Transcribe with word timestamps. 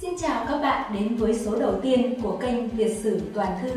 Xin 0.00 0.10
chào 0.18 0.46
các 0.48 0.58
bạn 0.58 0.94
đến 0.94 1.16
với 1.16 1.34
số 1.34 1.60
đầu 1.60 1.80
tiên 1.82 2.20
của 2.22 2.36
kênh 2.36 2.68
Việt 2.68 2.94
sử 3.02 3.20
toàn 3.34 3.58
thư. 3.62 3.70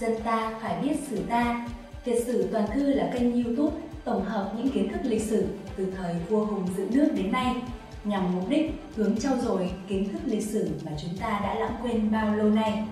Dân 0.00 0.12
ta 0.24 0.58
phải 0.62 0.82
biết 0.82 0.96
sử 1.10 1.18
ta. 1.28 1.68
Việt 2.04 2.22
sử 2.26 2.48
toàn 2.52 2.64
thư 2.74 2.94
là 2.94 3.10
kênh 3.14 3.44
YouTube 3.44 3.76
tổng 4.04 4.24
hợp 4.24 4.52
những 4.56 4.68
kiến 4.68 4.92
thức 4.92 5.00
lịch 5.02 5.22
sử 5.22 5.46
từ 5.76 5.86
thời 5.96 6.14
vua 6.28 6.44
Hùng 6.44 6.66
giữ 6.76 6.86
nước 6.90 7.08
đến 7.14 7.32
nay 7.32 7.56
nhằm 8.04 8.34
mục 8.34 8.48
đích 8.48 8.70
hướng 8.96 9.16
trau 9.16 9.36
dồi 9.36 9.70
kiến 9.88 10.08
thức 10.12 10.18
lịch 10.24 10.42
sử 10.42 10.70
mà 10.84 10.92
chúng 11.02 11.16
ta 11.20 11.40
đã 11.42 11.54
lãng 11.54 11.74
quên 11.82 12.12
bao 12.12 12.36
lâu 12.36 12.48
nay. 12.48 12.84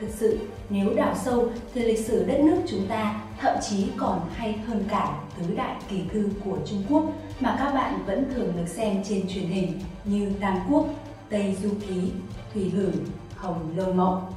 Thực 0.00 0.10
sự, 0.10 0.38
nếu 0.70 0.94
đào 0.94 1.14
sâu 1.24 1.48
thì 1.74 1.82
lịch 1.82 2.06
sử 2.06 2.24
đất 2.24 2.40
nước 2.40 2.56
chúng 2.66 2.86
ta 2.88 3.22
thậm 3.40 3.56
chí 3.70 3.86
còn 3.96 4.20
hay 4.34 4.52
hơn 4.66 4.84
cả 4.88 5.20
tứ 5.38 5.54
đại 5.56 5.76
kỳ 5.90 6.00
thư 6.12 6.28
của 6.44 6.58
Trung 6.66 6.82
Quốc 6.88 7.04
mà 7.40 7.56
các 7.58 7.74
bạn 7.74 7.98
vẫn 8.06 8.24
thường 8.34 8.52
được 8.56 8.68
xem 8.68 8.96
trên 9.08 9.28
truyền 9.28 9.46
hình 9.46 9.72
như 10.04 10.30
Tam 10.40 10.58
Quốc, 10.70 10.86
Tây 11.32 11.56
Du 11.62 11.70
Ký, 11.88 12.10
Thủy 12.54 12.70
Hử, 12.70 12.90
Hồng 13.36 13.72
Lâu 13.76 13.92
Mộng. 13.92 14.32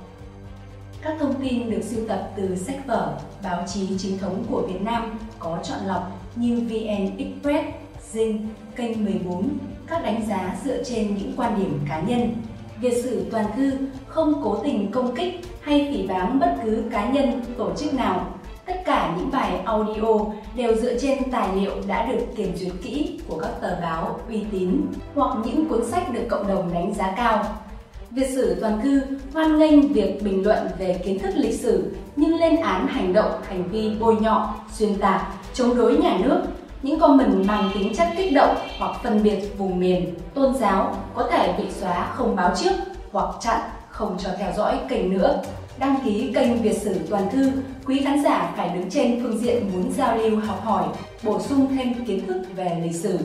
Các 1.01 1.15
thông 1.20 1.33
tin 1.41 1.70
được 1.70 1.81
sưu 1.83 2.07
tập 2.07 2.29
từ 2.35 2.55
sách 2.55 2.87
vở, 2.87 3.17
báo 3.43 3.63
chí 3.67 3.97
chính 3.97 4.17
thống 4.17 4.45
của 4.49 4.61
Việt 4.61 4.81
Nam 4.81 5.17
có 5.39 5.59
chọn 5.63 5.79
lọc 5.85 6.11
như 6.35 6.59
VN 6.59 7.17
Express, 7.17 7.67
Zing, 8.13 8.37
kênh 8.75 9.05
14, 9.05 9.49
các 9.87 10.03
đánh 10.03 10.25
giá 10.27 10.57
dựa 10.65 10.84
trên 10.84 11.17
những 11.17 11.34
quan 11.37 11.59
điểm 11.59 11.79
cá 11.89 12.01
nhân. 12.01 12.35
Việt 12.81 13.03
sử 13.03 13.25
toàn 13.31 13.45
thư 13.55 13.71
không 14.07 14.41
cố 14.43 14.57
tình 14.63 14.91
công 14.91 15.15
kích 15.15 15.41
hay 15.62 15.89
phỉ 15.91 16.07
báng 16.07 16.39
bất 16.39 16.55
cứ 16.63 16.84
cá 16.91 17.12
nhân, 17.12 17.41
tổ 17.57 17.75
chức 17.77 17.93
nào. 17.93 18.34
Tất 18.65 18.81
cả 18.85 19.13
những 19.17 19.31
bài 19.31 19.61
audio 19.65 20.11
đều 20.55 20.75
dựa 20.75 20.99
trên 20.99 21.31
tài 21.31 21.55
liệu 21.55 21.71
đã 21.87 22.05
được 22.05 22.25
kiểm 22.35 22.55
duyệt 22.55 22.71
kỹ 22.83 23.19
của 23.27 23.39
các 23.39 23.51
tờ 23.61 23.75
báo 23.81 24.19
uy 24.29 24.43
tín 24.51 24.81
hoặc 25.15 25.37
những 25.45 25.69
cuốn 25.69 25.85
sách 25.85 26.13
được 26.13 26.23
cộng 26.29 26.47
đồng 26.47 26.73
đánh 26.73 26.93
giá 26.93 27.13
cao. 27.17 27.45
Việt 28.11 28.27
sử 28.35 28.57
toàn 28.61 28.81
thư 28.83 29.01
hoan 29.33 29.59
nghênh 29.59 29.93
việc 29.93 30.23
bình 30.23 30.43
luận 30.43 30.67
về 30.79 31.01
kiến 31.05 31.20
thức 31.20 31.31
lịch 31.35 31.59
sử 31.59 31.91
nhưng 32.15 32.35
lên 32.35 32.55
án 32.55 32.87
hành 32.87 33.13
động, 33.13 33.31
hành 33.48 33.63
vi 33.70 33.91
bôi 33.99 34.15
nhọ, 34.15 34.53
xuyên 34.73 34.95
tạc, 34.95 35.27
chống 35.53 35.75
đối 35.75 35.97
nhà 35.97 36.18
nước 36.23 36.41
những 36.81 36.99
comment 36.99 37.47
mang 37.47 37.70
tính 37.73 37.95
chất 37.95 38.07
kích 38.18 38.34
động 38.34 38.55
hoặc 38.79 38.95
phân 39.03 39.23
biệt 39.23 39.57
vùng 39.57 39.79
miền, 39.79 40.15
tôn 40.34 40.55
giáo 40.55 40.95
có 41.15 41.27
thể 41.31 41.53
bị 41.57 41.71
xóa 41.71 42.12
không 42.15 42.35
báo 42.35 42.53
trước 42.55 42.73
hoặc 43.12 43.35
chặn 43.41 43.62
không 43.96 44.18
cho 44.24 44.29
theo 44.38 44.54
dõi 44.57 44.79
kênh 44.90 45.10
nữa. 45.10 45.41
Đăng 45.79 45.96
ký 46.05 46.32
kênh 46.35 46.62
Việt 46.62 46.77
sử 46.77 46.96
toàn 47.10 47.29
thư, 47.32 47.51
quý 47.85 48.02
khán 48.04 48.24
giả 48.24 48.54
phải 48.57 48.77
đứng 48.77 48.90
trên 48.90 49.20
phương 49.24 49.40
diện 49.40 49.70
muốn 49.74 49.91
giao 49.98 50.18
lưu 50.18 50.40
học 50.40 50.62
hỏi, 50.63 50.87
bổ 51.24 51.41
sung 51.41 51.68
thêm 51.70 52.05
kiến 52.05 52.27
thức 52.27 52.41
về 52.55 52.82
lịch 52.84 52.96
sử. 52.96 53.20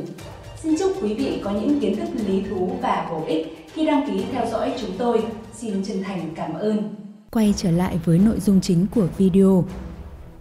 Xin 0.62 0.75
chúc 0.79 0.93
quý 1.03 1.15
vị 1.15 1.41
có 1.45 1.51
những 1.51 1.81
kiến 1.81 1.97
thức 1.97 2.09
lý 2.27 2.43
thú 2.51 2.71
và 2.83 3.07
bổ 3.11 3.25
ích 3.27 3.69
khi 3.75 3.87
đăng 3.87 4.11
ký 4.11 4.25
theo 4.33 4.47
dõi 4.51 4.73
chúng 4.81 4.91
tôi. 4.99 5.23
Xin 5.57 5.85
chân 5.85 6.03
thành 6.03 6.31
cảm 6.37 6.55
ơn. 6.55 6.95
Quay 7.31 7.55
trở 7.57 7.71
lại 7.71 7.99
với 8.05 8.19
nội 8.19 8.41
dung 8.41 8.61
chính 8.61 8.87
của 8.95 9.07
video. 9.19 9.65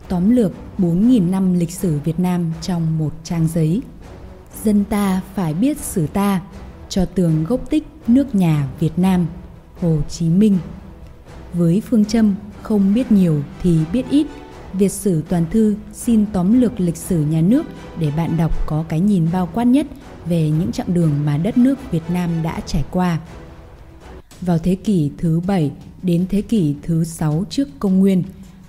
Tóm 0.07 0.29
lược 0.29 0.51
4.000 0.77 1.29
năm 1.29 1.59
lịch 1.59 1.71
sử 1.71 1.99
Việt 2.03 2.19
Nam 2.19 2.53
trong 2.61 2.97
một 2.99 3.11
trang 3.23 3.47
giấy. 3.47 3.81
Dân 4.63 4.83
ta 4.89 5.21
phải 5.35 5.53
biết 5.53 5.77
sử 5.77 6.07
ta, 6.07 6.41
cho 6.89 7.05
tường 7.05 7.45
gốc 7.49 7.69
tích 7.69 7.83
nước 8.07 8.35
nhà 8.35 8.67
Việt 8.79 8.99
Nam, 8.99 9.27
Hồ 9.81 9.97
Chí 10.09 10.29
Minh. 10.29 10.57
Với 11.53 11.81
phương 11.89 12.05
châm 12.05 12.35
không 12.61 12.93
biết 12.93 13.11
nhiều 13.11 13.43
thì 13.63 13.79
biết 13.93 14.05
ít, 14.09 14.27
Việt 14.73 14.89
sử 14.91 15.21
toàn 15.29 15.45
thư 15.51 15.75
xin 15.93 16.25
tóm 16.33 16.61
lược 16.61 16.79
lịch 16.79 16.97
sử 16.97 17.25
nhà 17.25 17.41
nước 17.41 17.65
để 17.99 18.11
bạn 18.17 18.37
đọc 18.37 18.67
có 18.67 18.85
cái 18.89 18.99
nhìn 18.99 19.27
bao 19.33 19.49
quát 19.53 19.63
nhất 19.63 19.87
về 20.25 20.49
những 20.49 20.71
chặng 20.71 20.93
đường 20.93 21.11
mà 21.25 21.37
đất 21.37 21.57
nước 21.57 21.91
Việt 21.91 22.03
Nam 22.09 22.29
đã 22.43 22.59
trải 22.65 22.83
qua. 22.91 23.19
Vào 24.41 24.57
thế 24.57 24.75
kỷ 24.75 25.11
thứ 25.17 25.39
7 25.39 25.71
đến 26.03 26.25
thế 26.29 26.41
kỷ 26.41 26.75
thứ 26.81 27.03
6 27.03 27.45
trước 27.49 27.67
công 27.79 27.99
nguyên, 27.99 28.23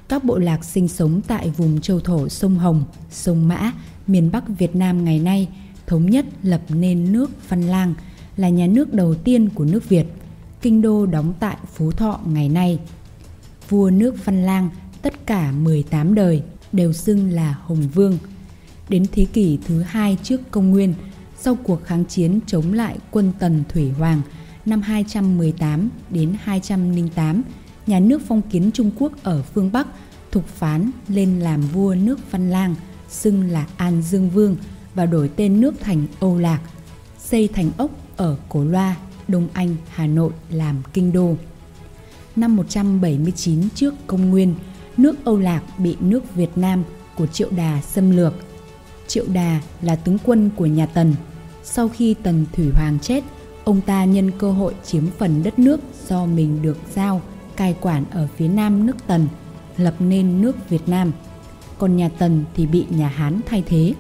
các 0.09 0.25
bộ 0.25 0.39
lạc 0.39 0.65
sinh 0.65 0.89
sống 0.89 1.21
tại 1.27 1.51
vùng 1.57 1.81
châu 1.81 2.01
thổ 2.01 2.29
sông 2.29 2.59
Hồng, 2.59 2.85
sông 3.11 3.49
Mã, 3.49 3.73
miền 4.07 4.31
Bắc 4.33 4.45
Việt 4.49 4.77
Nam 4.77 5.05
ngày 5.05 5.19
nay 5.19 5.49
thống 5.87 6.11
nhất 6.11 6.27
lập 6.43 6.61
nên 6.69 7.13
nước 7.13 7.31
Văn 7.49 7.63
Lang 7.63 7.95
là 8.37 8.49
nhà 8.49 8.67
nước 8.67 8.95
đầu 8.95 9.15
tiên 9.15 9.49
của 9.55 9.65
nước 9.65 9.89
Việt. 9.89 10.07
Kinh 10.63 10.83
đô 10.83 11.07
đóng 11.07 11.35
tại 11.41 11.57
Phú 11.75 11.93
Thọ 11.93 12.21
ngày 12.27 12.49
nay. 12.49 12.79
Vua 13.69 13.91
nước 13.91 14.25
Văn 14.25 14.43
Lang 14.43 14.71
tất 15.03 15.27
cả 15.27 15.53
18 15.53 16.15
đời 16.15 16.43
đều 16.73 16.93
xưng 16.93 17.31
là 17.31 17.57
Hồng 17.63 17.89
Vương. 17.95 18.19
Đến 18.89 19.07
thế 19.13 19.25
kỷ 19.25 19.59
thứ 19.67 19.83
hai 19.83 20.17
trước 20.23 20.41
công 20.51 20.71
nguyên, 20.71 20.95
sau 21.39 21.55
cuộc 21.55 21.85
kháng 21.85 22.05
chiến 22.05 22.41
chống 22.47 22.73
lại 22.73 22.99
quân 23.11 23.33
Tần 23.39 23.65
Thủy 23.69 23.91
Hoàng 23.91 24.23
năm 24.67 24.83
218 24.83 25.89
đến 26.11 26.35
208, 26.43 27.43
nhà 27.87 28.01
nước 28.01 28.23
phong 28.29 28.43
kiến 28.43 28.71
Trung 28.75 28.91
Quốc 28.99 29.13
ở 29.23 29.43
phương 29.43 29.73
Bắc 29.73 29.87
thục 30.31 30.47
phán 30.47 30.91
lên 31.09 31.41
làm 31.41 31.61
vua 31.61 31.95
nước 31.95 32.31
Văn 32.31 32.51
Lang, 32.51 32.75
xưng 33.09 33.51
là 33.51 33.67
An 33.77 34.03
Dương 34.03 34.31
Vương 34.31 34.57
và 34.95 35.07
đổi 35.07 35.31
tên 35.37 35.61
nước 35.61 35.75
thành 35.81 36.07
Âu 36.21 36.39
Lạc, 36.39 36.61
xây 37.19 37.49
thành 37.49 37.71
ốc 37.77 37.91
ở 38.17 38.37
Cổ 38.49 38.65
Loa, 38.65 38.97
Đông 39.31 39.49
Anh, 39.53 39.77
Hà 39.89 40.07
Nội 40.07 40.33
làm 40.51 40.83
kinh 40.93 41.13
đô. 41.13 41.37
Năm 42.37 42.57
179 42.57 43.71
trước 43.75 43.95
công 44.07 44.31
nguyên, 44.31 44.55
nước 44.97 45.25
Âu 45.25 45.39
Lạc 45.39 45.63
bị 45.79 45.97
nước 46.01 46.35
Việt 46.35 46.51
Nam 46.57 46.85
của 47.17 47.27
Triệu 47.27 47.49
Đà 47.51 47.81
xâm 47.83 48.11
lược. 48.11 48.35
Triệu 49.07 49.25
Đà 49.33 49.61
là 49.83 49.97
tướng 49.97 50.19
quân 50.25 50.51
của 50.57 50.67
nhà 50.67 50.87
Tần. 50.87 51.15
Sau 51.63 51.89
khi 51.89 52.15
Tần 52.23 52.47
Thủy 52.53 52.71
Hoàng 52.75 52.99
chết, 53.03 53.25
ông 53.65 53.81
ta 53.81 54.05
nhân 54.05 54.31
cơ 54.39 54.53
hội 54.53 54.75
chiếm 54.85 55.05
phần 55.19 55.43
đất 55.43 55.59
nước 55.59 55.81
do 56.09 56.27
mình 56.27 56.63
được 56.63 56.79
giao 56.95 57.23
cai 57.57 57.77
quản 57.81 58.05
ở 58.11 58.29
phía 58.37 58.49
nam 58.49 58.87
nước 58.87 58.97
Tần, 59.07 59.29
lập 59.77 59.95
nên 59.99 60.43
nước 60.43 60.69
Việt 60.69 60.89
Nam. 60.89 61.13
Còn 61.79 61.97
nhà 61.97 62.11
Tần 62.19 62.45
thì 62.55 62.67
bị 62.67 62.87
nhà 62.91 63.09
Hán 63.09 63.41
thay 63.47 63.63
thế. 63.67 63.95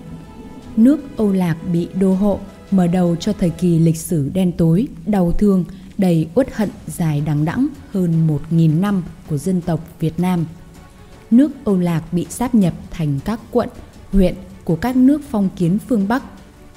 Nước 0.77 1.17
Âu 1.17 1.33
Lạc 1.33 1.57
bị 1.73 1.89
đô 1.95 2.15
hộ, 2.15 2.41
mở 2.71 2.87
đầu 2.87 3.17
cho 3.17 3.33
thời 3.33 3.51
kỳ 3.51 3.79
lịch 3.79 3.97
sử 3.97 4.31
đen 4.35 4.53
tối, 4.53 4.89
đau 5.07 5.33
thương, 5.33 5.65
đầy 5.99 6.29
uất 6.35 6.55
hận 6.55 6.71
dài 6.87 7.23
đằng 7.27 7.45
đẵng 7.45 7.69
hơn 7.93 8.29
1.000 8.51 8.81
năm 8.81 9.03
của 9.29 9.39
dân 9.39 9.61
tộc 9.61 9.81
Việt 10.01 10.21
Nam. 10.21 10.47
Nước 11.31 11.51
Âu 11.65 11.79
Lạc 11.79 12.13
bị 12.13 12.27
sáp 12.31 12.55
nhập 12.55 12.75
thành 12.91 13.21
các 13.25 13.41
quận, 13.51 13.69
huyện 14.13 14.35
của 14.65 14.77
các 14.77 14.97
nước 14.97 15.21
phong 15.31 15.49
kiến 15.57 15.79
phương 15.89 16.09
Bắc 16.09 16.23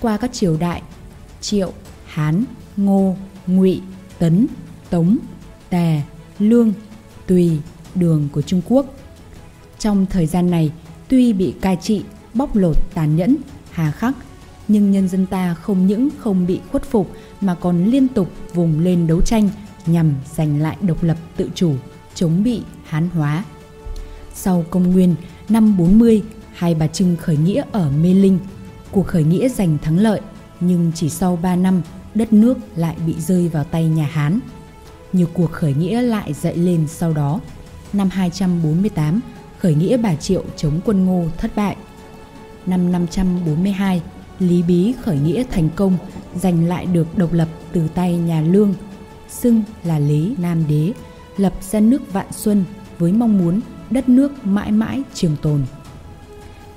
qua 0.02 0.18
các 0.18 0.34
triều 0.34 0.58
đại 0.58 0.82
Triệu, 1.42 1.74
Hán, 2.06 2.46
Ngô, 2.78 3.16
Ngụy, 3.48 3.82
Tấn, 4.20 4.48
Tống, 4.90 5.18
Tề, 5.70 6.02
Lương, 6.40 6.74
Tùy, 7.28 7.60
Đường 7.96 8.30
của 8.32 8.42
Trung 8.42 8.62
Quốc. 8.68 8.86
Trong 9.80 10.06
thời 10.06 10.26
gian 10.26 10.52
này, 10.52 10.72
tuy 11.08 11.34
bị 11.34 11.54
cai 11.62 11.78
trị, 11.82 12.04
bóc 12.34 12.56
lột 12.56 12.78
tàn 12.94 13.16
nhẫn, 13.16 13.36
hà 13.72 13.92
khắc, 13.92 14.16
nhưng 14.68 14.92
nhân 14.92 15.08
dân 15.08 15.26
ta 15.26 15.54
không 15.54 15.88
những 15.88 16.10
không 16.20 16.48
bị 16.48 16.60
khuất 16.72 16.84
phục 16.84 17.12
mà 17.42 17.56
còn 17.56 17.86
liên 17.86 18.08
tục 18.08 18.30
vùng 18.54 18.80
lên 18.80 19.08
đấu 19.08 19.22
tranh 19.22 19.50
nhằm 19.86 20.14
giành 20.36 20.62
lại 20.62 20.78
độc 20.82 21.04
lập 21.04 21.18
tự 21.36 21.50
chủ, 21.56 21.74
chống 22.16 22.44
bị 22.44 22.62
hán 22.86 23.10
hóa. 23.10 23.44
Sau 24.34 24.66
công 24.70 24.92
nguyên, 24.92 25.16
năm 25.50 25.78
40, 25.78 26.24
Hai 26.54 26.76
Bà 26.76 26.88
Trưng 26.88 27.16
khởi 27.16 27.38
nghĩa 27.38 27.64
ở 27.72 27.90
Mê 27.90 28.14
Linh. 28.14 28.40
Cuộc 28.92 29.08
khởi 29.08 29.24
nghĩa 29.24 29.50
giành 29.50 29.78
thắng 29.78 30.00
lợi, 30.00 30.22
nhưng 30.60 30.92
chỉ 30.96 31.10
sau 31.10 31.40
3 31.42 31.56
năm, 31.56 31.82
đất 32.16 32.34
nước 32.34 32.58
lại 32.76 32.96
bị 33.08 33.16
rơi 33.20 33.48
vào 33.50 33.64
tay 33.64 33.88
nhà 33.88 34.06
Hán. 34.12 34.40
Nhiều 35.14 35.28
cuộc 35.34 35.52
khởi 35.52 35.74
nghĩa 35.74 36.02
lại 36.02 36.34
dậy 36.34 36.58
lên 36.58 36.88
sau 36.88 37.14
đó. 37.14 37.40
Năm 37.94 38.10
248, 38.10 39.20
khởi 39.60 39.76
nghĩa 39.76 39.98
Bà 39.98 40.16
Triệu 40.16 40.44
chống 40.56 40.80
quân 40.86 41.06
Ngô 41.06 41.26
thất 41.38 41.56
bại. 41.56 41.76
Năm 42.66 42.92
542, 42.92 44.02
Lý 44.40 44.64
Bí 44.64 44.94
khởi 45.02 45.20
nghĩa 45.20 45.44
thành 45.52 45.70
công, 45.76 45.98
giành 46.36 46.68
lại 46.68 46.86
được 46.86 47.18
độc 47.18 47.34
lập 47.34 47.48
từ 47.72 47.88
tay 47.88 48.18
nhà 48.18 48.42
Lương, 48.42 48.74
xưng 49.30 49.64
là 49.84 50.00
Lý 50.00 50.36
Nam 50.38 50.64
Đế, 50.68 50.94
lập 51.38 51.54
ra 51.62 51.80
nước 51.80 52.14
Vạn 52.14 52.28
Xuân 52.32 52.64
với 52.98 53.14
mong 53.14 53.38
muốn 53.38 53.62
đất 53.90 54.10
nước 54.10 54.46
mãi 54.46 54.72
mãi 54.72 55.02
trường 55.14 55.36
tồn. 55.42 55.62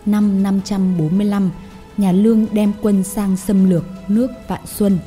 Năm 0.06 0.43
545, 0.43 1.50
nhà 1.97 2.12
Lương 2.12 2.47
đem 2.53 2.73
quân 2.82 3.03
sang 3.03 3.37
xâm 3.37 3.70
lược 3.70 3.85
nước 4.09 4.31
Vạn 4.49 4.67
Xuân. 4.67 4.99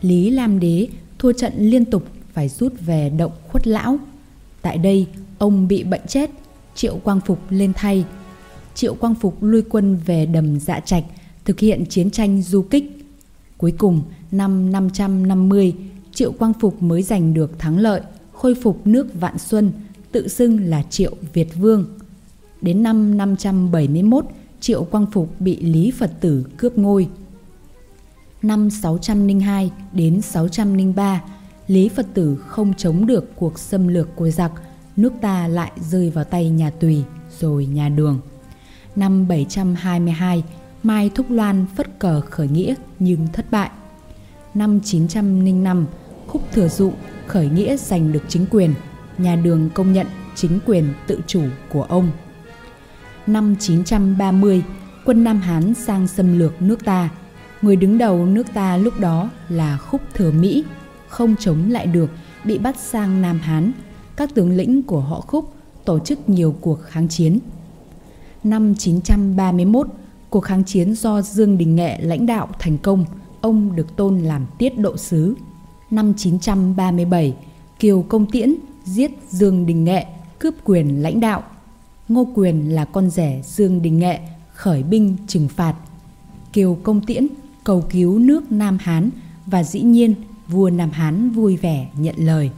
Lý 0.00 0.30
Lam 0.30 0.60
Đế 0.60 0.88
thua 1.18 1.32
trận 1.32 1.52
liên 1.56 1.84
tục 1.84 2.04
phải 2.32 2.48
rút 2.48 2.72
về 2.80 3.10
động 3.10 3.32
khuất 3.48 3.66
lão. 3.66 3.98
Tại 4.62 4.78
đây, 4.78 5.06
ông 5.38 5.68
bị 5.68 5.84
bệnh 5.84 6.06
chết, 6.06 6.30
Triệu 6.74 6.96
Quang 6.96 7.20
Phục 7.20 7.38
lên 7.50 7.72
thay. 7.76 8.04
Triệu 8.74 8.94
Quang 8.94 9.14
Phục 9.14 9.42
lui 9.42 9.62
quân 9.62 9.96
về 10.06 10.26
đầm 10.26 10.60
dạ 10.60 10.80
trạch, 10.80 11.04
thực 11.44 11.60
hiện 11.60 11.86
chiến 11.86 12.10
tranh 12.10 12.42
du 12.42 12.62
kích. 12.62 13.06
Cuối 13.56 13.72
cùng, 13.78 14.02
năm 14.30 14.72
550, 14.72 15.74
Triệu 16.14 16.32
Quang 16.32 16.52
Phục 16.52 16.82
mới 16.82 17.02
giành 17.02 17.34
được 17.34 17.58
thắng 17.58 17.78
lợi, 17.78 18.00
khôi 18.32 18.54
phục 18.62 18.86
nước 18.86 19.20
Vạn 19.20 19.38
Xuân, 19.38 19.72
tự 20.12 20.28
xưng 20.28 20.64
là 20.64 20.82
Triệu 20.82 21.12
Việt 21.32 21.48
Vương. 21.56 21.86
Đến 22.60 22.82
năm 22.82 23.16
571, 23.16 24.24
Triệu 24.60 24.84
Quang 24.84 25.06
Phục 25.12 25.40
bị 25.40 25.60
Lý 25.60 25.90
Phật 25.90 26.10
tử 26.20 26.46
cướp 26.56 26.78
ngôi. 26.78 27.08
Năm 28.42 28.70
602 28.70 29.70
đến 29.92 30.20
603, 30.20 31.22
Lý 31.66 31.88
Phật 31.88 32.06
tử 32.14 32.36
không 32.46 32.74
chống 32.74 33.06
được 33.06 33.36
cuộc 33.36 33.58
xâm 33.58 33.88
lược 33.88 34.16
của 34.16 34.30
giặc, 34.30 34.52
nước 34.96 35.12
ta 35.20 35.48
lại 35.48 35.72
rơi 35.90 36.10
vào 36.10 36.24
tay 36.24 36.50
nhà 36.50 36.70
Tùy 36.70 37.02
rồi 37.40 37.66
nhà 37.66 37.88
Đường. 37.88 38.20
Năm 38.96 39.28
722, 39.28 40.42
Mai 40.84 41.10
Thúc 41.14 41.30
Loan 41.30 41.66
phất 41.76 41.98
cờ 41.98 42.20
khởi 42.20 42.48
nghĩa 42.48 42.74
nhưng 42.98 43.26
thất 43.32 43.50
bại. 43.50 43.70
Năm 44.54 44.80
905, 44.80 45.86
Khúc 46.26 46.42
Thừa 46.52 46.68
Dụ 46.68 46.92
khởi 47.26 47.48
nghĩa 47.48 47.76
giành 47.76 48.12
được 48.12 48.22
chính 48.28 48.46
quyền, 48.50 48.74
nhà 49.18 49.36
Đường 49.36 49.70
công 49.74 49.92
nhận 49.92 50.06
chính 50.34 50.58
quyền 50.66 50.84
tự 51.06 51.20
chủ 51.26 51.42
của 51.68 51.82
ông. 51.82 52.10
Năm 53.26 53.56
930, 53.60 54.62
quân 55.04 55.24
Nam 55.24 55.40
Hán 55.40 55.74
sang 55.74 56.06
xâm 56.06 56.38
lược 56.38 56.62
nước 56.62 56.84
ta. 56.84 57.08
Người 57.62 57.76
đứng 57.76 57.98
đầu 57.98 58.26
nước 58.26 58.46
ta 58.54 58.76
lúc 58.76 59.00
đó 59.00 59.30
là 59.48 59.78
Khúc 59.78 60.00
Thừa 60.14 60.30
Mỹ, 60.30 60.64
không 61.08 61.34
chống 61.40 61.70
lại 61.70 61.86
được, 61.86 62.10
bị 62.44 62.58
bắt 62.58 62.76
sang 62.76 63.22
Nam 63.22 63.38
Hán. 63.38 63.72
Các 64.16 64.34
tướng 64.34 64.56
lĩnh 64.56 64.82
của 64.82 65.00
họ 65.00 65.20
Khúc 65.20 65.54
tổ 65.84 65.98
chức 65.98 66.28
nhiều 66.28 66.56
cuộc 66.60 66.82
kháng 66.82 67.08
chiến. 67.08 67.38
Năm 68.44 68.74
931, 68.74 69.86
cuộc 70.34 70.40
kháng 70.40 70.64
chiến 70.64 70.94
do 70.94 71.22
Dương 71.22 71.58
Đình 71.58 71.76
Nghệ 71.76 71.98
lãnh 72.00 72.26
đạo 72.26 72.48
thành 72.58 72.78
công, 72.78 73.04
ông 73.40 73.76
được 73.76 73.96
tôn 73.96 74.18
làm 74.18 74.46
tiết 74.58 74.78
độ 74.78 74.96
sứ. 74.96 75.34
Năm 75.90 76.14
937, 76.16 77.34
Kiều 77.78 78.02
Công 78.02 78.26
Tiễn 78.30 78.54
giết 78.84 79.10
Dương 79.28 79.66
Đình 79.66 79.84
Nghệ, 79.84 80.06
cướp 80.38 80.54
quyền 80.64 81.02
lãnh 81.02 81.20
đạo. 81.20 81.42
Ngô 82.08 82.28
Quyền 82.34 82.74
là 82.74 82.84
con 82.84 83.10
rể 83.10 83.42
Dương 83.46 83.82
Đình 83.82 83.98
Nghệ, 83.98 84.18
khởi 84.54 84.82
binh 84.82 85.16
trừng 85.26 85.48
phạt. 85.48 85.74
Kiều 86.52 86.78
Công 86.82 87.00
Tiễn 87.00 87.26
cầu 87.64 87.84
cứu 87.90 88.18
nước 88.18 88.52
Nam 88.52 88.78
Hán 88.80 89.10
và 89.46 89.62
dĩ 89.62 89.80
nhiên 89.80 90.14
vua 90.48 90.70
Nam 90.70 90.90
Hán 90.90 91.30
vui 91.30 91.56
vẻ 91.56 91.88
nhận 91.96 92.14
lời. 92.18 92.50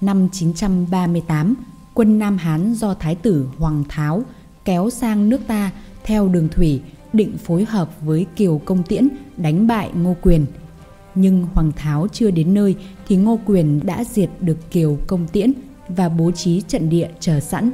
Năm 0.00 0.28
938, 0.32 1.54
quân 1.94 2.18
Nam 2.18 2.38
Hán 2.38 2.74
do 2.74 2.94
Thái 2.94 3.14
tử 3.14 3.48
Hoàng 3.58 3.84
Tháo 3.88 4.22
kéo 4.64 4.90
sang 4.90 5.28
nước 5.28 5.40
ta 5.46 5.70
theo 6.06 6.28
đường 6.28 6.48
thủy 6.48 6.80
định 7.12 7.38
phối 7.38 7.64
hợp 7.64 7.90
với 8.00 8.26
Kiều 8.36 8.58
Công 8.64 8.82
Tiễn 8.82 9.08
đánh 9.36 9.66
bại 9.66 9.90
Ngô 9.94 10.16
Quyền. 10.22 10.46
Nhưng 11.14 11.46
Hoàng 11.54 11.72
Tháo 11.76 12.06
chưa 12.12 12.30
đến 12.30 12.54
nơi 12.54 12.74
thì 13.08 13.16
Ngô 13.16 13.38
Quyền 13.46 13.86
đã 13.86 14.04
diệt 14.04 14.30
được 14.40 14.70
Kiều 14.70 14.98
Công 15.06 15.28
Tiễn 15.28 15.52
và 15.88 16.08
bố 16.08 16.30
trí 16.30 16.60
trận 16.60 16.90
địa 16.90 17.08
chờ 17.20 17.40
sẵn. 17.40 17.70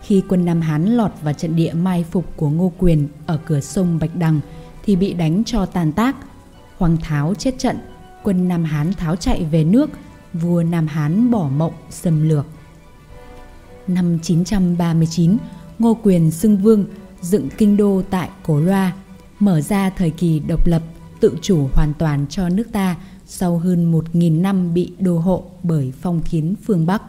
Khi 0.00 0.22
quân 0.28 0.44
Nam 0.44 0.60
Hán 0.60 0.86
lọt 0.96 1.10
vào 1.22 1.34
trận 1.34 1.56
địa 1.56 1.72
mai 1.72 2.04
phục 2.10 2.24
của 2.36 2.50
Ngô 2.50 2.72
Quyền 2.78 3.08
ở 3.26 3.38
cửa 3.46 3.60
sông 3.60 3.98
Bạch 3.98 4.16
Đằng 4.16 4.40
thì 4.84 4.96
bị 4.96 5.12
đánh 5.12 5.44
cho 5.44 5.66
tàn 5.66 5.92
tác. 5.92 6.16
Hoàng 6.78 6.96
Tháo 6.96 7.34
chết 7.34 7.58
trận, 7.58 7.76
quân 8.22 8.48
Nam 8.48 8.64
Hán 8.64 8.92
tháo 8.92 9.16
chạy 9.16 9.44
về 9.44 9.64
nước, 9.64 9.90
vua 10.32 10.62
Nam 10.62 10.86
Hán 10.86 11.30
bỏ 11.30 11.48
mộng 11.48 11.72
xâm 11.90 12.28
lược. 12.28 12.46
Năm 13.86 14.18
939, 14.22 15.36
Ngô 15.78 15.98
Quyền 16.02 16.30
xưng 16.30 16.56
vương 16.56 16.86
dựng 17.24 17.48
kinh 17.58 17.76
đô 17.76 18.02
tại 18.10 18.28
Cổ 18.42 18.60
Loa, 18.60 18.92
mở 19.38 19.60
ra 19.60 19.90
thời 19.90 20.10
kỳ 20.10 20.38
độc 20.38 20.66
lập, 20.66 20.82
tự 21.20 21.36
chủ 21.42 21.68
hoàn 21.72 21.94
toàn 21.98 22.26
cho 22.28 22.48
nước 22.48 22.66
ta 22.72 22.96
sau 23.26 23.58
hơn 23.58 23.92
1.000 23.92 24.40
năm 24.40 24.74
bị 24.74 24.92
đô 24.98 25.18
hộ 25.18 25.44
bởi 25.62 25.92
phong 26.00 26.20
kiến 26.20 26.54
phương 26.64 26.86
Bắc. 26.86 27.02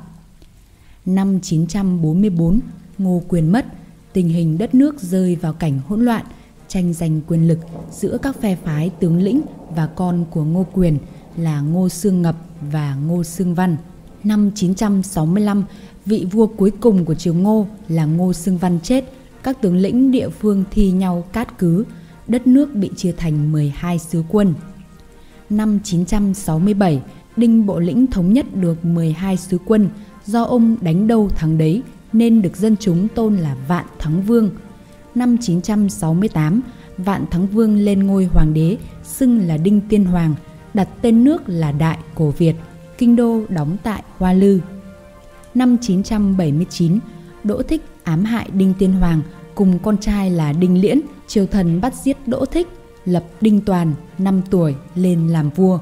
Năm 1.05 1.39
944, 1.41 2.59
Ngô 2.97 3.21
Quyền 3.27 3.51
mất, 3.51 3.65
tình 4.13 4.29
hình 4.29 4.57
đất 4.57 4.75
nước 4.75 5.01
rơi 5.01 5.35
vào 5.35 5.53
cảnh 5.53 5.79
hỗn 5.87 6.05
loạn, 6.05 6.25
tranh 6.67 6.93
giành 6.93 7.21
quyền 7.27 7.47
lực 7.47 7.59
giữa 7.91 8.17
các 8.21 8.35
phe 8.41 8.55
phái 8.55 8.89
tướng 8.89 9.17
lĩnh 9.17 9.41
và 9.75 9.87
con 9.87 10.25
của 10.29 10.43
Ngô 10.43 10.65
Quyền 10.73 10.97
là 11.37 11.61
Ngô 11.61 11.89
Sương 11.89 12.21
Ngập 12.21 12.35
và 12.61 12.95
Ngô 12.95 13.23
Sương 13.23 13.55
Văn. 13.55 13.77
Năm 14.23 14.51
965, 14.55 15.63
vị 16.05 16.27
vua 16.31 16.47
cuối 16.47 16.71
cùng 16.79 17.05
của 17.05 17.15
triều 17.15 17.33
Ngô 17.33 17.67
là 17.87 18.05
Ngô 18.05 18.33
Sương 18.33 18.57
Văn 18.57 18.79
chết, 18.83 19.13
các 19.45 19.61
tướng 19.61 19.75
lĩnh 19.75 20.11
địa 20.11 20.29
phương 20.29 20.63
thi 20.71 20.91
nhau 20.91 21.23
cát 21.33 21.57
cứ, 21.57 21.85
đất 22.27 22.47
nước 22.47 22.75
bị 22.75 22.89
chia 22.95 23.11
thành 23.11 23.51
12 23.51 23.99
sứ 23.99 24.23
quân. 24.29 24.53
Năm 25.49 25.79
967, 25.83 27.01
Đinh 27.37 27.65
Bộ 27.65 27.79
Lĩnh 27.79 28.07
thống 28.07 28.33
nhất 28.33 28.45
được 28.55 28.85
12 28.85 29.37
sứ 29.37 29.57
quân, 29.65 29.89
do 30.25 30.43
ông 30.43 30.75
đánh 30.81 31.07
đâu 31.07 31.29
thắng 31.29 31.57
đấy 31.57 31.81
nên 32.13 32.41
được 32.41 32.57
dân 32.57 32.75
chúng 32.79 33.07
tôn 33.07 33.37
là 33.37 33.55
Vạn 33.67 33.85
Thắng 33.99 34.21
Vương. 34.21 34.49
Năm 35.15 35.37
968, 35.41 36.61
Vạn 36.97 37.25
Thắng 37.31 37.47
Vương 37.47 37.77
lên 37.77 38.07
ngôi 38.07 38.25
hoàng 38.25 38.53
đế, 38.53 38.77
xưng 39.03 39.47
là 39.47 39.57
Đinh 39.57 39.81
Tiên 39.89 40.05
Hoàng, 40.05 40.35
đặt 40.73 40.89
tên 41.01 41.23
nước 41.23 41.41
là 41.47 41.71
Đại 41.71 41.97
Cổ 42.15 42.29
Việt, 42.29 42.55
kinh 42.97 43.15
đô 43.15 43.41
đóng 43.49 43.77
tại 43.83 44.03
Hoa 44.17 44.33
Lư. 44.33 44.59
Năm 45.55 45.77
979, 45.81 46.99
Đỗ 47.43 47.61
Thích 47.61 47.81
ám 48.03 48.23
hại 48.23 48.49
Đinh 48.53 48.73
Tiên 48.79 48.91
Hoàng 48.91 49.21
cùng 49.55 49.79
con 49.79 49.97
trai 49.97 50.31
là 50.31 50.53
Đinh 50.53 50.81
Liễn, 50.81 51.01
triều 51.27 51.45
thần 51.45 51.81
bắt 51.81 51.93
giết 51.95 52.27
Đỗ 52.27 52.45
Thích, 52.45 52.67
lập 53.05 53.23
Đinh 53.41 53.61
Toàn 53.61 53.93
5 54.17 54.41
tuổi 54.49 54.75
lên 54.95 55.27
làm 55.27 55.49
vua. 55.49 55.79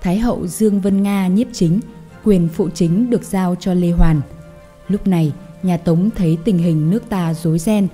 Thái 0.00 0.18
hậu 0.18 0.46
Dương 0.46 0.80
Vân 0.80 1.02
Nga 1.02 1.26
nhiếp 1.26 1.46
chính, 1.52 1.80
quyền 2.24 2.48
phụ 2.48 2.68
chính 2.74 3.10
được 3.10 3.24
giao 3.24 3.54
cho 3.54 3.74
Lê 3.74 3.90
Hoàn. 3.90 4.20
Lúc 4.88 5.06
này, 5.06 5.32
nhà 5.62 5.76
Tống 5.76 6.10
thấy 6.16 6.38
tình 6.44 6.58
hình 6.58 6.90
nước 6.90 7.08
ta 7.08 7.34
rối 7.34 7.58
ren, 7.58 7.88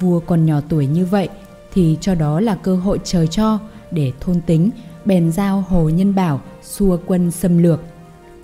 vua 0.00 0.20
còn 0.20 0.46
nhỏ 0.46 0.60
tuổi 0.68 0.86
như 0.86 1.06
vậy 1.06 1.28
thì 1.74 1.98
cho 2.00 2.14
đó 2.14 2.40
là 2.40 2.54
cơ 2.54 2.76
hội 2.76 2.98
trời 3.04 3.26
cho 3.26 3.58
để 3.90 4.12
thôn 4.20 4.40
tính, 4.40 4.70
bèn 5.04 5.32
giao 5.32 5.64
Hồ 5.68 5.88
Nhân 5.88 6.14
Bảo 6.14 6.40
xua 6.62 6.98
quân 7.06 7.30
xâm 7.30 7.58
lược. 7.58 7.80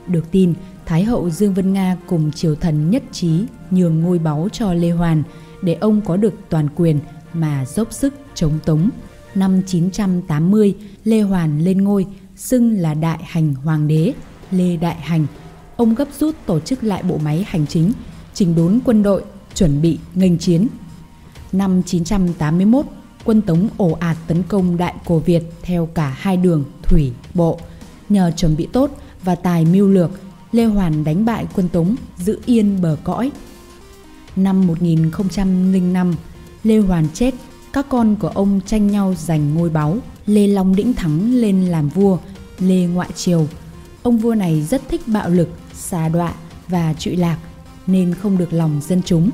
Được 0.06 0.30
tin, 0.30 0.54
Thái 0.86 1.04
hậu 1.04 1.30
Dương 1.30 1.54
Vân 1.54 1.72
Nga 1.72 1.96
cùng 2.06 2.32
triều 2.32 2.54
thần 2.54 2.90
nhất 2.90 3.02
trí 3.12 3.44
nhường 3.70 4.00
ngôi 4.00 4.18
báu 4.18 4.48
cho 4.52 4.72
Lê 4.72 4.90
Hoàn 4.90 5.22
để 5.64 5.74
ông 5.74 6.00
có 6.00 6.16
được 6.16 6.34
toàn 6.48 6.68
quyền 6.76 6.98
mà 7.32 7.64
dốc 7.64 7.92
sức 7.92 8.14
chống 8.34 8.58
Tống. 8.64 8.90
Năm 9.34 9.62
980, 9.66 10.74
Lê 11.04 11.20
Hoàn 11.20 11.60
lên 11.60 11.84
ngôi, 11.84 12.06
xưng 12.36 12.72
là 12.78 12.94
Đại 12.94 13.18
Hành 13.22 13.54
Hoàng 13.54 13.88
đế, 13.88 14.12
Lê 14.50 14.76
Đại 14.76 14.94
Hành. 14.94 15.26
Ông 15.76 15.94
gấp 15.94 16.08
rút 16.18 16.34
tổ 16.46 16.60
chức 16.60 16.84
lại 16.84 17.02
bộ 17.02 17.18
máy 17.18 17.44
hành 17.48 17.66
chính, 17.66 17.92
chỉnh 18.34 18.54
đốn 18.54 18.80
quân 18.84 19.02
đội, 19.02 19.24
chuẩn 19.54 19.82
bị 19.82 19.98
nghênh 20.14 20.38
chiến. 20.38 20.66
Năm 21.52 21.82
981, 21.82 22.86
quân 23.24 23.42
Tống 23.42 23.68
ồ 23.76 23.92
ạt 24.00 24.16
tấn 24.26 24.42
công 24.42 24.76
Đại 24.76 24.94
Cổ 25.04 25.18
Việt 25.18 25.42
theo 25.62 25.86
cả 25.86 26.16
hai 26.18 26.36
đường 26.36 26.64
thủy, 26.82 27.12
bộ. 27.34 27.60
Nhờ 28.08 28.32
chuẩn 28.36 28.56
bị 28.56 28.68
tốt 28.72 28.90
và 29.24 29.34
tài 29.34 29.64
mưu 29.64 29.88
lược, 29.88 30.10
Lê 30.52 30.64
Hoàn 30.64 31.04
đánh 31.04 31.24
bại 31.24 31.46
quân 31.54 31.68
Tống, 31.68 31.96
giữ 32.18 32.40
yên 32.46 32.82
bờ 32.82 32.96
cõi. 33.04 33.30
Năm 34.36 34.66
1005, 34.66 36.14
Lê 36.64 36.78
Hoàn 36.78 37.06
chết, 37.14 37.34
các 37.72 37.86
con 37.88 38.16
của 38.16 38.28
ông 38.28 38.60
tranh 38.66 38.86
nhau 38.86 39.14
giành 39.18 39.54
ngôi 39.54 39.70
báu. 39.70 39.98
Lê 40.26 40.46
Long 40.46 40.76
Đĩnh 40.76 40.94
Thắng 40.94 41.34
lên 41.34 41.64
làm 41.66 41.88
vua, 41.88 42.18
Lê 42.58 42.86
Ngoại 42.86 43.08
Triều. 43.14 43.46
Ông 44.02 44.18
vua 44.18 44.34
này 44.34 44.62
rất 44.62 44.88
thích 44.88 45.00
bạo 45.06 45.28
lực, 45.28 45.48
xà 45.74 46.08
đọa 46.08 46.34
và 46.68 46.94
trụy 46.98 47.16
lạc 47.16 47.38
nên 47.86 48.14
không 48.14 48.38
được 48.38 48.52
lòng 48.52 48.80
dân 48.88 49.02
chúng. 49.04 49.30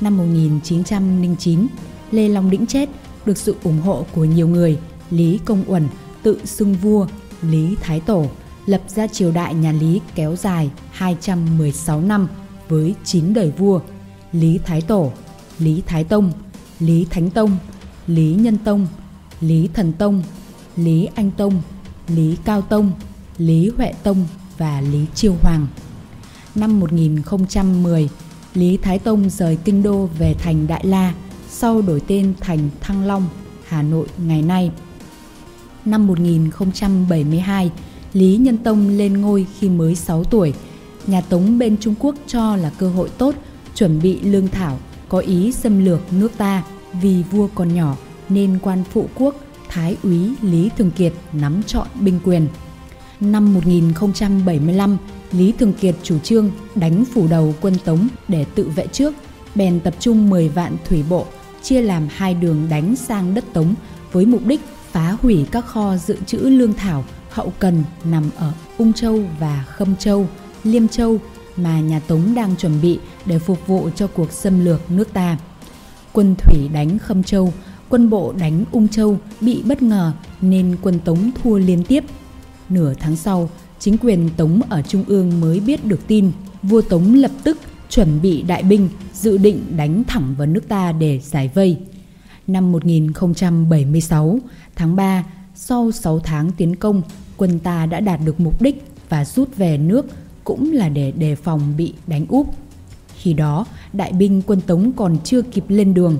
Năm 0.00 0.16
1909, 0.16 1.66
Lê 2.10 2.28
Long 2.28 2.50
Đĩnh 2.50 2.66
chết, 2.66 2.88
được 3.26 3.38
sự 3.38 3.56
ủng 3.62 3.80
hộ 3.80 4.06
của 4.14 4.24
nhiều 4.24 4.48
người, 4.48 4.78
Lý 5.10 5.38
Công 5.44 5.64
Uẩn 5.66 5.88
tự 6.22 6.40
xưng 6.44 6.74
vua, 6.74 7.06
Lý 7.42 7.76
Thái 7.80 8.00
Tổ, 8.00 8.26
lập 8.66 8.82
ra 8.88 9.06
triều 9.06 9.32
đại 9.32 9.54
nhà 9.54 9.72
Lý 9.72 10.00
kéo 10.14 10.36
dài 10.36 10.70
216 10.90 12.00
năm 12.00 12.28
với 12.68 12.94
9 13.04 13.34
đời 13.34 13.52
vua, 13.58 13.80
Lý 14.32 14.58
Thái 14.64 14.80
Tổ, 14.80 15.12
Lý 15.58 15.82
Thái 15.86 16.04
Tông, 16.04 16.32
Lý 16.80 17.06
Thánh 17.10 17.30
Tông, 17.30 17.56
Lý 18.06 18.34
Nhân 18.34 18.58
Tông, 18.64 18.86
Lý 19.40 19.68
Thần 19.74 19.92
Tông, 19.92 20.22
Lý 20.76 21.08
Anh 21.14 21.30
Tông, 21.30 21.62
Lý 22.08 22.36
Cao 22.44 22.62
Tông, 22.62 22.92
Lý 23.38 23.70
Huệ 23.76 23.92
Tông 24.02 24.26
và 24.58 24.80
Lý 24.80 25.06
Chiêu 25.14 25.34
Hoàng. 25.42 25.66
Năm 26.54 26.80
1010, 26.80 28.08
Lý 28.54 28.76
Thái 28.76 28.98
Tông 28.98 29.30
rời 29.30 29.58
kinh 29.64 29.82
đô 29.82 30.08
về 30.18 30.34
thành 30.34 30.66
Đại 30.66 30.86
La, 30.86 31.14
sau 31.50 31.82
đổi 31.82 32.00
tên 32.06 32.34
thành 32.40 32.70
Thăng 32.80 33.04
Long, 33.04 33.28
Hà 33.66 33.82
Nội 33.82 34.06
ngày 34.26 34.42
nay. 34.42 34.70
Năm 35.84 36.06
1072, 36.06 37.70
Lý 38.12 38.36
Nhân 38.36 38.58
Tông 38.58 38.88
lên 38.88 39.20
ngôi 39.20 39.46
khi 39.58 39.68
mới 39.68 39.94
6 39.94 40.24
tuổi. 40.24 40.54
Nhà 41.06 41.20
Tống 41.20 41.58
bên 41.58 41.76
Trung 41.80 41.94
Quốc 41.98 42.14
cho 42.26 42.56
là 42.56 42.70
cơ 42.78 42.90
hội 42.90 43.08
tốt, 43.18 43.34
chuẩn 43.80 44.02
bị 44.02 44.20
lương 44.20 44.48
thảo, 44.48 44.78
có 45.08 45.18
ý 45.18 45.52
xâm 45.52 45.84
lược 45.84 46.00
nước 46.12 46.32
ta. 46.36 46.62
Vì 47.02 47.22
vua 47.30 47.48
còn 47.54 47.74
nhỏ 47.74 47.96
nên 48.28 48.58
quan 48.62 48.84
phụ 48.92 49.08
quốc 49.14 49.34
Thái 49.68 49.96
úy 50.02 50.34
Lý 50.42 50.70
Thường 50.78 50.90
Kiệt 50.90 51.12
nắm 51.32 51.62
trọn 51.62 51.86
binh 52.00 52.20
quyền. 52.24 52.46
Năm 53.20 53.54
1075, 53.54 54.96
Lý 55.32 55.52
Thường 55.52 55.72
Kiệt 55.72 55.94
chủ 56.02 56.18
trương 56.18 56.50
đánh 56.74 57.04
phủ 57.04 57.26
đầu 57.28 57.54
quân 57.60 57.74
Tống 57.84 58.08
để 58.28 58.44
tự 58.54 58.68
vệ 58.68 58.86
trước, 58.86 59.14
bèn 59.54 59.80
tập 59.80 59.94
trung 60.00 60.30
10 60.30 60.48
vạn 60.48 60.76
thủy 60.84 61.04
bộ, 61.08 61.26
chia 61.62 61.82
làm 61.82 62.08
hai 62.10 62.34
đường 62.34 62.66
đánh 62.70 62.96
sang 62.96 63.34
đất 63.34 63.44
Tống 63.52 63.74
với 64.12 64.26
mục 64.26 64.46
đích 64.46 64.60
phá 64.90 65.16
hủy 65.22 65.46
các 65.50 65.66
kho 65.66 65.96
dự 65.96 66.16
trữ 66.26 66.38
lương 66.38 66.74
thảo 66.74 67.04
hậu 67.30 67.52
cần 67.58 67.84
nằm 68.04 68.30
ở 68.36 68.52
Ung 68.78 68.92
Châu 68.92 69.22
và 69.40 69.64
Khâm 69.68 69.96
Châu, 69.96 70.28
Liêm 70.64 70.88
Châu 70.88 71.18
mà 71.56 71.80
nhà 71.80 72.00
Tống 72.00 72.34
đang 72.34 72.56
chuẩn 72.56 72.80
bị 72.82 72.98
để 73.26 73.38
phục 73.38 73.66
vụ 73.66 73.90
cho 73.96 74.06
cuộc 74.06 74.32
xâm 74.32 74.64
lược 74.64 74.90
nước 74.90 75.12
ta. 75.12 75.38
Quân 76.12 76.34
thủy 76.38 76.68
đánh 76.72 76.98
Khâm 76.98 77.22
Châu, 77.22 77.52
quân 77.88 78.10
bộ 78.10 78.32
đánh 78.38 78.64
Ung 78.72 78.88
Châu 78.88 79.18
bị 79.40 79.62
bất 79.62 79.82
ngờ 79.82 80.12
nên 80.40 80.76
quân 80.82 80.98
Tống 81.04 81.30
thua 81.42 81.58
liên 81.58 81.84
tiếp. 81.84 82.04
Nửa 82.68 82.94
tháng 82.94 83.16
sau, 83.16 83.50
chính 83.78 83.98
quyền 83.98 84.30
Tống 84.36 84.60
ở 84.68 84.82
Trung 84.82 85.04
ương 85.06 85.40
mới 85.40 85.60
biết 85.60 85.84
được 85.84 86.06
tin, 86.06 86.32
vua 86.62 86.80
Tống 86.80 87.14
lập 87.14 87.30
tức 87.44 87.58
chuẩn 87.90 88.22
bị 88.22 88.42
đại 88.42 88.62
binh, 88.62 88.88
dự 89.14 89.38
định 89.38 89.76
đánh 89.76 90.04
thẳng 90.04 90.34
vào 90.38 90.46
nước 90.46 90.68
ta 90.68 90.92
để 90.92 91.20
giải 91.22 91.50
vây. 91.54 91.78
Năm 92.46 92.72
1076, 92.72 94.38
tháng 94.76 94.96
3, 94.96 95.24
sau 95.54 95.92
6 95.92 96.18
tháng 96.18 96.52
tiến 96.52 96.76
công, 96.76 97.02
quân 97.36 97.58
ta 97.58 97.86
đã 97.86 98.00
đạt 98.00 98.20
được 98.24 98.40
mục 98.40 98.62
đích 98.62 98.84
và 99.08 99.24
rút 99.24 99.56
về 99.56 99.78
nước 99.78 100.06
cũng 100.44 100.72
là 100.72 100.88
để 100.88 101.10
đề 101.10 101.34
phòng 101.34 101.74
bị 101.76 101.94
đánh 102.06 102.26
úp. 102.28 102.54
Khi 103.16 103.32
đó, 103.32 103.66
đại 103.92 104.12
binh 104.12 104.42
quân 104.46 104.60
Tống 104.60 104.92
còn 104.92 105.16
chưa 105.24 105.42
kịp 105.42 105.64
lên 105.68 105.94
đường. 105.94 106.18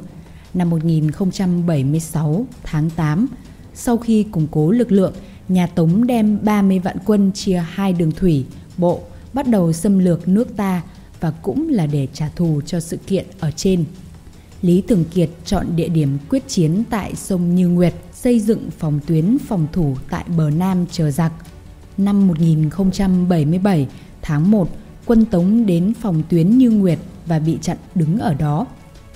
Năm 0.55 0.71
1076, 0.71 2.47
tháng 2.63 2.91
8, 2.91 3.27
sau 3.75 3.97
khi 3.97 4.23
củng 4.23 4.47
cố 4.51 4.71
lực 4.71 4.93
lượng, 4.93 5.13
nhà 5.49 5.67
Tống 5.67 6.07
đem 6.07 6.39
30 6.43 6.79
vạn 6.79 6.97
quân 7.05 7.33
chia 7.33 7.65
hai 7.71 7.93
đường 7.93 8.13
thủy, 8.13 8.45
bộ, 8.77 9.01
bắt 9.33 9.49
đầu 9.49 9.73
xâm 9.73 9.99
lược 9.99 10.29
nước 10.29 10.57
ta 10.57 10.83
và 11.21 11.31
cũng 11.31 11.69
là 11.69 11.87
để 11.87 12.09
trả 12.13 12.29
thù 12.29 12.61
cho 12.67 12.81
sự 12.81 12.97
kiện 12.97 13.27
ở 13.41 13.51
trên. 13.51 13.85
Lý 14.63 14.83
Thường 14.89 15.05
Kiệt 15.15 15.31
chọn 15.45 15.67
địa 15.77 15.89
điểm 15.89 16.19
quyết 16.29 16.49
chiến 16.49 16.83
tại 16.91 17.15
sông 17.15 17.55
Như 17.55 17.69
Nguyệt, 17.69 17.95
xây 18.13 18.41
dựng 18.41 18.71
phòng 18.79 19.01
tuyến 19.07 19.39
phòng 19.39 19.67
thủ 19.73 19.97
tại 20.11 20.25
bờ 20.37 20.51
Nam 20.51 20.87
chờ 20.91 21.11
giặc. 21.11 21.33
Năm 21.99 22.29
1077, 22.29 23.87
tháng 24.31 24.51
1, 24.51 24.69
quân 25.07 25.25
Tống 25.25 25.67
đến 25.67 25.93
phòng 26.01 26.23
tuyến 26.29 26.59
Như 26.59 26.71
Nguyệt 26.71 26.99
và 27.27 27.39
bị 27.39 27.59
chặn 27.63 27.77
đứng 27.95 28.19
ở 28.19 28.35
đó. 28.35 28.67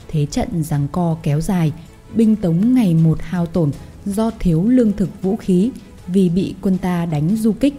Thế 0.08 0.26
trận 0.26 0.62
giằng 0.62 0.88
co 0.92 1.16
kéo 1.22 1.40
dài, 1.40 1.72
binh 2.14 2.36
Tống 2.36 2.74
ngày 2.74 2.94
một 2.94 3.18
hao 3.22 3.46
tổn 3.46 3.70
do 4.04 4.30
thiếu 4.38 4.68
lương 4.68 4.92
thực 4.92 5.22
vũ 5.22 5.36
khí 5.36 5.70
vì 6.06 6.28
bị 6.28 6.54
quân 6.60 6.78
ta 6.78 7.06
đánh 7.06 7.36
du 7.36 7.52
kích. 7.52 7.74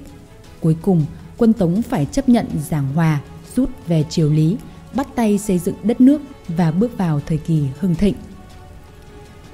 Cuối 0.59 0.77
cùng, 0.81 1.05
quân 1.37 1.53
Tống 1.53 1.81
phải 1.81 2.05
chấp 2.05 2.29
nhận 2.29 2.45
giảng 2.69 2.93
hòa, 2.93 3.21
rút 3.55 3.69
về 3.87 4.03
triều 4.09 4.29
Lý, 4.29 4.57
bắt 4.93 5.07
tay 5.15 5.37
xây 5.37 5.59
dựng 5.59 5.75
đất 5.83 6.01
nước 6.01 6.21
và 6.47 6.71
bước 6.71 6.97
vào 6.97 7.21
thời 7.25 7.37
kỳ 7.37 7.63
hưng 7.79 7.95
thịnh. 7.95 8.15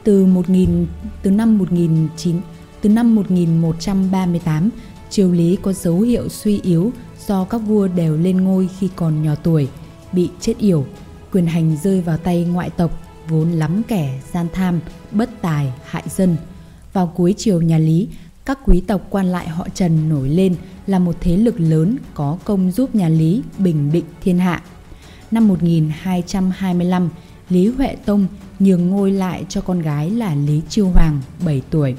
Từ 0.04 0.26
1000 0.26 0.88
từ 1.24 1.32
năm 1.32 1.58
19 1.58 2.42
từ 2.82 2.90
năm 2.90 3.16
1138, 3.16 4.70
triều 5.12 5.32
Lý 5.32 5.58
có 5.62 5.74
dấu 5.74 6.02
hiệu 6.02 6.30
suy 6.30 6.60
yếu 6.64 6.92
do 7.28 7.44
các 7.44 7.58
vua 7.58 7.88
đều 7.88 8.18
lên 8.18 8.38
ngôi 8.38 8.70
khi 8.80 8.90
còn 8.96 9.24
nhỏ 9.24 9.36
tuổi, 9.44 9.68
bị 10.12 10.30
chết 10.40 10.58
yểu, 10.58 10.86
quyền 11.32 11.48
hành 11.48 11.78
rơi 11.84 12.02
vào 12.02 12.18
tay 12.18 12.44
ngoại 12.44 12.70
tộc 12.70 13.00
vốn 13.28 13.52
lắm 13.52 13.82
kẻ 13.88 14.20
gian 14.34 14.48
tham, 14.54 14.80
bất 15.12 15.30
tài, 15.42 15.74
hại 15.86 16.04
dân. 16.10 16.36
Vào 16.94 17.14
cuối 17.16 17.34
triều 17.38 17.62
nhà 17.62 17.78
Lý, 17.78 18.08
các 18.46 18.60
quý 18.66 18.82
tộc 18.88 19.02
quan 19.10 19.26
lại 19.26 19.48
họ 19.48 19.68
Trần 19.74 20.10
nổi 20.10 20.30
lên 20.30 20.56
là 20.88 21.00
một 21.00 21.16
thế 21.20 21.38
lực 21.38 21.60
lớn 21.60 21.98
có 22.14 22.38
công 22.44 22.72
giúp 22.72 22.96
nhà 22.96 23.10
Lý 23.10 23.42
bình 23.58 23.92
định 23.92 24.06
thiên 24.22 24.40
hạ. 24.40 24.64
Năm 25.32 25.48
1225, 25.48 27.10
Lý 27.50 27.68
Huệ 27.68 27.96
Tông 28.06 28.28
nhường 28.60 28.90
ngôi 28.90 29.12
lại 29.12 29.46
cho 29.50 29.62
con 29.62 29.82
gái 29.82 30.10
là 30.10 30.36
Lý 30.36 30.62
Chiêu 30.70 30.90
Hoàng, 30.90 31.22
7 31.46 31.62
tuổi. 31.70 31.96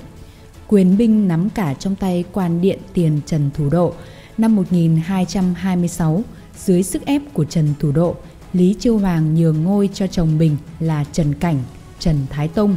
Quyền 0.73 0.97
binh 0.97 1.29
nắm 1.29 1.51
cả 1.51 1.75
trong 1.75 1.97
tay 1.97 2.25
quan 2.33 2.61
điện 2.61 2.79
tiền 2.93 3.21
Trần 3.27 3.51
Thủ 3.55 3.71
Độ. 3.71 3.93
Năm 4.39 4.57
1226, 4.57 6.23
dưới 6.59 6.83
sức 6.83 7.05
ép 7.05 7.23
của 7.33 7.45
Trần 7.45 7.75
Thủ 7.81 7.93
Độ, 7.93 8.17
Lý 8.53 8.75
Chiêu 8.81 8.99
Hoàng 8.99 9.35
nhường 9.35 9.65
ngôi 9.65 9.91
cho 9.95 10.07
chồng 10.07 10.39
mình 10.39 10.57
là 10.81 11.05
Trần 11.13 11.35
Cảnh, 11.35 11.63
Trần 11.99 12.17
Thái 12.31 12.49
Tông, 12.49 12.77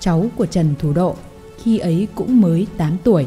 cháu 0.00 0.26
của 0.36 0.46
Trần 0.46 0.74
Thủ 0.78 0.92
Độ, 0.92 1.16
khi 1.62 1.78
ấy 1.78 2.08
cũng 2.14 2.40
mới 2.40 2.66
8 2.76 2.96
tuổi. 3.04 3.26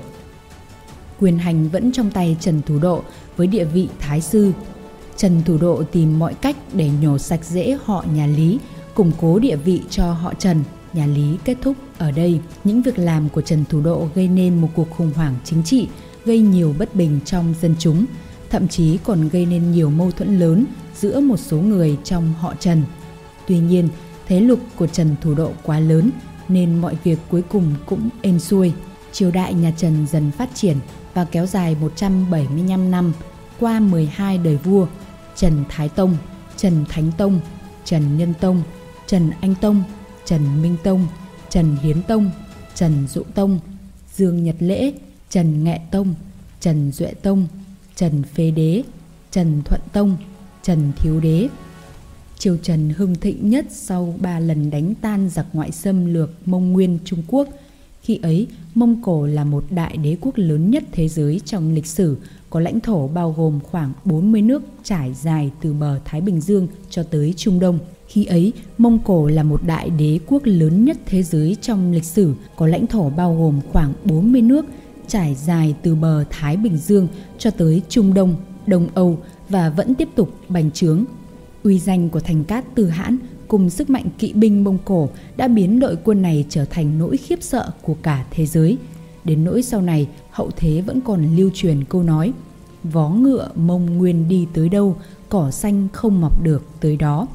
Quyền 1.19 1.38
hành 1.38 1.69
vẫn 1.69 1.91
trong 1.91 2.11
tay 2.11 2.38
Trần 2.39 2.61
Thủ 2.61 2.79
Độ 2.79 3.03
với 3.38 3.47
địa 3.47 3.65
vị 3.65 3.88
Thái 3.99 4.21
Sư. 4.21 4.51
Trần 5.17 5.41
Thủ 5.45 5.57
Độ 5.57 5.83
tìm 5.83 6.19
mọi 6.19 6.33
cách 6.33 6.55
để 6.73 6.89
nhổ 7.01 7.17
sạch 7.17 7.45
dễ 7.45 7.77
họ 7.83 8.05
nhà 8.13 8.27
Lý, 8.27 8.59
củng 8.93 9.11
cố 9.21 9.39
địa 9.39 9.55
vị 9.55 9.81
cho 9.89 10.13
họ 10.13 10.33
Trần. 10.33 10.63
Nhà 10.93 11.05
Lý 11.05 11.38
kết 11.46 11.58
thúc 11.62 11.77
ở 11.98 12.12
đây. 12.12 12.39
Những 12.63 12.81
việc 12.81 13.00
làm 13.00 13.29
của 13.29 13.41
Trần 13.41 13.65
Thủ 13.69 13.81
Độ 13.81 14.08
gây 14.15 14.27
nên 14.27 14.62
một 14.62 14.69
cuộc 14.75 14.91
khủng 14.91 15.12
hoảng 15.15 15.36
chính 15.43 15.63
trị, 15.63 15.88
gây 16.25 16.39
nhiều 16.39 16.75
bất 16.79 16.96
bình 16.96 17.19
trong 17.25 17.53
dân 17.62 17.75
chúng, 17.79 18.05
thậm 18.50 18.67
chí 18.67 18.98
còn 19.03 19.29
gây 19.29 19.46
nên 19.46 19.72
nhiều 19.72 19.89
mâu 19.89 20.12
thuẫn 20.12 20.39
lớn 20.39 20.65
giữa 20.96 21.19
một 21.19 21.38
số 21.38 21.58
người 21.58 21.98
trong 22.03 22.34
họ 22.34 22.53
Trần. 22.60 22.84
Tuy 23.48 23.60
nhiên, 23.60 23.89
thế 24.27 24.39
lực 24.39 24.60
của 24.75 24.88
Trần 24.88 25.15
Thủ 25.22 25.34
Độ 25.34 25.51
quá 25.63 25.79
lớn 25.79 26.12
nên 26.48 26.81
mọi 26.81 26.98
việc 27.03 27.19
cuối 27.29 27.41
cùng 27.41 27.75
cũng 27.86 28.10
êm 28.22 28.39
xuôi. 28.39 28.74
Triều 29.12 29.31
đại 29.31 29.53
nhà 29.53 29.72
Trần 29.77 30.08
dần 30.12 30.31
phát 30.31 30.50
triển 30.53 30.77
và 31.13 31.25
kéo 31.25 31.46
dài 31.46 31.75
175 31.81 32.91
năm 32.91 33.13
qua 33.60 33.79
12 33.79 34.38
đời 34.38 34.58
vua 34.58 34.88
Trần 35.36 35.63
Thái 35.69 35.89
Tông, 35.89 36.17
Trần 36.58 36.86
Thánh 36.89 37.12
Tông, 37.17 37.39
Trần 37.86 38.17
Nhân 38.17 38.34
Tông, 38.39 38.62
Trần 39.08 39.31
Anh 39.41 39.55
Tông, 39.55 39.84
Trần 40.29 40.62
Minh 40.62 40.75
Tông, 40.83 41.07
Trần 41.50 41.75
Hiến 41.75 42.03
Tông, 42.03 42.31
Trần 42.75 43.07
Dụ 43.07 43.24
Tông, 43.36 43.59
Dương 44.13 44.43
Nhật 44.43 44.55
Lễ, 44.59 44.93
Trần 45.29 45.63
Nghệ 45.63 45.79
Tông, 45.91 46.15
Trần 46.59 46.91
Duệ 46.91 47.13
Tông, 47.13 47.48
Trần 47.95 48.24
Phế 48.24 48.51
Đế, 48.51 48.83
Trần 49.31 49.62
Thuận 49.65 49.81
Tông, 49.93 50.17
Trần 50.63 50.91
Thiếu 50.98 51.19
Đế. 51.19 51.48
Triều 52.38 52.57
Trần 52.57 52.89
hưng 52.89 53.15
thịnh 53.15 53.50
nhất 53.50 53.65
sau 53.69 54.15
ba 54.19 54.39
lần 54.39 54.69
đánh 54.69 54.93
tan 55.01 55.29
giặc 55.29 55.45
ngoại 55.53 55.71
xâm 55.71 56.13
lược 56.13 56.48
Mông 56.48 56.74
Nguyên 56.74 57.00
Trung 57.05 57.24
Quốc. 57.27 57.48
Khi 58.01 58.20
ấy, 58.22 58.48
Mông 58.75 59.01
Cổ 59.03 59.25
là 59.25 59.44
một 59.44 59.63
đại 59.70 59.98
đế 59.98 60.18
quốc 60.22 60.34
lớn 60.36 60.72
nhất 60.72 60.84
thế 60.91 61.08
giới 61.08 61.41
trong 61.46 61.74
lịch 61.74 61.86
sử, 61.86 62.18
có 62.50 62.60
lãnh 62.60 62.79
thổ 62.79 63.08
bao 63.08 63.36
gồm 63.38 63.60
khoảng 63.63 63.94
40 64.06 64.41
nước 64.41 64.63
trải 64.84 65.13
dài 65.13 65.51
từ 65.62 65.74
bờ 65.74 66.00
Thái 66.06 66.22
Bình 66.22 66.41
Dương 66.41 66.68
cho 66.89 67.03
tới 67.03 67.34
Trung 67.38 67.60
Đông. 67.60 67.79
Khi 68.08 68.25
ấy, 68.25 68.53
Mông 68.77 69.00
Cổ 69.00 69.27
là 69.27 69.44
một 69.44 69.62
đại 69.65 69.89
đế 69.89 70.20
quốc 70.27 70.41
lớn 70.46 70.86
nhất 70.86 70.98
thế 71.06 71.24
giới 71.24 71.58
trong 71.62 71.91
lịch 71.91 72.03
sử, 72.03 72.34
có 72.56 72.68
lãnh 72.68 72.88
thổ 72.88 73.10
bao 73.10 73.36
gồm 73.36 73.62
khoảng 73.72 73.94
40 74.06 74.41
nước 74.41 74.65
trải 75.08 75.36
dài 75.36 75.75
từ 75.82 75.96
bờ 75.96 76.24
Thái 76.29 76.58
Bình 76.58 76.77
Dương 76.77 77.08
cho 77.38 77.51
tới 77.51 77.82
Trung 77.89 78.13
Đông, 78.13 78.36
Đông 78.68 78.88
Âu 78.94 79.18
và 79.50 79.70
vẫn 79.70 79.96
tiếp 79.96 80.10
tục 80.15 80.34
bành 80.50 80.72
trướng. 80.72 81.06
Uy 81.63 81.79
danh 81.79 82.10
của 82.10 82.20
thành 82.20 82.44
cát 82.44 82.65
Từ 82.75 82.88
Hãn 82.88 83.18
cùng 83.50 83.70
sức 83.70 83.89
mạnh 83.89 84.06
kỵ 84.18 84.34
binh 84.34 84.63
Mông 84.63 84.77
Cổ 84.86 85.10
đã 85.38 85.48
biến 85.48 85.79
đội 85.79 85.98
quân 86.03 86.22
này 86.22 86.46
trở 86.50 86.65
thành 86.65 87.00
nỗi 87.00 87.18
khiếp 87.18 87.44
sợ 87.44 87.72
của 87.82 87.96
cả 88.01 88.25
thế 88.32 88.46
giới. 88.46 88.77
Đến 89.24 89.44
nỗi 89.44 89.63
sau 89.63 89.82
này, 89.82 90.08
hậu 90.32 90.51
thế 90.56 90.82
vẫn 90.82 91.01
còn 91.01 91.36
lưu 91.36 91.50
truyền 91.53 91.84
câu 91.84 92.03
nói 92.03 92.34
Vó 92.84 93.10
ngựa 93.10 93.50
mông 93.56 93.98
nguyên 93.98 94.27
đi 94.29 94.48
tới 94.53 94.70
đâu, 94.70 94.96
cỏ 95.29 95.51
xanh 95.51 95.88
không 95.94 96.22
mọc 96.22 96.44
được 96.44 96.68
tới 96.79 96.96
đó. 96.96 97.27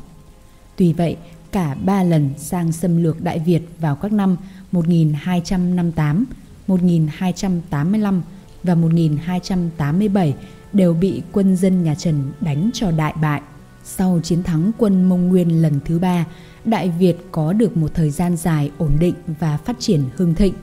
Tuy 0.76 0.92
vậy, 0.92 1.16
cả 1.52 1.74
ba 1.84 2.02
lần 2.02 2.30
sang 2.38 2.72
xâm 2.72 3.02
lược 3.02 3.22
Đại 3.22 3.38
Việt 3.38 3.62
vào 3.80 3.96
các 3.96 4.12
năm 4.12 4.36
1258, 4.72 6.24
1285 6.66 8.22
và 8.62 8.74
1287 8.74 10.34
đều 10.72 10.94
bị 10.94 11.22
quân 11.32 11.56
dân 11.56 11.82
nhà 11.82 11.94
Trần 11.94 12.32
đánh 12.40 12.70
cho 12.74 12.90
đại 12.90 13.14
bại. 13.22 13.40
Sau 13.84 14.20
chiến 14.22 14.42
thắng 14.42 14.72
quân 14.78 15.04
Mông 15.04 15.28
Nguyên 15.28 15.62
lần 15.62 15.80
thứ 15.84 15.98
ba, 15.98 16.26
Đại 16.64 16.92
Việt 16.98 17.16
có 17.32 17.52
được 17.52 17.76
một 17.76 17.94
thời 17.94 18.10
gian 18.10 18.36
dài 18.36 18.70
ổn 18.78 18.92
định 19.00 19.14
và 19.40 19.56
phát 19.56 19.76
triển 19.78 20.02
hưng 20.16 20.34
thịnh. 20.34 20.54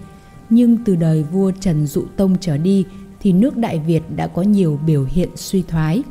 Nhưng 0.50 0.78
từ 0.86 0.96
đời 0.96 1.24
vua 1.24 1.52
Trần 1.60 1.88
Dụ 1.88 2.04
Tông 2.18 2.36
trở 2.42 2.58
đi 2.58 2.86
thì 3.20 3.34
nước 3.34 3.58
Đại 3.58 3.80
Việt 3.80 4.04
đã 4.16 4.28
có 4.28 4.42
nhiều 4.42 4.80
biểu 4.86 5.06
hiện 5.10 5.30
suy 5.36 5.62
thoái. 5.62 6.04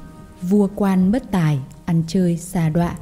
Vua 0.42 0.68
quan 0.74 1.12
bất 1.12 1.30
tài, 1.30 1.58
ăn 1.84 2.02
chơi 2.06 2.36
xa 2.36 2.68
đọa, 2.68 2.94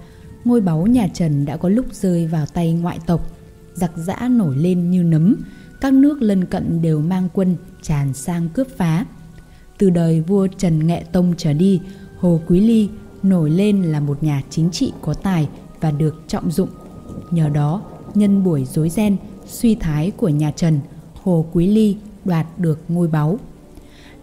ngôi 0.44 0.60
báu 0.60 0.86
nhà 0.86 1.08
Trần 1.14 1.44
đã 1.44 1.56
có 1.56 1.68
lúc 1.68 1.86
rơi 1.92 2.26
vào 2.26 2.46
tay 2.46 2.72
ngoại 2.72 2.98
tộc, 3.06 3.30
giặc 3.74 3.92
giã 3.96 4.28
nổi 4.30 4.56
lên 4.56 4.90
như 4.90 5.02
nấm, 5.02 5.36
các 5.80 5.92
nước 5.92 6.22
lân 6.22 6.44
cận 6.44 6.82
đều 6.82 7.00
mang 7.00 7.28
quân 7.32 7.56
tràn 7.82 8.14
sang 8.14 8.48
cướp 8.48 8.66
phá. 8.76 9.06
Từ 9.78 9.90
đời 9.90 10.20
vua 10.20 10.46
Trần 10.46 10.86
Nghệ 10.86 11.04
Tông 11.12 11.34
trở 11.36 11.52
đi, 11.52 11.80
Hồ 12.16 12.40
Quý 12.46 12.60
Ly 12.60 12.88
nổi 13.22 13.50
lên 13.50 13.82
là 13.82 14.00
một 14.00 14.22
nhà 14.22 14.42
chính 14.50 14.70
trị 14.70 14.92
có 15.02 15.14
tài 15.14 15.48
và 15.80 15.90
được 15.90 16.22
trọng 16.28 16.50
dụng. 16.50 16.68
Nhờ 17.30 17.48
đó, 17.48 17.82
nhân 18.14 18.44
buổi 18.44 18.64
rối 18.64 18.88
ren, 18.88 19.16
suy 19.46 19.74
thái 19.74 20.10
của 20.10 20.28
nhà 20.28 20.50
Trần, 20.50 20.80
Hồ 21.22 21.46
Quý 21.52 21.66
Ly 21.66 21.96
đoạt 22.24 22.46
được 22.58 22.80
ngôi 22.88 23.08
báu. 23.08 23.38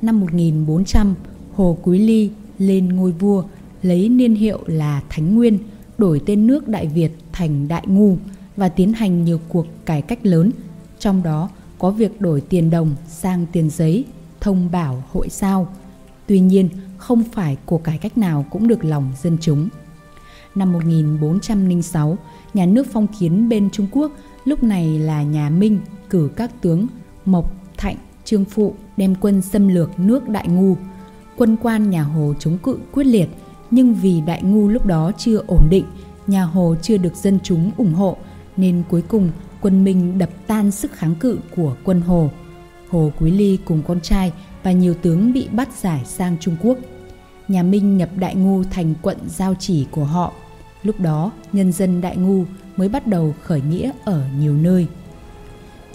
Năm 0.01 0.19
1400, 0.19 1.15
Hồ 1.55 1.77
Quý 1.83 1.99
Ly 1.99 2.31
lên 2.59 2.89
ngôi 2.95 3.11
vua, 3.11 3.43
lấy 3.81 4.09
niên 4.09 4.35
hiệu 4.35 4.59
là 4.65 5.01
Thánh 5.09 5.35
Nguyên, 5.35 5.59
đổi 5.97 6.21
tên 6.25 6.47
nước 6.47 6.67
Đại 6.67 6.87
Việt 6.87 7.11
thành 7.31 7.67
Đại 7.67 7.83
Ngu 7.87 8.17
và 8.57 8.69
tiến 8.69 8.93
hành 8.93 9.25
nhiều 9.25 9.39
cuộc 9.49 9.65
cải 9.85 10.01
cách 10.01 10.25
lớn, 10.25 10.51
trong 10.99 11.23
đó 11.23 11.49
có 11.79 11.91
việc 11.91 12.21
đổi 12.21 12.41
tiền 12.41 12.69
đồng 12.69 12.95
sang 13.09 13.45
tiền 13.51 13.69
giấy, 13.69 14.05
thông 14.41 14.71
bảo 14.71 15.03
hội 15.11 15.29
sao. 15.29 15.67
Tuy 16.27 16.39
nhiên, 16.39 16.69
không 17.07 17.23
phải 17.23 17.57
cuộc 17.65 17.83
cải 17.83 17.97
cách 17.97 18.17
nào 18.17 18.45
cũng 18.49 18.67
được 18.67 18.85
lòng 18.85 19.11
dân 19.21 19.37
chúng. 19.41 19.69
Năm 20.55 20.73
1406, 20.73 22.17
nhà 22.53 22.65
nước 22.65 22.87
phong 22.93 23.07
kiến 23.19 23.49
bên 23.49 23.69
Trung 23.69 23.87
Quốc 23.91 24.11
lúc 24.45 24.63
này 24.63 24.99
là 24.99 25.23
nhà 25.23 25.49
Minh 25.49 25.79
cử 26.09 26.29
các 26.35 26.61
tướng 26.61 26.87
Mộc, 27.25 27.51
Thạnh, 27.77 27.95
Trương 28.23 28.45
Phụ 28.45 28.75
đem 28.97 29.15
quân 29.15 29.41
xâm 29.41 29.67
lược 29.67 29.99
nước 29.99 30.29
Đại 30.29 30.47
Ngu. 30.47 30.75
Quân 31.37 31.57
quan 31.61 31.89
nhà 31.89 32.03
Hồ 32.03 32.33
chống 32.39 32.57
cự 32.57 32.77
quyết 32.91 33.03
liệt, 33.03 33.29
nhưng 33.71 33.93
vì 33.93 34.21
Đại 34.21 34.43
Ngu 34.43 34.67
lúc 34.67 34.85
đó 34.85 35.11
chưa 35.17 35.43
ổn 35.47 35.67
định, 35.69 35.85
nhà 36.27 36.43
Hồ 36.43 36.75
chưa 36.81 36.97
được 36.97 37.15
dân 37.15 37.39
chúng 37.43 37.71
ủng 37.77 37.93
hộ, 37.93 38.17
nên 38.57 38.83
cuối 38.89 39.01
cùng 39.01 39.29
quân 39.61 39.83
Minh 39.83 40.17
đập 40.17 40.29
tan 40.47 40.71
sức 40.71 40.91
kháng 40.91 41.15
cự 41.15 41.39
của 41.55 41.75
quân 41.83 42.01
Hồ. 42.01 42.29
Hồ 42.89 43.11
Quý 43.19 43.31
Ly 43.31 43.57
cùng 43.65 43.81
con 43.87 44.01
trai 44.01 44.33
và 44.63 44.71
nhiều 44.71 44.93
tướng 44.93 45.33
bị 45.33 45.47
bắt 45.51 45.69
giải 45.81 46.01
sang 46.05 46.37
Trung 46.39 46.55
Quốc. 46.61 46.77
Nhà 47.47 47.63
Minh 47.63 47.97
nhập 47.97 48.09
Đại 48.15 48.35
Ngu 48.35 48.63
thành 48.63 48.93
quận 49.01 49.17
giao 49.27 49.55
chỉ 49.59 49.87
của 49.91 50.03
họ. 50.03 50.33
Lúc 50.83 50.99
đó, 50.99 51.31
nhân 51.53 51.71
dân 51.71 52.01
Đại 52.01 52.17
Ngu 52.17 52.45
mới 52.77 52.89
bắt 52.89 53.07
đầu 53.07 53.35
khởi 53.43 53.61
nghĩa 53.61 53.91
ở 54.05 54.23
nhiều 54.39 54.53
nơi. 54.53 54.87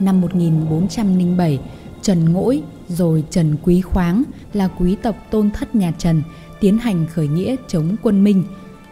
Năm 0.00 0.20
1407, 0.20 1.60
Trần 2.02 2.32
Ngỗi 2.32 2.62
rồi 2.88 3.24
Trần 3.30 3.56
Quý 3.62 3.80
Khoáng 3.80 4.22
là 4.52 4.68
quý 4.68 4.96
tộc 5.02 5.16
tôn 5.30 5.50
thất 5.50 5.74
nhà 5.74 5.92
Trần 5.98 6.22
tiến 6.60 6.78
hành 6.78 7.06
khởi 7.06 7.28
nghĩa 7.28 7.56
chống 7.68 7.96
quân 8.02 8.24
Minh. 8.24 8.44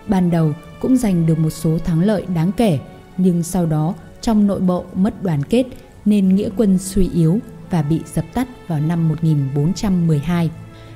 Ban 0.09 0.31
đầu 0.31 0.53
cũng 0.81 0.97
giành 0.97 1.27
được 1.27 1.39
một 1.39 1.51
số 1.51 1.79
thắng 1.79 2.01
lợi 2.01 2.27
đáng 2.35 2.53
kể, 2.57 2.79
nhưng 3.17 3.43
sau 3.43 3.67
đó 3.67 3.95
trong 4.21 4.47
nội 4.47 4.61
bộ 4.61 4.85
mất 4.95 5.23
đoàn 5.23 5.43
kết 5.43 5.65
nên 6.05 6.35
nghĩa 6.35 6.49
quân 6.57 6.79
suy 6.79 7.09
yếu 7.15 7.39
và 7.71 7.83
bị 7.83 8.01
dập 8.15 8.25
tắt 8.35 8.49
vào 8.69 8.81
năm 8.81 9.09
1412. 9.09 10.51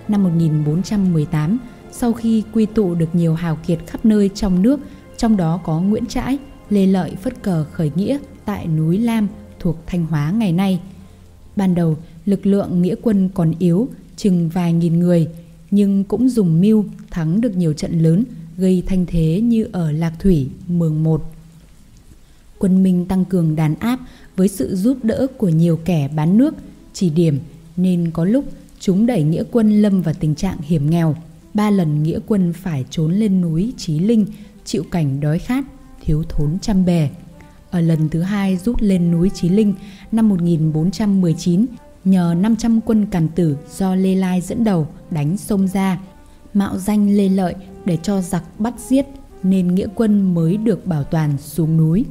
Năm 0.09 0.23
1418, 0.23 1.59
sau 1.93 2.13
khi 2.13 2.43
quy 2.53 2.67
tụ 2.67 2.95
được 2.95 3.15
nhiều 3.15 3.35
hào 3.35 3.59
kiệt 3.67 3.79
khắp 3.87 4.05
nơi 4.05 4.31
trong 4.35 4.63
nước, 4.63 4.81
trong 5.17 5.37
đó 5.37 5.61
có 5.65 5.81
Nguyễn 5.81 6.07
Trãi, 6.07 6.39
Lê 6.71 6.87
Lợi 6.87 7.17
phất 7.23 7.43
cờ 7.43 7.65
khởi 7.65 7.91
nghĩa 7.95 8.19
tại 8.45 8.67
núi 8.67 8.99
Lam 8.99 9.29
thuộc 9.61 9.77
Thanh 9.87 10.07
Hóa 10.07 10.31
ngày 10.31 10.53
nay. 10.53 10.81
Ban 11.57 11.75
đầu, 11.75 11.97
lực 12.27 12.47
lượng 12.47 12.83
nghĩa 12.83 12.95
quân 13.03 13.29
còn 13.35 13.53
yếu, 13.59 13.89
chừng 14.17 14.49
vài 14.49 14.73
nghìn 14.73 14.99
người, 14.99 15.29
nhưng 15.71 16.05
cũng 16.05 16.29
dùng 16.29 16.61
mưu 16.61 16.85
thắng 17.11 17.41
được 17.41 17.57
nhiều 17.57 17.73
trận 17.73 17.99
lớn, 17.99 18.25
gây 18.57 18.83
thanh 18.87 19.07
thế 19.07 19.41
như 19.41 19.69
ở 19.73 19.93
Lạc 19.93 20.13
Thủy, 20.19 20.49
Mường 20.69 21.05
Một. 21.05 21.33
Quân 22.59 22.83
Minh 22.83 23.07
tăng 23.07 23.25
cường 23.25 23.57
đàn 23.57 23.75
áp 23.75 24.01
với 24.37 24.49
sự 24.49 24.77
giúp 24.77 24.99
đỡ 25.03 25.27
của 25.37 25.49
nhiều 25.49 25.79
kẻ 25.85 26.09
bán 26.17 26.39
nước, 26.39 26.55
chỉ 26.93 27.11
điểm, 27.11 27.39
nên 27.77 28.11
có 28.11 28.25
lúc 28.25 28.45
chúng 28.83 29.07
đẩy 29.07 29.23
nghĩa 29.23 29.43
quân 29.51 29.83
lâm 29.83 30.03
vào 30.03 30.15
tình 30.21 30.35
trạng 30.35 30.57
hiểm 30.61 30.91
nghèo. 30.91 31.15
Ba 31.55 31.71
lần 31.71 32.03
nghĩa 32.03 32.19
quân 32.27 32.53
phải 32.53 32.85
trốn 32.91 33.13
lên 33.13 33.41
núi 33.41 33.73
Chí 33.77 33.99
Linh, 33.99 34.27
chịu 34.65 34.85
cảnh 34.91 35.21
đói 35.21 35.39
khát, 35.39 35.65
thiếu 36.01 36.23
thốn 36.29 36.59
trăm 36.63 36.85
bề 36.85 37.11
Ở 37.71 37.81
lần 37.81 38.09
thứ 38.09 38.23
hai 38.23 38.57
rút 38.57 38.83
lên 38.83 39.11
núi 39.11 39.31
Chí 39.35 39.49
Linh 39.49 39.75
năm 40.13 40.29
1419, 40.29 41.67
nhờ 42.05 42.35
500 42.41 42.81
quân 42.81 43.07
càn 43.07 43.29
tử 43.29 43.57
do 43.77 43.95
Lê 43.95 44.15
Lai 44.15 44.41
dẫn 44.41 44.65
đầu 44.65 44.89
đánh 45.11 45.37
sông 45.37 45.69
ra, 45.69 46.01
mạo 46.55 46.79
danh 46.79 47.17
Lê 47.17 47.29
Lợi 47.29 47.55
để 47.85 47.99
cho 48.03 48.21
giặc 48.21 48.61
bắt 48.61 48.75
giết 48.89 49.07
nên 49.43 49.75
nghĩa 49.75 49.89
quân 49.95 50.35
mới 50.35 50.57
được 50.57 50.87
bảo 50.87 51.05
toàn 51.05 51.39
xuống 51.39 51.77
núi. 51.77 52.05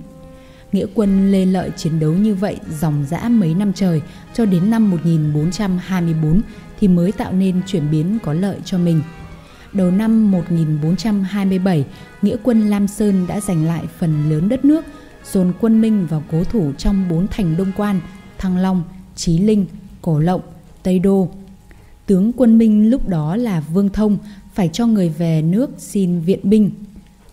Nghĩa 0.71 0.85
quân 0.93 1.31
Lê 1.31 1.45
Lợi 1.45 1.71
chiến 1.77 1.99
đấu 1.99 2.13
như 2.13 2.35
vậy 2.35 2.57
dòng 2.79 3.05
dã 3.09 3.29
mấy 3.29 3.53
năm 3.53 3.73
trời 3.73 4.01
cho 4.33 4.45
đến 4.45 4.69
năm 4.69 4.91
1424 4.91 6.41
thì 6.79 6.87
mới 6.87 7.11
tạo 7.11 7.33
nên 7.33 7.61
chuyển 7.67 7.91
biến 7.91 8.17
có 8.23 8.33
lợi 8.33 8.57
cho 8.65 8.77
mình. 8.77 9.01
Đầu 9.73 9.91
năm 9.91 10.31
1427, 10.31 11.85
Nghĩa 12.21 12.35
quân 12.43 12.69
Lam 12.69 12.87
Sơn 12.87 13.27
đã 13.27 13.39
giành 13.39 13.65
lại 13.65 13.83
phần 13.99 14.29
lớn 14.29 14.49
đất 14.49 14.65
nước, 14.65 14.85
dồn 15.31 15.53
quân 15.61 15.81
Minh 15.81 16.07
vào 16.07 16.23
cố 16.31 16.43
thủ 16.43 16.71
trong 16.77 17.09
bốn 17.09 17.27
thành 17.27 17.57
đông 17.57 17.71
quan 17.77 17.99
Thăng 18.37 18.57
Long, 18.57 18.83
Chí 19.15 19.37
Linh, 19.37 19.65
Cổ 20.01 20.19
Lộng, 20.19 20.41
Tây 20.83 20.99
Đô. 20.99 21.29
Tướng 22.05 22.31
quân 22.33 22.57
Minh 22.57 22.89
lúc 22.89 23.07
đó 23.07 23.35
là 23.35 23.59
Vương 23.59 23.89
Thông 23.89 24.17
phải 24.53 24.69
cho 24.73 24.85
người 24.85 25.09
về 25.09 25.41
nước 25.41 25.69
xin 25.77 26.19
viện 26.19 26.39
binh. 26.43 26.71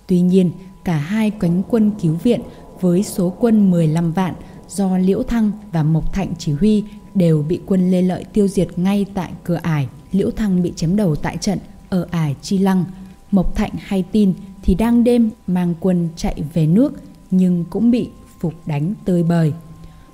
Tuy 0.06 0.20
nhiên, 0.20 0.50
cả 0.84 0.96
hai 0.96 1.30
cánh 1.30 1.62
quân 1.68 1.90
cứu 2.02 2.14
viện 2.14 2.40
với 2.80 3.02
số 3.02 3.34
quân 3.38 3.70
15 3.70 4.12
vạn 4.12 4.34
do 4.68 4.98
Liễu 4.98 5.22
Thăng 5.22 5.50
và 5.72 5.82
Mộc 5.82 6.12
Thạnh 6.12 6.32
chỉ 6.38 6.52
huy 6.52 6.84
đều 7.14 7.42
bị 7.42 7.60
quân 7.66 7.90
Lê 7.90 8.02
Lợi 8.02 8.24
tiêu 8.32 8.48
diệt 8.48 8.78
ngay 8.78 9.06
tại 9.14 9.32
cửa 9.44 9.58
ải. 9.62 9.88
Liễu 10.12 10.30
Thăng 10.30 10.62
bị 10.62 10.72
chém 10.76 10.96
đầu 10.96 11.16
tại 11.16 11.36
trận 11.36 11.58
ở 11.88 12.06
ải 12.10 12.36
Chi 12.42 12.58
Lăng. 12.58 12.84
Mộc 13.30 13.56
Thạnh 13.56 13.70
hay 13.78 14.04
tin 14.12 14.34
thì 14.62 14.74
đang 14.74 15.04
đêm 15.04 15.30
mang 15.46 15.74
quân 15.80 16.08
chạy 16.16 16.42
về 16.54 16.66
nước 16.66 16.92
nhưng 17.30 17.64
cũng 17.70 17.90
bị 17.90 18.10
phục 18.40 18.54
đánh 18.66 18.94
tơi 19.04 19.22
bời. 19.22 19.52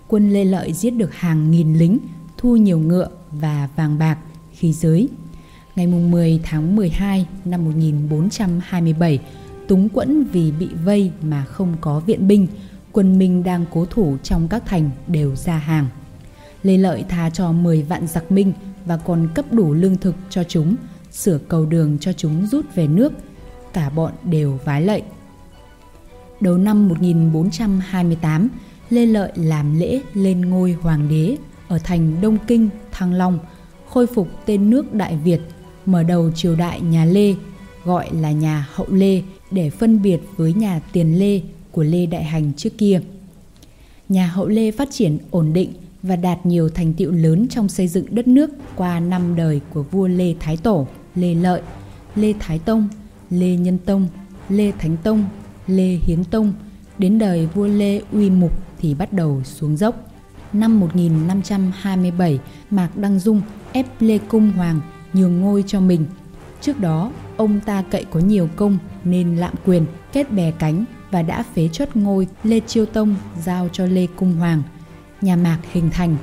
Quân 0.08 0.32
Lê 0.32 0.44
Lợi 0.44 0.72
giết 0.72 0.90
được 0.90 1.14
hàng 1.14 1.50
nghìn 1.50 1.74
lính, 1.74 1.98
thu 2.36 2.56
nhiều 2.56 2.78
ngựa 2.78 3.08
và 3.30 3.68
vàng 3.76 3.98
bạc, 3.98 4.18
khí 4.52 4.72
giới. 4.72 5.08
Ngày 5.76 5.86
10 5.86 6.40
tháng 6.42 6.76
12 6.76 7.26
năm 7.44 7.64
1427, 7.64 9.18
túng 9.68 9.88
quẫn 9.88 10.24
vì 10.24 10.52
bị 10.52 10.68
vây 10.84 11.10
mà 11.22 11.44
không 11.44 11.76
có 11.80 12.00
viện 12.00 12.28
binh, 12.28 12.46
quân 12.92 13.18
Minh 13.18 13.42
đang 13.42 13.64
cố 13.72 13.84
thủ 13.84 14.16
trong 14.22 14.48
các 14.48 14.62
thành 14.66 14.90
đều 15.06 15.36
ra 15.36 15.56
hàng. 15.56 15.86
Lê 16.62 16.76
Lợi 16.76 17.04
tha 17.08 17.30
cho 17.30 17.52
10 17.52 17.82
vạn 17.82 18.06
giặc 18.06 18.32
Minh 18.32 18.52
và 18.86 18.96
còn 18.96 19.28
cấp 19.34 19.44
đủ 19.50 19.74
lương 19.74 19.96
thực 19.96 20.14
cho 20.30 20.44
chúng, 20.44 20.76
sửa 21.12 21.38
cầu 21.38 21.66
đường 21.66 21.98
cho 22.00 22.12
chúng 22.12 22.46
rút 22.46 22.74
về 22.74 22.86
nước. 22.86 23.12
Cả 23.72 23.90
bọn 23.90 24.12
đều 24.22 24.58
vái 24.64 24.82
lạy. 24.82 25.02
Đầu 26.40 26.58
năm 26.58 26.88
1428, 26.88 28.48
Lê 28.90 29.06
Lợi 29.06 29.32
làm 29.34 29.78
lễ 29.78 30.00
lên 30.14 30.40
ngôi 30.40 30.72
hoàng 30.72 31.08
đế 31.08 31.36
ở 31.68 31.78
thành 31.78 32.20
Đông 32.20 32.38
Kinh, 32.46 32.68
Thăng 32.92 33.14
Long, 33.14 33.38
khôi 33.88 34.06
phục 34.06 34.28
tên 34.46 34.70
nước 34.70 34.94
Đại 34.94 35.16
Việt, 35.16 35.40
mở 35.86 36.02
đầu 36.02 36.30
triều 36.30 36.56
đại 36.56 36.80
nhà 36.80 37.04
Lê, 37.04 37.34
gọi 37.84 38.14
là 38.14 38.32
nhà 38.32 38.68
Hậu 38.72 38.86
Lê 38.90 39.22
để 39.54 39.70
phân 39.70 40.02
biệt 40.02 40.20
với 40.36 40.52
nhà 40.52 40.80
Tiền 40.92 41.18
Lê 41.18 41.40
của 41.72 41.82
Lê 41.82 42.06
Đại 42.06 42.24
Hành 42.24 42.52
trước 42.56 42.78
kia. 42.78 43.00
Nhà 44.08 44.26
Hậu 44.26 44.48
Lê 44.48 44.70
phát 44.70 44.88
triển 44.90 45.18
ổn 45.30 45.52
định 45.52 45.72
và 46.02 46.16
đạt 46.16 46.46
nhiều 46.46 46.68
thành 46.68 46.92
tựu 46.92 47.12
lớn 47.12 47.46
trong 47.50 47.68
xây 47.68 47.88
dựng 47.88 48.06
đất 48.10 48.28
nước 48.28 48.50
qua 48.76 49.00
năm 49.00 49.36
đời 49.36 49.60
của 49.72 49.82
vua 49.82 50.06
Lê 50.06 50.34
Thái 50.40 50.56
Tổ, 50.56 50.86
Lê 51.14 51.34
Lợi, 51.34 51.62
Lê 52.16 52.34
Thái 52.40 52.58
Tông, 52.58 52.88
Lê 53.30 53.56
Nhân 53.56 53.78
Tông, 53.78 54.08
Lê 54.48 54.72
Thánh 54.78 54.96
Tông, 55.02 55.24
Lê 55.66 55.98
Hiến 56.02 56.24
Tông, 56.24 56.52
đến 56.98 57.18
đời 57.18 57.46
vua 57.46 57.66
Lê 57.66 58.00
Uy 58.12 58.30
Mục 58.30 58.62
thì 58.78 58.94
bắt 58.94 59.12
đầu 59.12 59.42
xuống 59.44 59.76
dốc. 59.76 60.10
Năm 60.52 60.80
1527, 60.80 62.38
Mạc 62.70 62.96
Đăng 62.96 63.18
Dung 63.18 63.42
ép 63.72 63.86
Lê 64.00 64.18
Cung 64.18 64.50
Hoàng 64.50 64.80
nhường 65.12 65.40
ngôi 65.40 65.64
cho 65.66 65.80
mình. 65.80 66.06
Trước 66.60 66.80
đó, 66.80 67.12
ông 67.36 67.60
ta 67.60 67.82
cậy 67.90 68.04
có 68.04 68.20
nhiều 68.20 68.48
công 68.56 68.78
nên 69.04 69.36
lạm 69.36 69.54
quyền, 69.66 69.86
kết 70.12 70.32
bè 70.32 70.50
cánh 70.50 70.84
và 71.10 71.22
đã 71.22 71.42
phế 71.54 71.68
chốt 71.72 71.88
ngôi 71.94 72.26
Lê 72.44 72.60
Chiêu 72.60 72.86
Tông 72.86 73.14
giao 73.44 73.68
cho 73.72 73.86
Lê 73.86 74.06
Cung 74.06 74.32
Hoàng. 74.32 74.62
Nhà 75.20 75.36
Mạc 75.36 75.58
hình 75.72 75.90
thành. 75.90 76.16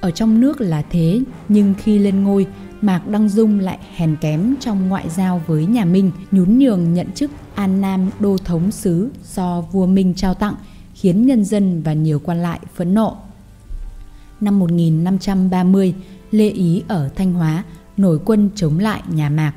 Ở 0.00 0.10
trong 0.10 0.40
nước 0.40 0.60
là 0.60 0.82
thế, 0.90 1.20
nhưng 1.48 1.74
khi 1.78 1.98
lên 1.98 2.24
ngôi, 2.24 2.46
Mạc 2.80 3.08
Đăng 3.08 3.28
Dung 3.28 3.60
lại 3.60 3.78
hèn 3.94 4.16
kém 4.20 4.54
trong 4.60 4.88
ngoại 4.88 5.08
giao 5.08 5.42
với 5.46 5.66
nhà 5.66 5.84
Minh, 5.84 6.10
nhún 6.30 6.58
nhường 6.58 6.94
nhận 6.94 7.12
chức 7.14 7.30
An 7.54 7.80
Nam 7.80 8.10
Đô 8.20 8.38
Thống 8.38 8.70
Sứ 8.70 9.10
do 9.34 9.60
vua 9.60 9.86
Minh 9.86 10.14
trao 10.14 10.34
tặng, 10.34 10.54
khiến 10.94 11.26
nhân 11.26 11.44
dân 11.44 11.82
và 11.82 11.92
nhiều 11.92 12.18
quan 12.24 12.42
lại 12.42 12.60
phẫn 12.74 12.94
nộ. 12.94 13.16
Năm 14.40 14.58
1530, 14.58 15.94
Lê 16.30 16.48
Ý 16.48 16.82
ở 16.88 17.08
Thanh 17.08 17.32
Hóa 17.32 17.64
nổi 17.96 18.18
quân 18.24 18.50
chống 18.54 18.78
lại 18.78 19.02
nhà 19.08 19.30
Mạc. 19.30 19.52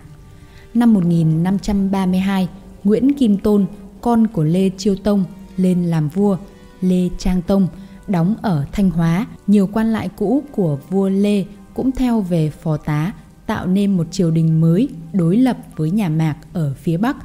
Năm 0.73 0.93
1532, 0.93 2.47
Nguyễn 2.83 3.13
Kim 3.13 3.37
Tôn, 3.37 3.65
con 4.01 4.27
của 4.27 4.43
Lê 4.43 4.69
Chiêu 4.69 4.95
Tông, 4.95 5.23
lên 5.57 5.83
làm 5.83 6.09
vua, 6.09 6.37
Lê 6.81 7.09
Trang 7.17 7.41
Tông, 7.41 7.67
đóng 8.07 8.35
ở 8.41 8.65
Thanh 8.71 8.89
Hóa. 8.89 9.27
Nhiều 9.47 9.69
quan 9.73 9.93
lại 9.93 10.09
cũ 10.15 10.43
của 10.51 10.77
vua 10.89 11.09
Lê 11.09 11.45
cũng 11.73 11.91
theo 11.91 12.21
về 12.21 12.49
phò 12.49 12.77
tá, 12.77 13.13
tạo 13.45 13.67
nên 13.67 13.97
một 13.97 14.07
triều 14.11 14.31
đình 14.31 14.61
mới 14.61 14.89
đối 15.13 15.37
lập 15.37 15.57
với 15.75 15.91
nhà 15.91 16.09
Mạc 16.09 16.35
ở 16.53 16.73
phía 16.73 16.97
Bắc. 16.97 17.17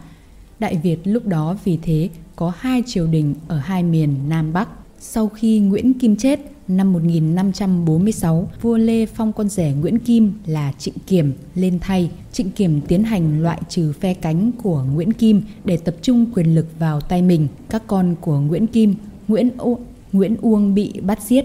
Đại 0.59 0.77
Việt 0.83 0.99
lúc 1.05 1.27
đó 1.27 1.57
vì 1.65 1.79
thế 1.83 2.09
có 2.37 2.53
hai 2.59 2.83
triều 2.87 3.07
đình 3.07 3.35
ở 3.49 3.59
hai 3.59 3.83
miền 3.83 4.29
Nam 4.29 4.53
Bắc. 4.53 4.69
Sau 5.07 5.29
khi 5.29 5.59
Nguyễn 5.59 5.95
Kim 5.95 6.17
chết, 6.17 6.41
năm 6.69 6.93
1546, 6.93 8.49
vua 8.63 8.77
Lê 8.77 9.07
phong 9.07 9.33
con 9.33 9.49
rể 9.49 9.73
Nguyễn 9.73 9.99
Kim 9.99 10.33
là 10.47 10.73
Trịnh 10.79 10.95
Kiểm 11.07 11.33
lên 11.55 11.79
thay. 11.81 12.11
Trịnh 12.33 12.51
Kiểm 12.51 12.81
tiến 12.81 13.05
hành 13.05 13.43
loại 13.43 13.61
trừ 13.69 13.93
phe 13.93 14.15
cánh 14.15 14.51
của 14.63 14.85
Nguyễn 14.95 15.13
Kim 15.13 15.43
để 15.65 15.77
tập 15.77 15.95
trung 16.03 16.27
quyền 16.35 16.55
lực 16.55 16.67
vào 16.79 17.01
tay 17.01 17.23
mình. 17.23 17.49
Các 17.69 17.83
con 17.87 18.17
của 18.21 18.39
Nguyễn 18.39 18.67
Kim, 18.67 18.95
Nguyễn 19.29 19.51
U, 19.59 19.79
Nguyễn 20.13 20.37
Uông 20.41 20.75
bị 20.75 20.93
bắt 21.01 21.23
giết. 21.23 21.45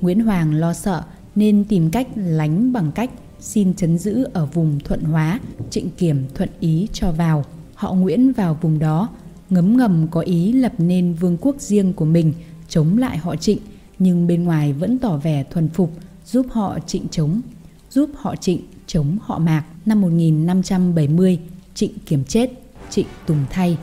Nguyễn 0.00 0.20
Hoàng 0.20 0.54
lo 0.54 0.72
sợ 0.72 1.02
nên 1.34 1.64
tìm 1.64 1.90
cách 1.90 2.08
lánh 2.14 2.72
bằng 2.72 2.92
cách 2.92 3.10
xin 3.40 3.74
chấn 3.74 3.98
giữ 3.98 4.28
ở 4.32 4.46
vùng 4.46 4.78
Thuận 4.84 5.02
Hóa, 5.02 5.40
Trịnh 5.70 5.90
Kiểm 5.90 6.24
thuận 6.34 6.48
ý 6.60 6.88
cho 6.92 7.12
vào. 7.12 7.44
Họ 7.74 7.92
Nguyễn 7.92 8.32
vào 8.32 8.58
vùng 8.62 8.78
đó, 8.78 9.08
ngấm 9.50 9.76
ngầm 9.76 10.06
có 10.10 10.20
ý 10.20 10.52
lập 10.52 10.72
nên 10.78 11.14
vương 11.14 11.36
quốc 11.40 11.60
riêng 11.60 11.92
của 11.92 12.04
mình, 12.04 12.32
chống 12.70 12.98
lại 12.98 13.18
họ 13.18 13.36
Trịnh, 13.36 13.58
nhưng 13.98 14.26
bên 14.26 14.44
ngoài 14.44 14.72
vẫn 14.72 14.98
tỏ 14.98 15.16
vẻ 15.16 15.44
thuần 15.50 15.68
phục, 15.68 15.92
giúp 16.26 16.46
họ 16.50 16.78
Trịnh 16.86 17.08
chống, 17.10 17.40
giúp 17.90 18.10
họ 18.16 18.36
Trịnh 18.36 18.60
chống 18.86 19.18
họ 19.22 19.38
Mạc. 19.38 19.64
Năm 19.86 20.00
1570, 20.00 21.38
Trịnh 21.74 21.98
Kiểm 22.06 22.24
chết, 22.24 22.50
Trịnh 22.90 23.06
Tùng 23.26 23.44
thay. 23.50 23.78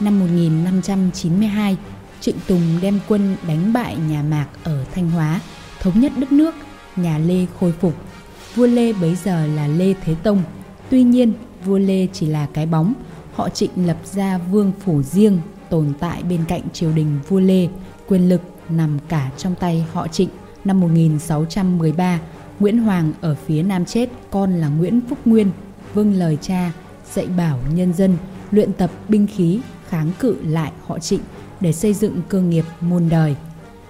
Năm 0.00 0.20
1592, 0.20 1.76
Trịnh 2.20 2.36
Tùng 2.46 2.62
đem 2.82 3.00
quân 3.08 3.36
đánh 3.48 3.72
bại 3.72 3.96
nhà 4.08 4.22
Mạc 4.22 4.48
ở 4.62 4.84
Thanh 4.94 5.10
Hóa, 5.10 5.40
thống 5.80 6.00
nhất 6.00 6.12
đất 6.18 6.32
nước, 6.32 6.54
nhà 6.96 7.18
Lê 7.18 7.46
khôi 7.60 7.72
phục. 7.72 7.94
Vua 8.54 8.66
Lê 8.66 8.92
bấy 8.92 9.16
giờ 9.24 9.46
là 9.46 9.66
Lê 9.66 9.94
Thế 10.04 10.14
Tông. 10.22 10.42
Tuy 10.90 11.02
nhiên, 11.02 11.32
vua 11.64 11.78
Lê 11.78 12.06
chỉ 12.12 12.26
là 12.26 12.46
cái 12.54 12.66
bóng. 12.66 12.94
Họ 13.34 13.48
Trịnh 13.48 13.86
lập 13.86 13.98
ra 14.04 14.38
vương 14.38 14.72
phủ 14.84 15.02
riêng 15.02 15.38
tồn 15.70 15.92
tại 16.00 16.22
bên 16.22 16.44
cạnh 16.48 16.62
triều 16.72 16.92
đình 16.92 17.18
vua 17.28 17.40
Lê. 17.40 17.68
Quyền 18.08 18.28
lực 18.28 18.40
nằm 18.68 18.98
cả 19.08 19.30
trong 19.36 19.54
tay 19.54 19.86
họ 19.92 20.08
Trịnh. 20.08 20.28
Năm 20.64 20.80
1613, 20.80 22.20
Nguyễn 22.60 22.78
Hoàng 22.78 23.12
ở 23.20 23.34
phía 23.34 23.62
Nam 23.62 23.84
chết, 23.84 24.08
con 24.30 24.54
là 24.54 24.68
Nguyễn 24.68 25.00
Phúc 25.08 25.18
Nguyên, 25.24 25.50
vâng 25.94 26.14
lời 26.14 26.38
cha, 26.42 26.72
dạy 27.14 27.26
bảo 27.26 27.58
nhân 27.74 27.92
dân, 27.92 28.16
luyện 28.50 28.72
tập 28.72 28.90
binh 29.08 29.26
khí, 29.26 29.60
kháng 29.88 30.10
cự 30.18 30.36
lại 30.42 30.72
họ 30.86 30.98
Trịnh 30.98 31.20
để 31.60 31.72
xây 31.72 31.94
dựng 31.94 32.20
cơ 32.28 32.40
nghiệp 32.40 32.64
muôn 32.80 33.08
đời. 33.08 33.36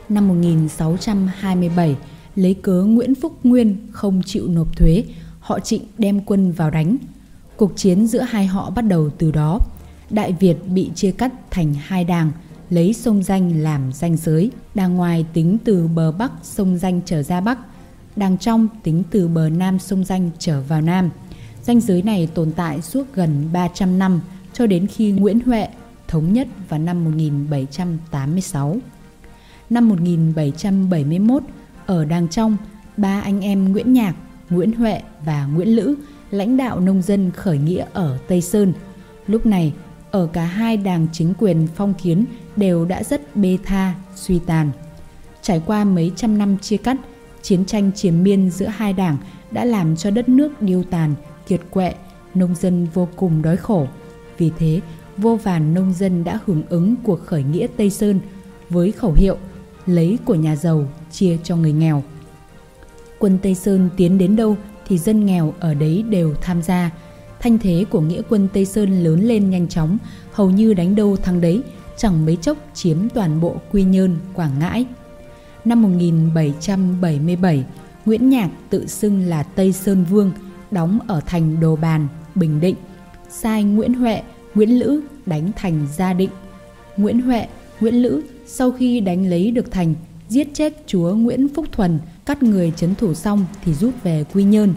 Năm 0.09 0.29
1627, 0.29 1.96
lấy 2.37 2.55
cớ 2.55 2.83
Nguyễn 2.83 3.14
Phúc 3.14 3.38
Nguyên 3.44 3.77
không 3.92 4.22
chịu 4.27 4.48
nộp 4.48 4.77
thuế, 4.77 5.05
họ 5.40 5.61
Trịnh 5.61 5.83
đem 5.98 6.20
quân 6.20 6.53
vào 6.53 6.70
đánh. 6.70 6.96
Cuộc 7.57 7.72
chiến 7.77 8.07
giữa 8.07 8.20
hai 8.20 8.46
họ 8.46 8.70
bắt 8.70 8.83
đầu 8.83 9.11
từ 9.18 9.31
đó. 9.31 9.59
Đại 10.11 10.33
Việt 10.40 10.57
bị 10.68 10.90
chia 10.94 11.11
cắt 11.11 11.33
thành 11.50 11.74
hai 11.74 12.05
đảng 12.05 12.31
lấy 12.70 12.92
sông 12.92 13.22
Danh 13.22 13.62
làm 13.62 13.92
danh 13.92 14.16
giới. 14.16 14.50
Đàng 14.74 14.96
ngoài 14.96 15.27
tính 15.33 15.59
từ 15.64 15.88
bờ 15.88 16.12
Bắc 16.12 16.33
sông 16.42 16.79
Danh 16.79 17.00
trở 17.05 17.22
ra 17.22 17.40
Bắc, 17.40 17.59
đàng 18.16 18.38
trong 18.38 18.68
tính 18.83 19.03
từ 19.11 19.29
bờ 19.29 19.48
Nam 19.48 19.79
sông 19.79 20.05
Danh 20.05 20.31
trở 20.38 20.61
vào 20.61 20.81
Nam. 20.81 21.11
Danh 21.62 21.81
giới 21.81 22.03
này 22.03 22.29
tồn 22.35 22.53
tại 22.53 22.83
suốt 22.83 23.05
gần 23.14 23.48
300 23.53 23.98
năm 23.98 24.20
cho 24.53 24.66
đến 24.66 24.87
khi 24.87 25.12
Nguyễn 25.12 25.40
Huệ 25.40 25.68
thống 26.09 26.33
nhất 26.33 26.48
vào 26.68 26.81
năm 26.81 27.05
1786. 27.05 28.77
Năm 29.70 29.88
1771, 29.88 31.42
ở 31.87 32.05
Đàng 32.05 32.29
Trong, 32.29 32.57
ba 32.96 33.20
anh 33.20 33.40
em 33.40 33.72
Nguyễn 33.72 33.92
Nhạc, 33.92 34.14
Nguyễn 34.50 34.72
Huệ 34.72 35.03
và 35.24 35.46
Nguyễn 35.46 35.68
Lữ 35.68 35.94
lãnh 36.31 36.57
đạo 36.57 36.81
nông 36.81 37.03
dân 37.03 37.31
khởi 37.31 37.59
nghĩa 37.59 37.87
ở 37.92 38.18
Tây 38.29 38.40
Sơn. 38.40 38.72
Lúc 39.27 39.46
này, 39.46 39.72
ở 40.11 40.27
cả 40.33 40.44
hai 40.44 40.77
đảng 40.77 41.07
chính 41.12 41.35
quyền 41.38 41.66
phong 41.74 41.94
kiến 41.94 42.24
đều 42.57 42.85
đã 42.85 43.03
rất 43.03 43.37
bê 43.37 43.59
tha, 43.64 43.95
suy 44.14 44.38
tàn. 44.47 44.71
Trải 45.43 45.62
qua 45.67 45.85
mấy 45.85 46.12
trăm 46.17 46.38
năm 46.38 46.59
chia 46.59 46.77
cắt, 46.77 46.97
chiến 47.43 47.64
tranh 47.64 47.90
triền 47.93 48.23
miên 48.23 48.51
giữa 48.51 48.67
hai 48.67 48.93
đảng 48.93 49.17
đã 49.51 49.64
làm 49.64 49.97
cho 49.97 50.11
đất 50.11 50.29
nước 50.29 50.62
điêu 50.62 50.83
tàn, 50.83 51.14
kiệt 51.47 51.61
quệ, 51.71 51.95
nông 52.35 52.55
dân 52.55 52.87
vô 52.95 53.09
cùng 53.17 53.43
đói 53.43 53.57
khổ. 53.57 53.87
Vì 54.38 54.51
thế, 54.59 54.81
vô 55.17 55.37
vàn 55.37 55.75
nông 55.75 55.93
dân 55.93 56.25
đã 56.25 56.38
hưởng 56.47 56.62
ứng 56.69 56.95
cuộc 57.03 57.27
khởi 57.27 57.43
nghĩa 57.43 57.67
Tây 57.77 57.90
Sơn 57.90 58.21
với 58.71 58.93
khẩu 58.93 59.12
hiệu 59.12 59.37
lấy 59.87 60.19
của 60.25 60.35
nhà 60.35 60.57
giàu 60.57 60.87
chia 61.12 61.37
cho 61.43 61.57
người 61.57 61.73
nghèo. 61.73 62.03
Quân 63.19 63.38
Tây 63.43 63.55
Sơn 63.55 63.90
tiến 63.97 64.19
đến 64.19 64.37
đâu 64.37 64.57
thì 64.88 64.99
dân 64.99 65.27
nghèo 65.27 65.55
ở 65.61 65.75
đấy 65.75 66.05
đều 66.09 66.35
tham 66.35 66.62
gia. 66.62 66.90
Thanh 67.40 67.59
thế 67.59 67.85
của 67.90 68.01
nghĩa 68.01 68.23
quân 68.29 68.49
Tây 68.53 68.64
Sơn 68.64 69.05
lớn 69.05 69.21
lên 69.21 69.51
nhanh 69.51 69.69
chóng, 69.69 69.99
hầu 70.33 70.51
như 70.51 70.75
đánh 70.75 70.95
đâu 70.95 71.17
thắng 71.17 71.40
đấy, 71.40 71.62
chẳng 71.96 72.26
mấy 72.26 72.37
chốc 72.37 72.59
chiếm 72.74 73.09
toàn 73.14 73.40
bộ 73.40 73.57
Quy 73.72 73.83
Nhơn, 73.83 74.16
Quảng 74.35 74.59
Ngãi. 74.59 74.87
Năm 75.64 75.83
1777, 75.83 77.64
Nguyễn 78.04 78.30
Nhạc 78.30 78.50
tự 78.70 78.87
xưng 78.87 79.26
là 79.26 79.42
Tây 79.42 79.72
Sơn 79.72 80.04
Vương, 80.04 80.33
đóng 80.70 80.98
ở 81.07 81.20
thành 81.26 81.61
Đồ 81.61 81.76
Bàn, 81.76 82.09
Bình 82.35 82.61
Định, 82.61 82.76
sai 83.30 83.64
Nguyễn 83.64 83.94
Huệ, 83.94 84.22
Nguyễn 84.54 84.78
Lữ 84.78 85.00
đánh 85.26 85.50
thành 85.57 85.87
Gia 85.96 86.12
Định. 86.12 86.30
Nguyễn 86.96 87.20
Huệ, 87.20 87.46
Nguyễn 87.80 87.94
Lữ 87.94 88.22
sau 88.46 88.72
khi 88.72 89.00
đánh 89.00 89.26
lấy 89.30 89.50
được 89.50 89.70
thành, 89.70 89.94
giết 90.28 90.48
chết 90.54 90.72
chúa 90.87 91.14
Nguyễn 91.14 91.48
Phúc 91.54 91.66
Thuần, 91.72 91.98
cắt 92.26 92.42
người 92.42 92.72
chấn 92.76 92.94
thủ 92.94 93.14
xong 93.14 93.46
thì 93.64 93.74
rút 93.74 93.94
về 94.02 94.24
Quy 94.35 94.44
Nhơn. 94.44 94.74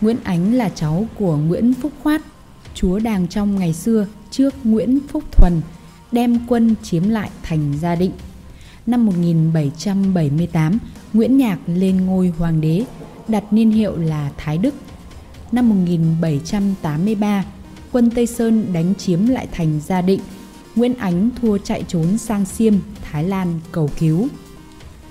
Nguyễn 0.00 0.16
Ánh 0.24 0.54
là 0.54 0.68
cháu 0.68 1.06
của 1.18 1.36
Nguyễn 1.36 1.74
Phúc 1.74 1.92
Khoát, 2.02 2.22
chúa 2.74 2.98
đàng 2.98 3.28
trong 3.28 3.58
ngày 3.58 3.72
xưa 3.72 4.06
trước 4.30 4.54
Nguyễn 4.64 4.98
Phúc 5.08 5.24
Thuần, 5.32 5.60
đem 6.12 6.38
quân 6.46 6.74
chiếm 6.82 7.08
lại 7.08 7.30
thành 7.42 7.74
Gia 7.80 7.94
Định. 7.94 8.12
Năm 8.86 9.06
1778, 9.06 10.78
Nguyễn 11.12 11.36
Nhạc 11.36 11.58
lên 11.66 12.06
ngôi 12.06 12.32
hoàng 12.38 12.60
đế, 12.60 12.84
đặt 13.28 13.52
niên 13.52 13.70
hiệu 13.70 13.96
là 13.96 14.30
Thái 14.36 14.58
Đức. 14.58 14.74
Năm 15.52 15.68
1783, 15.68 17.44
quân 17.92 18.10
Tây 18.10 18.26
Sơn 18.26 18.72
đánh 18.72 18.94
chiếm 18.94 19.26
lại 19.26 19.46
thành 19.52 19.80
Gia 19.86 20.00
Định. 20.00 20.20
Nguyễn 20.76 20.94
Ánh 20.94 21.30
thua 21.40 21.58
chạy 21.58 21.84
trốn 21.88 22.18
sang 22.18 22.44
Xiêm, 22.44 22.74
Thái 23.02 23.24
Lan 23.24 23.60
cầu 23.72 23.90
cứu. 23.98 24.28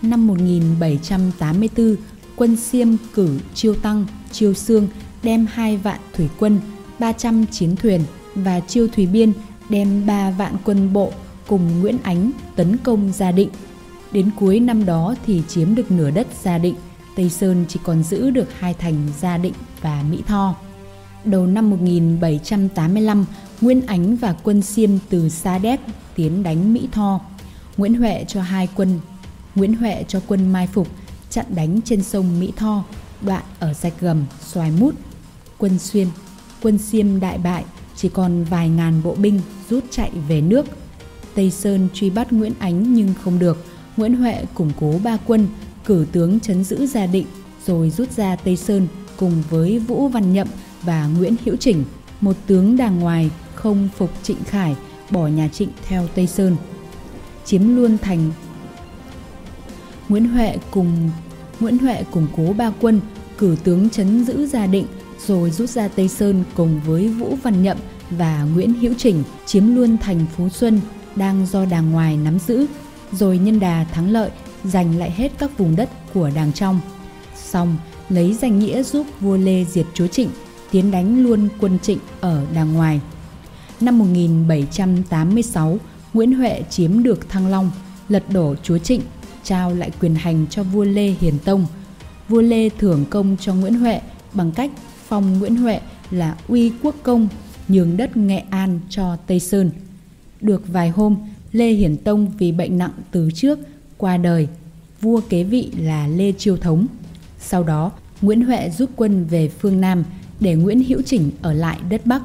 Năm 0.01 0.27
1784, 0.27 1.95
quân 2.35 2.55
Xiêm 2.55 2.87
cử 3.13 3.39
Chiêu 3.53 3.75
Tăng, 3.75 4.05
Chiêu 4.31 4.53
Sương 4.53 4.87
đem 5.23 5.45
hai 5.53 5.77
vạn 5.77 5.99
thủy 6.13 6.29
quân, 6.39 6.59
300 6.99 7.45
chiến 7.45 7.75
thuyền 7.75 8.01
và 8.35 8.59
Chiêu 8.59 8.87
Thủy 8.87 9.05
Biên 9.05 9.33
đem 9.69 10.05
3 10.05 10.31
vạn 10.31 10.55
quân 10.63 10.93
bộ 10.93 11.11
cùng 11.47 11.81
Nguyễn 11.81 11.97
Ánh 12.03 12.31
tấn 12.55 12.77
công 12.77 13.11
Gia 13.11 13.31
Định. 13.31 13.49
Đến 14.11 14.29
cuối 14.39 14.59
năm 14.59 14.85
đó 14.85 15.15
thì 15.25 15.41
chiếm 15.47 15.75
được 15.75 15.91
nửa 15.91 16.11
đất 16.11 16.27
Gia 16.41 16.57
Định, 16.57 16.75
Tây 17.15 17.29
Sơn 17.29 17.65
chỉ 17.67 17.79
còn 17.83 18.03
giữ 18.03 18.29
được 18.29 18.47
hai 18.59 18.73
thành 18.73 19.07
Gia 19.19 19.37
Định 19.37 19.53
và 19.81 20.03
Mỹ 20.09 20.21
Tho. 20.27 20.55
Đầu 21.23 21.47
năm 21.47 21.69
1785, 21.69 23.25
Nguyễn 23.61 23.85
Ánh 23.85 24.15
và 24.15 24.35
quân 24.43 24.61
Xiêm 24.61 24.89
từ 25.09 25.29
Sa 25.29 25.57
Đéc 25.57 25.79
tiến 26.15 26.43
đánh 26.43 26.73
Mỹ 26.73 26.87
Tho. 26.91 27.19
Nguyễn 27.77 27.93
Huệ 27.93 28.25
cho 28.27 28.41
hai 28.41 28.67
quân 28.75 28.99
Nguyễn 29.55 29.73
Huệ 29.73 30.03
cho 30.07 30.21
quân 30.27 30.53
mai 30.53 30.67
phục 30.67 30.87
chặn 31.29 31.45
đánh 31.55 31.79
trên 31.85 32.03
sông 32.03 32.39
Mỹ 32.39 32.53
Tho, 32.55 32.83
đoạn 33.21 33.43
ở 33.59 33.73
rạch 33.73 33.99
gầm 33.99 34.25
Xoài 34.41 34.71
Mút. 34.79 34.95
Quân 35.57 35.79
Xuyên, 35.79 36.07
quân 36.61 36.77
Xiêm 36.77 37.19
đại 37.19 37.37
bại, 37.37 37.63
chỉ 37.95 38.09
còn 38.09 38.43
vài 38.43 38.69
ngàn 38.69 39.03
bộ 39.03 39.15
binh 39.15 39.41
rút 39.69 39.83
chạy 39.91 40.11
về 40.27 40.41
nước. 40.41 40.65
Tây 41.35 41.51
Sơn 41.51 41.87
truy 41.93 42.09
bắt 42.09 42.33
Nguyễn 42.33 42.53
Ánh 42.59 42.93
nhưng 42.93 43.13
không 43.23 43.39
được. 43.39 43.65
Nguyễn 43.97 44.15
Huệ 44.15 44.45
củng 44.53 44.71
cố 44.79 44.99
ba 45.03 45.17
quân, 45.25 45.47
cử 45.85 46.05
tướng 46.11 46.39
chấn 46.39 46.63
giữ 46.63 46.85
Gia 46.85 47.05
Định 47.05 47.25
rồi 47.65 47.89
rút 47.89 48.11
ra 48.11 48.35
Tây 48.35 48.55
Sơn 48.55 48.87
cùng 49.17 49.43
với 49.49 49.79
Vũ 49.79 50.07
Văn 50.07 50.33
Nhậm 50.33 50.47
và 50.81 51.07
Nguyễn 51.07 51.35
Hữu 51.45 51.55
Chỉnh, 51.55 51.83
một 52.21 52.35
tướng 52.47 52.77
đàng 52.77 52.99
ngoài 52.99 53.31
không 53.55 53.89
phục 53.97 54.09
Trịnh 54.23 54.43
Khải, 54.43 54.75
bỏ 55.11 55.27
nhà 55.27 55.47
Trịnh 55.47 55.69
theo 55.87 56.07
Tây 56.15 56.27
Sơn. 56.27 56.55
Chiếm 57.45 57.75
luôn 57.75 57.97
thành 57.97 58.31
Nguyễn 60.09 60.29
Huệ 60.29 60.57
cùng 60.71 61.09
Nguyễn 61.59 61.77
Huệ 61.77 62.03
củng 62.11 62.27
cố 62.37 62.53
ba 62.53 62.71
quân, 62.81 63.01
cử 63.37 63.55
tướng 63.63 63.89
chấn 63.89 64.23
giữ 64.25 64.47
Gia 64.47 64.67
Định, 64.67 64.85
rồi 65.27 65.51
rút 65.51 65.69
ra 65.69 65.87
Tây 65.87 66.07
Sơn 66.07 66.43
cùng 66.55 66.81
với 66.85 67.07
Vũ 67.07 67.37
Văn 67.43 67.63
Nhậm 67.63 67.77
và 68.09 68.43
Nguyễn 68.43 68.73
Hữu 68.73 68.93
Trình 68.97 69.23
chiếm 69.45 69.75
luôn 69.75 69.97
thành 69.97 70.25
Phú 70.37 70.49
Xuân 70.49 70.81
đang 71.15 71.45
do 71.45 71.65
đàng 71.65 71.91
ngoài 71.91 72.17
nắm 72.17 72.39
giữ, 72.39 72.65
rồi 73.11 73.37
nhân 73.37 73.59
đà 73.59 73.83
thắng 73.83 74.11
lợi 74.11 74.29
giành 74.63 74.97
lại 74.97 75.11
hết 75.11 75.31
các 75.37 75.57
vùng 75.57 75.75
đất 75.75 75.89
của 76.13 76.29
đàng 76.35 76.53
trong. 76.53 76.79
Xong, 77.35 77.77
lấy 78.09 78.33
danh 78.33 78.59
nghĩa 78.59 78.83
giúp 78.83 79.07
vua 79.19 79.37
Lê 79.37 79.65
diệt 79.65 79.85
chúa 79.93 80.07
Trịnh, 80.07 80.29
tiến 80.71 80.91
đánh 80.91 81.23
luôn 81.23 81.47
quân 81.59 81.79
Trịnh 81.81 81.99
ở 82.21 82.45
đàng 82.53 82.73
ngoài. 82.73 83.01
Năm 83.81 83.99
1786, 83.99 85.77
Nguyễn 86.13 86.33
Huệ 86.33 86.63
chiếm 86.69 87.03
được 87.03 87.29
Thăng 87.29 87.47
Long, 87.47 87.71
lật 88.09 88.23
đổ 88.29 88.55
chúa 88.63 88.77
Trịnh 88.77 89.01
trao 89.43 89.73
lại 89.73 89.91
quyền 90.01 90.15
hành 90.15 90.45
cho 90.49 90.63
vua 90.63 90.83
Lê 90.83 91.07
Hiền 91.07 91.37
Tông. 91.45 91.65
Vua 92.29 92.41
Lê 92.41 92.69
thưởng 92.69 93.05
công 93.09 93.37
cho 93.39 93.53
Nguyễn 93.53 93.73
Huệ 93.73 94.01
bằng 94.33 94.51
cách 94.51 94.71
phong 95.07 95.39
Nguyễn 95.39 95.55
Huệ 95.55 95.79
là 96.11 96.35
uy 96.47 96.71
quốc 96.83 96.95
công, 97.03 97.27
nhường 97.69 97.97
đất 97.97 98.17
Nghệ 98.17 98.43
An 98.49 98.79
cho 98.89 99.15
Tây 99.15 99.39
Sơn. 99.39 99.71
Được 100.41 100.67
vài 100.67 100.89
hôm, 100.89 101.15
Lê 101.51 101.71
Hiển 101.71 101.97
Tông 101.97 102.27
vì 102.37 102.51
bệnh 102.51 102.77
nặng 102.77 102.91
từ 103.11 103.29
trước 103.33 103.59
qua 103.97 104.17
đời, 104.17 104.47
vua 105.01 105.21
kế 105.29 105.43
vị 105.43 105.71
là 105.79 106.07
Lê 106.07 106.31
Chiêu 106.31 106.57
Thống. 106.57 106.87
Sau 107.39 107.63
đó, 107.63 107.91
Nguyễn 108.21 108.45
Huệ 108.45 108.69
rút 108.69 108.89
quân 108.95 109.25
về 109.25 109.49
phương 109.49 109.81
Nam 109.81 110.03
để 110.39 110.55
Nguyễn 110.55 110.83
Hữu 110.83 111.01
Chỉnh 111.01 111.31
ở 111.41 111.53
lại 111.53 111.79
đất 111.89 112.05
Bắc. 112.05 112.21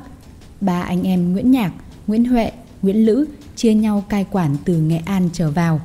Ba 0.61 0.83
anh 0.83 1.03
em 1.03 1.33
Nguyễn 1.33 1.51
Nhạc, 1.51 1.73
Nguyễn 2.07 2.25
Huệ, 2.25 2.53
Nguyễn 2.83 3.07
Lữ 3.07 3.25
chia 3.57 3.75
nhau 3.75 4.05
cai 4.09 4.25
quản 4.31 4.57
từ 4.65 4.77
Nghệ 4.77 4.97
An 5.05 5.29
trở 5.33 5.51
vào. 5.51 5.81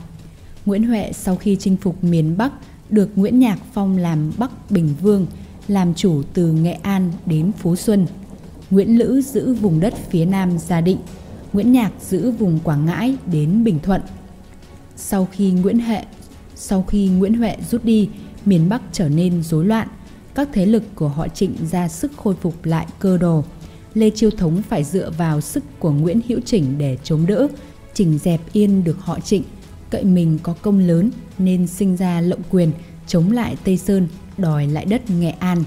Nguyễn 0.65 0.84
Huệ 0.84 1.12
sau 1.13 1.36
khi 1.36 1.58
chinh 1.60 1.78
phục 1.78 2.04
miền 2.04 2.38
Bắc 2.38 2.52
được 2.89 3.10
Nguyễn 3.15 3.39
Nhạc 3.39 3.60
phong 3.74 3.98
làm 3.98 4.32
Bắc 4.38 4.72
Bình 4.72 4.93
Vương, 5.02 5.26
làm 5.67 5.93
chủ 5.93 6.22
từ 6.34 6.52
Nghệ 6.52 6.74
An 6.74 7.12
đến 7.26 7.52
Phú 7.58 7.76
Xuân. 7.76 8.06
Nguyễn 8.70 8.98
Lữ 9.00 9.22
giữ 9.22 9.54
vùng 9.54 9.80
đất 9.80 9.94
phía 10.10 10.26
nam 10.26 10.58
Gia 10.58 10.82
Định, 10.82 11.00
Nguyễn 11.54 11.72
Nhạc 11.72 11.92
giữ 12.02 12.32
vùng 12.32 12.60
Quảng 12.64 12.86
Ngãi 12.86 13.16
đến 13.32 13.64
Bình 13.64 13.80
Thuận. 13.84 14.02
Sau 14.96 15.28
khi 15.32 15.52
Nguyễn 15.52 15.80
Hệ 15.80 16.06
sau 16.62 16.84
khi 16.84 17.08
Nguyễn 17.08 17.34
Huệ 17.34 17.56
rút 17.70 17.84
đi, 17.86 18.10
miền 18.46 18.70
Bắc 18.70 18.82
trở 18.92 19.10
nên 19.10 19.44
rối 19.44 19.66
loạn. 19.66 19.88
Các 20.36 20.50
thế 20.54 20.66
lực 20.66 20.84
của 20.96 21.08
họ 21.08 21.28
Trịnh 21.28 21.56
ra 21.72 21.88
sức 21.88 22.12
khôi 22.18 22.36
phục 22.42 22.66
lại 22.66 22.88
cơ 23.00 23.18
đồ. 23.18 23.44
Lê 23.94 24.10
Chiêu 24.10 24.32
Thống 24.32 24.62
phải 24.62 24.84
dựa 24.84 25.12
vào 25.18 25.42
sức 25.42 25.64
của 25.80 25.92
Nguyễn 25.92 26.22
Hữu 26.28 26.40
Chỉnh 26.46 26.78
để 26.78 26.98
chống 27.04 27.26
đỡ. 27.26 27.48
Chỉnh 27.94 28.18
dẹp 28.18 28.42
yên 28.54 28.84
được 28.84 28.98
họ 29.00 29.20
Trịnh, 29.20 29.44
cậy 29.90 30.04
mình 30.04 30.40
có 30.44 30.56
công 30.62 30.80
lớn 30.80 31.12
nên 31.38 31.68
sinh 31.68 31.96
ra 31.96 32.22
lộng 32.22 32.42
quyền 32.50 32.72
chống 33.08 33.32
lại 33.32 33.56
Tây 33.64 33.78
Sơn, 33.78 34.08
đòi 34.38 34.68
lại 34.68 34.86
đất 34.86 35.10
Nghệ 35.10 35.30
An. 35.30 35.64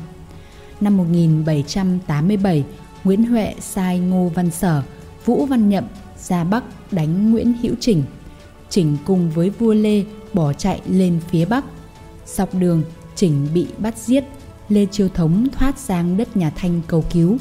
Năm 0.80 0.96
1787, 0.96 2.64
Nguyễn 3.04 3.24
Huệ 3.24 3.54
sai 3.60 3.98
Ngô 3.98 4.30
Văn 4.34 4.50
Sở, 4.50 4.82
Vũ 5.24 5.46
Văn 5.46 5.68
Nhậm 5.68 5.84
ra 6.18 6.44
Bắc 6.44 6.64
đánh 6.92 7.32
Nguyễn 7.32 7.52
Hữu 7.62 7.74
Chỉnh. 7.80 8.02
Chỉnh 8.70 8.96
cùng 9.04 9.30
với 9.30 9.50
vua 9.50 9.74
Lê 9.74 10.04
bỏ 10.32 10.52
chạy 10.52 10.80
lên 10.86 11.20
phía 11.30 11.44
Bắc. 11.44 11.64
Dọc 12.26 12.54
đường, 12.54 12.82
Chỉnh 13.14 13.48
bị 13.54 13.66
bắt 13.78 13.98
giết, 13.98 14.24
Lê 14.68 14.86
Chiêu 14.86 15.08
Thống 15.08 15.48
thoát 15.52 15.78
sang 15.78 16.16
đất 16.16 16.36
nhà 16.36 16.50
Thanh 16.50 16.80
cầu 16.86 17.04
cứu. 17.10 17.36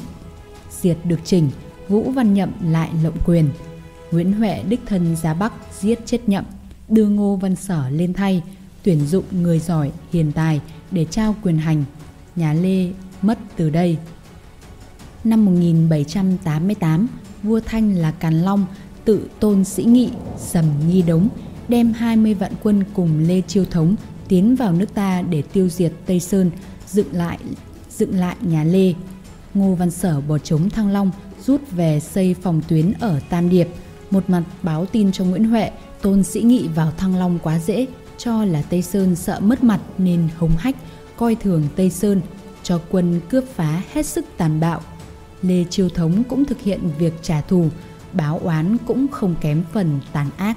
Diệt 0.70 0.96
được 1.04 1.20
Chỉnh, 1.24 1.50
Vũ 1.88 2.10
Văn 2.10 2.34
Nhậm 2.34 2.50
lại 2.64 2.90
lộng 3.04 3.16
quyền. 3.24 3.48
Nguyễn 4.10 4.32
Huệ 4.32 4.62
đích 4.68 4.80
thân 4.86 5.16
ra 5.16 5.34
Bắc 5.34 5.52
giết 5.80 5.98
chết 6.06 6.28
Nhậm, 6.28 6.44
đưa 6.88 7.06
Ngô 7.06 7.36
Văn 7.36 7.56
Sở 7.56 7.88
lên 7.90 8.12
thay, 8.12 8.42
tuyển 8.82 9.06
dụng 9.06 9.24
người 9.30 9.58
giỏi, 9.58 9.90
hiền 10.12 10.32
tài 10.32 10.60
để 10.90 11.04
trao 11.04 11.34
quyền 11.42 11.58
hành. 11.58 11.84
Nhà 12.36 12.52
Lê 12.52 12.88
mất 13.22 13.38
từ 13.56 13.70
đây. 13.70 13.98
Năm 15.24 15.44
1788, 15.44 17.06
vua 17.42 17.60
Thanh 17.66 17.94
là 17.94 18.10
Càn 18.10 18.42
Long 18.42 18.66
tự 19.04 19.28
tôn 19.40 19.64
sĩ 19.64 19.84
nghị, 19.84 20.10
sầm 20.38 20.64
nghi 20.88 21.02
đống, 21.02 21.28
đem 21.68 21.92
20 21.92 22.34
vạn 22.34 22.52
quân 22.62 22.84
cùng 22.94 23.18
Lê 23.18 23.40
Chiêu 23.40 23.64
Thống 23.64 23.94
tiến 24.28 24.56
vào 24.56 24.72
nước 24.72 24.94
ta 24.94 25.22
để 25.22 25.42
tiêu 25.42 25.68
diệt 25.68 25.92
Tây 26.06 26.20
Sơn, 26.20 26.50
dựng 26.86 27.12
lại 27.12 27.38
dựng 27.90 28.14
lại 28.14 28.36
nhà 28.40 28.64
Lê. 28.64 28.94
Ngô 29.54 29.74
Văn 29.74 29.90
Sở 29.90 30.20
bỏ 30.20 30.38
chống 30.38 30.70
Thăng 30.70 30.88
Long, 30.88 31.10
rút 31.46 31.60
về 31.70 32.00
xây 32.00 32.34
phòng 32.42 32.60
tuyến 32.68 32.92
ở 33.00 33.20
Tam 33.28 33.48
Điệp, 33.48 33.68
một 34.10 34.30
mặt 34.30 34.42
báo 34.62 34.86
tin 34.86 35.12
cho 35.12 35.24
Nguyễn 35.24 35.44
Huệ, 35.44 35.70
tôn 36.02 36.24
sĩ 36.24 36.40
nghị 36.42 36.68
vào 36.68 36.90
Thăng 36.90 37.16
Long 37.16 37.38
quá 37.42 37.58
dễ, 37.58 37.86
cho 38.18 38.44
là 38.44 38.62
Tây 38.62 38.82
Sơn 38.82 39.16
sợ 39.16 39.40
mất 39.40 39.64
mặt 39.64 39.80
nên 39.98 40.28
hống 40.36 40.56
hách, 40.56 40.76
coi 41.16 41.34
thường 41.34 41.68
Tây 41.76 41.90
Sơn, 41.90 42.20
cho 42.62 42.80
quân 42.90 43.20
cướp 43.30 43.44
phá 43.54 43.82
hết 43.92 44.06
sức 44.06 44.24
tàn 44.36 44.60
bạo. 44.60 44.80
Lê 45.42 45.64
Chiêu 45.70 45.88
Thống 45.88 46.22
cũng 46.28 46.44
thực 46.44 46.60
hiện 46.60 46.80
việc 46.98 47.12
trả 47.22 47.40
thù, 47.40 47.68
báo 48.12 48.40
oán 48.42 48.76
cũng 48.86 49.06
không 49.08 49.34
kém 49.40 49.64
phần 49.72 50.00
tàn 50.12 50.30
ác. 50.36 50.56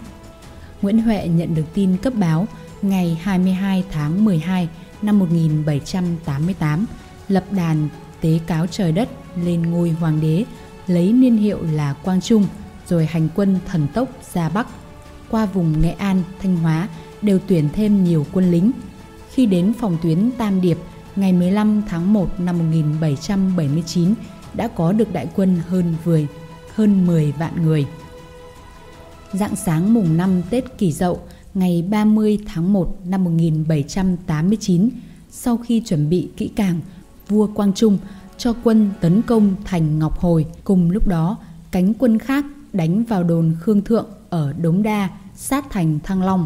Nguyễn 0.82 1.02
Huệ 1.02 1.28
nhận 1.28 1.56
được 1.56 1.66
tin 1.74 1.98
cấp 1.98 2.14
báo 2.16 2.48
ngày 2.82 3.20
22 3.24 3.84
tháng 3.92 4.26
12 4.26 4.70
năm 5.02 5.20
1788 5.20 6.86
lập 7.28 7.44
đàn 7.52 7.90
tế 8.22 8.40
cáo 8.48 8.68
trời 8.68 8.92
đất 8.92 9.10
lên 9.44 9.62
ngôi 9.62 9.90
hoàng 9.90 10.22
đế 10.22 10.46
lấy 10.88 11.12
niên 11.14 11.38
hiệu 11.38 11.64
là 11.72 11.94
Quang 11.94 12.22
Trung 12.22 12.48
rồi 12.88 13.06
hành 13.06 13.30
quân 13.36 13.60
thần 13.66 13.88
tốc 13.94 14.10
ra 14.34 14.50
Bắc 14.50 14.68
qua 15.30 15.46
vùng 15.46 15.82
Nghệ 15.82 15.92
An, 15.92 16.24
Thanh 16.42 16.56
Hóa 16.56 16.88
đều 17.22 17.40
tuyển 17.48 17.70
thêm 17.74 18.04
nhiều 18.04 18.26
quân 18.34 18.52
lính. 18.52 18.72
Khi 19.32 19.46
đến 19.46 19.74
phòng 19.80 19.98
tuyến 20.04 20.32
Tam 20.38 20.62
Điệp 20.62 20.78
ngày 21.16 21.34
15 21.34 21.82
tháng 21.90 22.14
1 22.14 22.40
năm 22.40 22.58
1779 22.58 24.14
đã 24.56 24.68
có 24.68 24.92
được 24.92 25.14
đại 25.14 25.28
quân 25.36 25.58
hơn 25.68 25.96
10, 26.06 26.28
hơn 26.76 27.08
10 27.08 27.32
vạn 27.32 27.66
người. 27.66 27.86
Dạng 29.34 29.56
sáng 29.56 29.94
mùng 29.94 30.18
5 30.18 30.42
Tết 30.50 30.78
Kỷ 30.78 30.92
Dậu 30.92 31.20
ngày 31.54 31.84
30 31.90 32.40
tháng 32.46 32.74
1 32.74 32.98
năm 33.06 33.24
1789, 33.24 34.90
sau 35.30 35.58
khi 35.58 35.82
chuẩn 35.86 36.10
bị 36.10 36.30
kỹ 36.38 36.52
càng, 36.56 36.80
vua 37.28 37.48
Quang 37.48 37.74
Trung 37.74 37.98
cho 38.38 38.54
quân 38.64 38.90
tấn 39.02 39.22
công 39.22 39.56
thành 39.66 40.00
Ngọc 40.00 40.20
Hồi. 40.20 40.46
Cùng 40.64 40.92
lúc 40.92 41.08
đó, 41.08 41.38
cánh 41.72 41.94
quân 41.94 42.20
khác 42.20 42.46
đánh 42.74 43.04
vào 43.04 43.24
đồn 43.24 43.56
Khương 43.60 43.82
Thượng 43.82 44.06
ở 44.30 44.54
Đống 44.54 44.84
Đa, 44.84 45.10
sát 45.36 45.66
thành 45.70 46.00
Thăng 46.04 46.24
Long. 46.24 46.46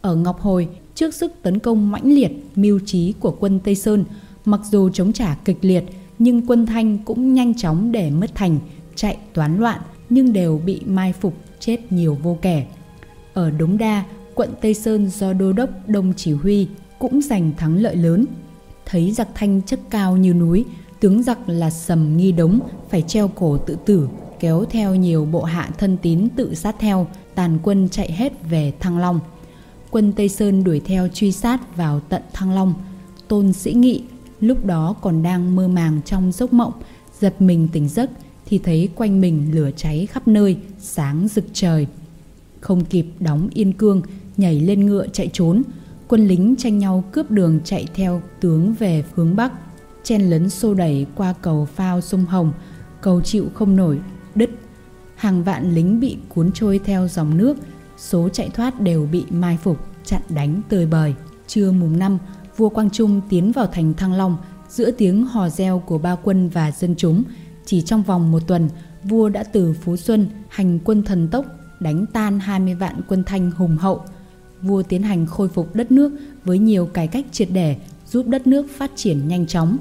Ở 0.00 0.14
Ngọc 0.14 0.40
Hồi, 0.40 0.68
trước 0.94 1.14
sức 1.14 1.32
tấn 1.42 1.58
công 1.58 1.90
mãnh 1.90 2.12
liệt, 2.12 2.32
mưu 2.56 2.78
trí 2.86 3.12
của 3.20 3.36
quân 3.40 3.60
Tây 3.64 3.74
Sơn, 3.74 4.04
mặc 4.44 4.60
dù 4.70 4.90
chống 4.90 5.12
trả 5.12 5.34
kịch 5.34 5.58
liệt, 5.60 5.84
nhưng 6.18 6.46
quân 6.46 6.66
Thanh 6.66 6.98
cũng 6.98 7.34
nhanh 7.34 7.54
chóng 7.54 7.92
để 7.92 8.10
mất 8.10 8.34
thành, 8.34 8.58
chạy 8.94 9.16
toán 9.32 9.58
loạn, 9.58 9.80
nhưng 10.10 10.32
đều 10.32 10.60
bị 10.64 10.80
mai 10.86 11.12
phục 11.12 11.34
chết 11.60 11.92
nhiều 11.92 12.18
vô 12.22 12.38
kẻ. 12.42 12.66
Ở 13.34 13.50
Đống 13.50 13.78
Đa, 13.78 14.04
quận 14.34 14.50
Tây 14.60 14.74
Sơn 14.74 15.10
do 15.10 15.32
đô 15.32 15.52
đốc 15.52 15.70
Đông 15.86 16.12
chỉ 16.16 16.32
huy 16.32 16.68
cũng 16.98 17.22
giành 17.22 17.52
thắng 17.56 17.76
lợi 17.76 17.96
lớn. 17.96 18.24
Thấy 18.86 19.12
giặc 19.12 19.28
thanh 19.34 19.62
chất 19.62 19.80
cao 19.90 20.16
như 20.16 20.34
núi, 20.34 20.64
tướng 21.00 21.22
giặc 21.22 21.48
là 21.48 21.70
Sầm 21.70 22.16
Nghi 22.16 22.32
Đống 22.32 22.60
phải 22.90 23.02
treo 23.02 23.28
cổ 23.28 23.58
tự 23.58 23.76
tử, 23.86 24.08
kéo 24.40 24.64
theo 24.64 24.94
nhiều 24.94 25.24
bộ 25.24 25.42
hạ 25.42 25.70
thân 25.78 25.96
tín 26.02 26.28
tự 26.36 26.54
sát 26.54 26.76
theo, 26.78 27.06
tàn 27.34 27.58
quân 27.62 27.88
chạy 27.88 28.12
hết 28.12 28.32
về 28.50 28.72
Thăng 28.80 28.98
Long. 28.98 29.20
Quân 29.90 30.12
Tây 30.12 30.28
Sơn 30.28 30.64
đuổi 30.64 30.80
theo 30.84 31.08
truy 31.08 31.32
sát 31.32 31.76
vào 31.76 32.00
tận 32.00 32.22
Thăng 32.32 32.52
Long. 32.52 32.74
Tôn 33.28 33.52
Sĩ 33.52 33.72
Nghị 33.72 34.02
lúc 34.46 34.64
đó 34.64 34.94
còn 35.00 35.22
đang 35.22 35.56
mơ 35.56 35.68
màng 35.68 36.00
trong 36.04 36.32
giấc 36.32 36.52
mộng, 36.52 36.72
giật 37.20 37.42
mình 37.42 37.68
tỉnh 37.72 37.88
giấc 37.88 38.10
thì 38.46 38.58
thấy 38.58 38.88
quanh 38.94 39.20
mình 39.20 39.50
lửa 39.54 39.70
cháy 39.76 40.06
khắp 40.06 40.28
nơi, 40.28 40.56
sáng 40.78 41.28
rực 41.28 41.44
trời. 41.52 41.86
Không 42.60 42.84
kịp 42.84 43.06
đóng 43.20 43.48
yên 43.54 43.72
cương, 43.72 44.02
nhảy 44.36 44.60
lên 44.60 44.86
ngựa 44.86 45.06
chạy 45.12 45.30
trốn, 45.32 45.62
quân 46.08 46.26
lính 46.26 46.56
tranh 46.58 46.78
nhau 46.78 47.04
cướp 47.12 47.30
đường 47.30 47.60
chạy 47.64 47.86
theo 47.94 48.22
tướng 48.40 48.74
về 48.74 49.04
hướng 49.14 49.36
Bắc, 49.36 49.52
chen 50.02 50.30
lấn 50.30 50.50
xô 50.50 50.74
đẩy 50.74 51.06
qua 51.14 51.34
cầu 51.42 51.64
phao 51.64 52.00
sông 52.00 52.24
Hồng, 52.24 52.52
cầu 53.00 53.20
chịu 53.20 53.46
không 53.54 53.76
nổi, 53.76 53.98
đứt. 54.34 54.50
Hàng 55.16 55.44
vạn 55.44 55.74
lính 55.74 56.00
bị 56.00 56.16
cuốn 56.28 56.52
trôi 56.52 56.80
theo 56.84 57.08
dòng 57.08 57.36
nước, 57.36 57.56
số 57.98 58.28
chạy 58.28 58.48
thoát 58.48 58.80
đều 58.80 59.08
bị 59.12 59.24
mai 59.30 59.58
phục, 59.62 59.78
chặn 60.04 60.22
đánh 60.28 60.60
tơi 60.68 60.86
bời. 60.86 61.14
Trưa 61.46 61.72
mùng 61.72 61.98
5, 61.98 62.18
vua 62.56 62.68
Quang 62.68 62.90
Trung 62.90 63.20
tiến 63.28 63.52
vào 63.52 63.66
thành 63.66 63.94
Thăng 63.94 64.12
Long, 64.12 64.36
giữa 64.68 64.90
tiếng 64.90 65.24
hò 65.24 65.48
reo 65.48 65.78
của 65.86 65.98
ba 65.98 66.14
quân 66.14 66.48
và 66.48 66.70
dân 66.70 66.94
chúng, 66.98 67.22
chỉ 67.66 67.82
trong 67.82 68.02
vòng 68.02 68.32
một 68.32 68.42
tuần, 68.46 68.68
vua 69.04 69.28
đã 69.28 69.42
từ 69.42 69.72
Phú 69.72 69.96
Xuân 69.96 70.26
hành 70.48 70.78
quân 70.84 71.02
thần 71.02 71.28
tốc 71.28 71.46
đánh 71.80 72.06
tan 72.12 72.40
20 72.40 72.74
vạn 72.74 73.00
quân 73.08 73.24
Thanh 73.26 73.50
hùng 73.50 73.76
hậu. 73.76 74.00
Vua 74.62 74.82
tiến 74.82 75.02
hành 75.02 75.26
khôi 75.26 75.48
phục 75.48 75.74
đất 75.74 75.92
nước 75.92 76.12
với 76.44 76.58
nhiều 76.58 76.86
cải 76.86 77.06
cách 77.06 77.26
triệt 77.32 77.48
để, 77.52 77.76
giúp 78.06 78.26
đất 78.26 78.46
nước 78.46 78.66
phát 78.76 78.90
triển 78.96 79.28
nhanh 79.28 79.46
chóng. 79.46 79.76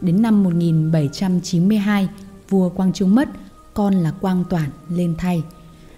Đến 0.00 0.22
năm 0.22 0.42
1792, 0.42 2.08
vua 2.48 2.68
Quang 2.68 2.92
Trung 2.92 3.14
mất, 3.14 3.28
con 3.74 3.94
là 3.94 4.10
Quang 4.10 4.44
Toản 4.50 4.70
lên 4.88 5.14
thay. 5.18 5.42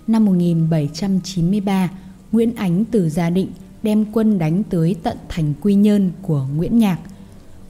Năm 0.06 0.24
1793, 0.24 1.90
Nguyễn 2.32 2.54
Ánh 2.56 2.84
từ 2.84 3.08
Gia 3.08 3.30
Định 3.30 3.48
đem 3.82 4.04
quân 4.12 4.38
đánh 4.38 4.62
tới 4.70 4.96
tận 5.02 5.16
thành 5.28 5.54
Quy 5.62 5.74
Nhơn 5.74 6.10
của 6.22 6.46
Nguyễn 6.56 6.78
Nhạc. 6.78 6.98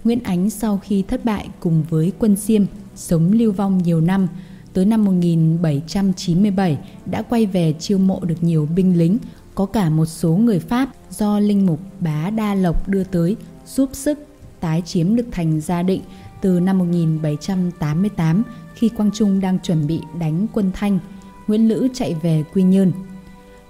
Nguyễn 0.04 0.22
Ánh 0.22 0.50
sau 0.50 0.80
khi 0.82 1.02
thất 1.02 1.24
bại 1.24 1.48
cùng 1.60 1.84
với 1.90 2.12
quân 2.18 2.36
Xiêm 2.36 2.62
sống 2.94 3.32
lưu 3.32 3.52
vong 3.52 3.82
nhiều 3.82 4.00
năm, 4.00 4.28
tới 4.72 4.84
năm 4.84 5.04
1797 5.04 6.78
đã 7.06 7.22
quay 7.22 7.46
về 7.46 7.74
chiêu 7.78 7.98
mộ 7.98 8.20
được 8.20 8.42
nhiều 8.42 8.68
binh 8.76 8.98
lính, 8.98 9.18
có 9.54 9.66
cả 9.66 9.90
một 9.90 10.06
số 10.06 10.32
người 10.32 10.58
Pháp 10.58 10.88
do 11.10 11.38
linh 11.38 11.66
mục 11.66 11.80
Bá 12.00 12.30
Đa 12.30 12.54
Lộc 12.54 12.88
đưa 12.88 13.04
tới 13.04 13.36
giúp 13.66 13.90
sức 13.92 14.18
tái 14.60 14.82
chiếm 14.86 15.16
được 15.16 15.26
thành 15.30 15.60
Gia 15.60 15.82
Định 15.82 16.02
từ 16.40 16.60
năm 16.60 16.78
1788 16.78 18.42
khi 18.74 18.88
Quang 18.88 19.10
Trung 19.14 19.40
đang 19.40 19.58
chuẩn 19.58 19.86
bị 19.86 20.00
đánh 20.20 20.46
quân 20.52 20.70
Thanh, 20.74 20.98
Nguyễn 21.46 21.68
Lữ 21.68 21.88
chạy 21.94 22.14
về 22.22 22.44
Quy 22.54 22.62
Nhơn. 22.62 22.92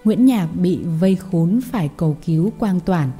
Nguyễn 0.04 0.26
Nhạc 0.26 0.48
bị 0.54 0.78
vây 1.00 1.16
khốn 1.16 1.60
phải 1.70 1.90
cầu 1.96 2.16
cứu 2.26 2.52
Quang 2.58 2.80
Toản. 2.80 3.10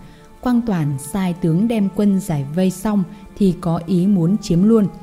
Quang 0.40 0.62
Toản 0.62 0.98
sai 0.98 1.34
tướng 1.40 1.68
đem 1.68 1.88
quân 1.96 2.20
giải 2.20 2.44
vây 2.54 2.70
xong 2.70 3.04
thì 3.36 3.54
có 3.60 3.80
ý 3.86 4.06
muốn 4.06 4.36
chiếm 4.38 4.62
luôn– 4.62 4.86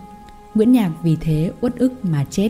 Nguyễn 0.55 0.71
Nhạc 0.71 0.91
vì 1.03 1.15
thế 1.21 1.51
uất 1.61 1.77
ức 1.77 2.05
mà 2.05 2.25
chết. 2.29 2.49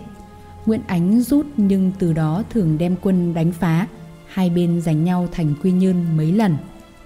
Nguyễn 0.65 0.81
Ánh 0.87 1.21
rút 1.21 1.45
nhưng 1.57 1.91
từ 1.99 2.13
đó 2.13 2.43
thường 2.49 2.77
đem 2.77 2.95
quân 3.01 3.33
đánh 3.33 3.51
phá, 3.51 3.87
hai 4.27 4.49
bên 4.49 4.81
giành 4.81 5.03
nhau 5.03 5.27
thành 5.31 5.53
quy 5.63 5.71
nhơn 5.71 6.17
mấy 6.17 6.31
lần. 6.31 6.57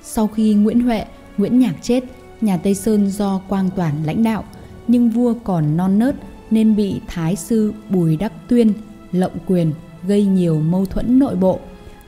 Sau 0.01 0.27
khi 0.27 0.53
Nguyễn 0.53 0.79
Huệ, 0.79 1.05
Nguyễn 1.37 1.59
Nhạc 1.59 1.75
chết, 1.81 2.03
nhà 2.41 2.57
Tây 2.57 2.75
Sơn 2.75 3.09
do 3.09 3.41
Quang 3.49 3.69
Toản 3.69 4.03
lãnh 4.03 4.23
đạo, 4.23 4.43
nhưng 4.87 5.09
vua 5.09 5.33
còn 5.43 5.77
non 5.77 5.99
nớt 5.99 6.15
nên 6.51 6.75
bị 6.75 7.01
Thái 7.07 7.35
sư 7.35 7.73
Bùi 7.89 8.17
Đắc 8.17 8.33
Tuyên 8.47 8.73
lộng 9.11 9.37
quyền 9.47 9.71
gây 10.07 10.25
nhiều 10.25 10.59
mâu 10.59 10.85
thuẫn 10.85 11.19
nội 11.19 11.35
bộ. 11.35 11.59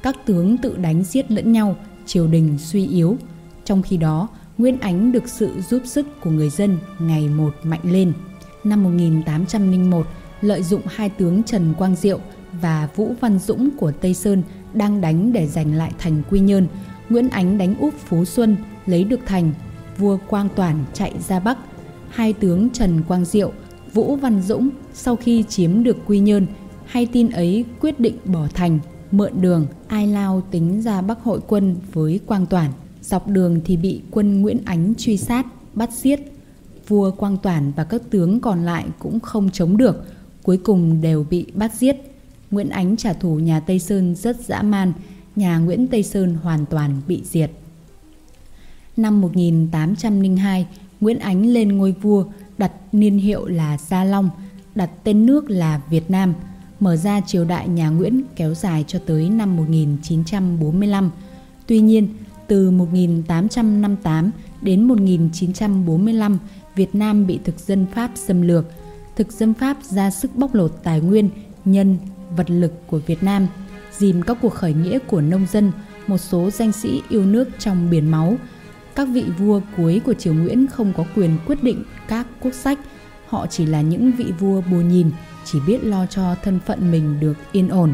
Các 0.05 0.25
tướng 0.25 0.57
tự 0.57 0.77
đánh 0.77 1.03
giết 1.03 1.31
lẫn 1.31 1.51
nhau, 1.51 1.75
triều 2.05 2.27
đình 2.27 2.57
suy 2.57 2.87
yếu. 2.87 3.17
Trong 3.63 3.81
khi 3.81 3.97
đó, 3.97 4.27
Nguyễn 4.57 4.79
Ánh 4.79 5.11
được 5.11 5.27
sự 5.27 5.49
giúp 5.69 5.81
sức 5.85 6.07
của 6.21 6.29
người 6.29 6.49
dân 6.49 6.77
ngày 6.99 7.29
một 7.29 7.53
mạnh 7.63 7.79
lên. 7.83 8.13
Năm 8.63 8.83
1801, 8.83 10.07
lợi 10.41 10.63
dụng 10.63 10.81
hai 10.85 11.09
tướng 11.09 11.43
Trần 11.43 11.73
Quang 11.77 11.95
Diệu 11.95 12.19
và 12.61 12.89
Vũ 12.95 13.13
Văn 13.19 13.39
Dũng 13.39 13.69
của 13.77 13.91
Tây 13.91 14.13
Sơn 14.13 14.43
đang 14.73 15.01
đánh 15.01 15.33
để 15.33 15.47
giành 15.47 15.75
lại 15.75 15.91
thành 15.97 16.21
Quy 16.29 16.39
Nhơn, 16.39 16.67
Nguyễn 17.09 17.29
Ánh 17.29 17.57
đánh 17.57 17.75
úp 17.79 17.93
Phú 17.93 18.25
Xuân, 18.25 18.55
lấy 18.85 19.03
được 19.03 19.19
thành, 19.25 19.53
vua 19.97 20.17
Quang 20.27 20.49
Toản 20.55 20.75
chạy 20.93 21.13
ra 21.27 21.39
Bắc. 21.39 21.57
Hai 22.09 22.33
tướng 22.33 22.69
Trần 22.69 23.03
Quang 23.07 23.25
Diệu, 23.25 23.51
Vũ 23.93 24.15
Văn 24.15 24.41
Dũng 24.41 24.69
sau 24.93 25.15
khi 25.15 25.43
chiếm 25.43 25.83
được 25.83 25.97
Quy 26.05 26.19
Nhơn, 26.19 26.47
hay 26.85 27.05
tin 27.05 27.29
ấy 27.29 27.65
quyết 27.79 27.99
định 27.99 28.17
bỏ 28.25 28.47
thành, 28.53 28.79
mượn 29.17 29.41
đường, 29.41 29.67
ai 29.88 30.08
lao 30.08 30.43
tính 30.51 30.82
ra 30.82 31.01
Bắc 31.01 31.23
hội 31.23 31.39
quân 31.47 31.75
với 31.93 32.19
Quang 32.25 32.45
Toản. 32.45 32.71
Dọc 33.01 33.28
đường 33.28 33.60
thì 33.65 33.78
bị 33.78 34.01
quân 34.12 34.41
Nguyễn 34.41 34.58
Ánh 34.65 34.93
truy 34.97 35.17
sát, 35.17 35.45
bắt 35.73 35.89
giết. 35.93 36.19
Vua 36.88 37.12
Quang 37.12 37.38
Toản 37.38 37.71
và 37.75 37.84
các 37.84 38.01
tướng 38.10 38.39
còn 38.39 38.65
lại 38.65 38.86
cũng 38.99 39.19
không 39.19 39.49
chống 39.49 39.78
được, 39.78 40.06
cuối 40.43 40.58
cùng 40.58 41.01
đều 41.01 41.25
bị 41.30 41.45
bắt 41.56 41.71
giết. 41.75 41.95
Nguyễn 42.51 42.69
Ánh 42.69 42.97
trả 42.97 43.13
thù 43.13 43.39
nhà 43.39 43.60
Tây 43.60 43.80
Sơn 43.80 44.15
rất 44.15 44.45
dã 44.45 44.62
man, 44.62 44.93
nhà 45.36 45.58
Nguyễn 45.58 45.88
Tây 45.88 46.04
Sơn 46.04 46.38
hoàn 46.43 46.65
toàn 46.65 47.01
bị 47.08 47.21
diệt. 47.25 47.51
Năm 48.97 49.21
1802, 49.21 50.67
Nguyễn 51.01 51.19
Ánh 51.19 51.45
lên 51.45 51.78
ngôi 51.78 51.91
vua, 51.91 52.25
đặt 52.58 52.71
niên 52.91 53.17
hiệu 53.17 53.45
là 53.45 53.78
Gia 53.78 54.04
Long, 54.04 54.30
đặt 54.75 54.89
tên 55.04 55.25
nước 55.25 55.49
là 55.49 55.82
Việt 55.89 56.12
Nam, 56.12 56.34
mở 56.79 56.95
ra 56.95 57.21
triều 57.21 57.45
đại 57.45 57.67
nhà 57.67 57.89
Nguyễn 57.89 58.21
kéo 58.35 58.53
dài 58.53 58.83
cho 58.88 58.99
tới 59.05 59.29
năm 59.29 59.55
1945. 59.55 61.11
Tuy 61.67 61.79
nhiên, 61.79 62.07
từ 62.47 62.71
1858 62.71 64.31
đến 64.61 64.83
1945, 64.83 66.38
Việt 66.75 66.95
Nam 66.95 67.27
bị 67.27 67.39
thực 67.43 67.59
dân 67.59 67.85
Pháp 67.93 68.11
xâm 68.15 68.41
lược. 68.41 68.65
Thực 69.15 69.31
dân 69.31 69.53
Pháp 69.53 69.77
ra 69.83 70.11
sức 70.11 70.35
bóc 70.35 70.55
lột 70.55 70.71
tài 70.83 71.01
nguyên, 71.01 71.29
nhân, 71.65 71.97
vật 72.38 72.49
lực 72.49 72.88
của 72.88 72.99
Việt 72.99 73.23
Nam, 73.23 73.47
dìm 73.97 74.21
các 74.21 74.38
cuộc 74.41 74.53
khởi 74.53 74.73
nghĩa 74.73 74.99
của 74.99 75.21
nông 75.21 75.45
dân, 75.51 75.71
một 76.07 76.17
số 76.17 76.49
danh 76.49 76.71
sĩ 76.71 77.01
yêu 77.09 77.25
nước 77.25 77.49
trong 77.59 77.89
biển 77.89 78.11
máu. 78.11 78.35
Các 78.95 79.07
vị 79.13 79.23
vua 79.39 79.61
cuối 79.77 80.01
của 80.05 80.13
triều 80.13 80.33
Nguyễn 80.33 80.67
không 80.67 80.93
có 80.97 81.05
quyền 81.15 81.38
quyết 81.45 81.63
định 81.63 81.83
các 82.07 82.27
quốc 82.41 82.53
sách, 82.53 82.79
họ 83.27 83.47
chỉ 83.47 83.65
là 83.65 83.81
những 83.81 84.11
vị 84.11 84.25
vua 84.39 84.61
bù 84.71 84.77
nhìn, 84.77 85.11
chỉ 85.45 85.60
biết 85.67 85.84
lo 85.84 86.05
cho 86.05 86.36
thân 86.43 86.60
phận 86.65 86.91
mình 86.91 87.19
được 87.19 87.38
yên 87.51 87.69
ổn. 87.69 87.93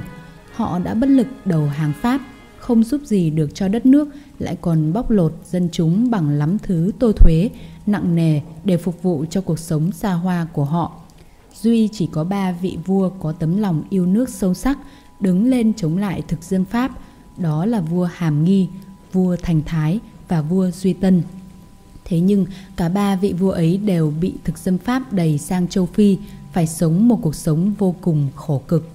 Họ 0.53 0.79
đã 0.79 0.93
bất 0.93 1.09
lực 1.09 1.27
đầu 1.45 1.65
hàng 1.67 1.93
Pháp, 2.01 2.21
không 2.59 2.83
giúp 2.83 3.01
gì 3.05 3.29
được 3.29 3.55
cho 3.55 3.67
đất 3.67 3.85
nước, 3.85 4.07
lại 4.39 4.57
còn 4.61 4.93
bóc 4.93 5.11
lột 5.11 5.33
dân 5.45 5.69
chúng 5.71 6.11
bằng 6.11 6.29
lắm 6.29 6.57
thứ 6.59 6.91
tô 6.99 7.11
thuế, 7.11 7.49
nặng 7.85 8.15
nề 8.15 8.41
để 8.63 8.77
phục 8.77 9.03
vụ 9.03 9.25
cho 9.29 9.41
cuộc 9.41 9.59
sống 9.59 9.91
xa 9.91 10.13
hoa 10.13 10.47
của 10.53 10.65
họ. 10.65 10.91
Duy 11.61 11.89
chỉ 11.91 12.09
có 12.11 12.23
ba 12.23 12.51
vị 12.51 12.77
vua 12.85 13.09
có 13.09 13.31
tấm 13.31 13.57
lòng 13.57 13.83
yêu 13.89 14.05
nước 14.05 14.29
sâu 14.29 14.53
sắc 14.53 14.77
đứng 15.19 15.45
lên 15.45 15.73
chống 15.73 15.97
lại 15.97 16.21
thực 16.27 16.43
dân 16.43 16.65
Pháp, 16.65 16.91
đó 17.37 17.65
là 17.65 17.81
vua 17.81 18.09
Hàm 18.13 18.43
Nghi, 18.43 18.67
vua 19.13 19.35
Thành 19.41 19.61
Thái 19.65 19.99
và 20.27 20.41
vua 20.41 20.71
Duy 20.71 20.93
Tân. 20.93 21.23
Thế 22.05 22.19
nhưng 22.19 22.45
cả 22.75 22.89
ba 22.89 23.15
vị 23.15 23.33
vua 23.33 23.51
ấy 23.51 23.77
đều 23.77 24.13
bị 24.21 24.33
thực 24.43 24.57
dân 24.57 24.77
Pháp 24.77 25.13
đẩy 25.13 25.37
sang 25.37 25.67
châu 25.67 25.85
Phi, 25.85 26.17
phải 26.53 26.67
sống 26.67 27.07
một 27.07 27.19
cuộc 27.21 27.35
sống 27.35 27.73
vô 27.77 27.95
cùng 28.01 28.27
khổ 28.35 28.61
cực. 28.67 28.89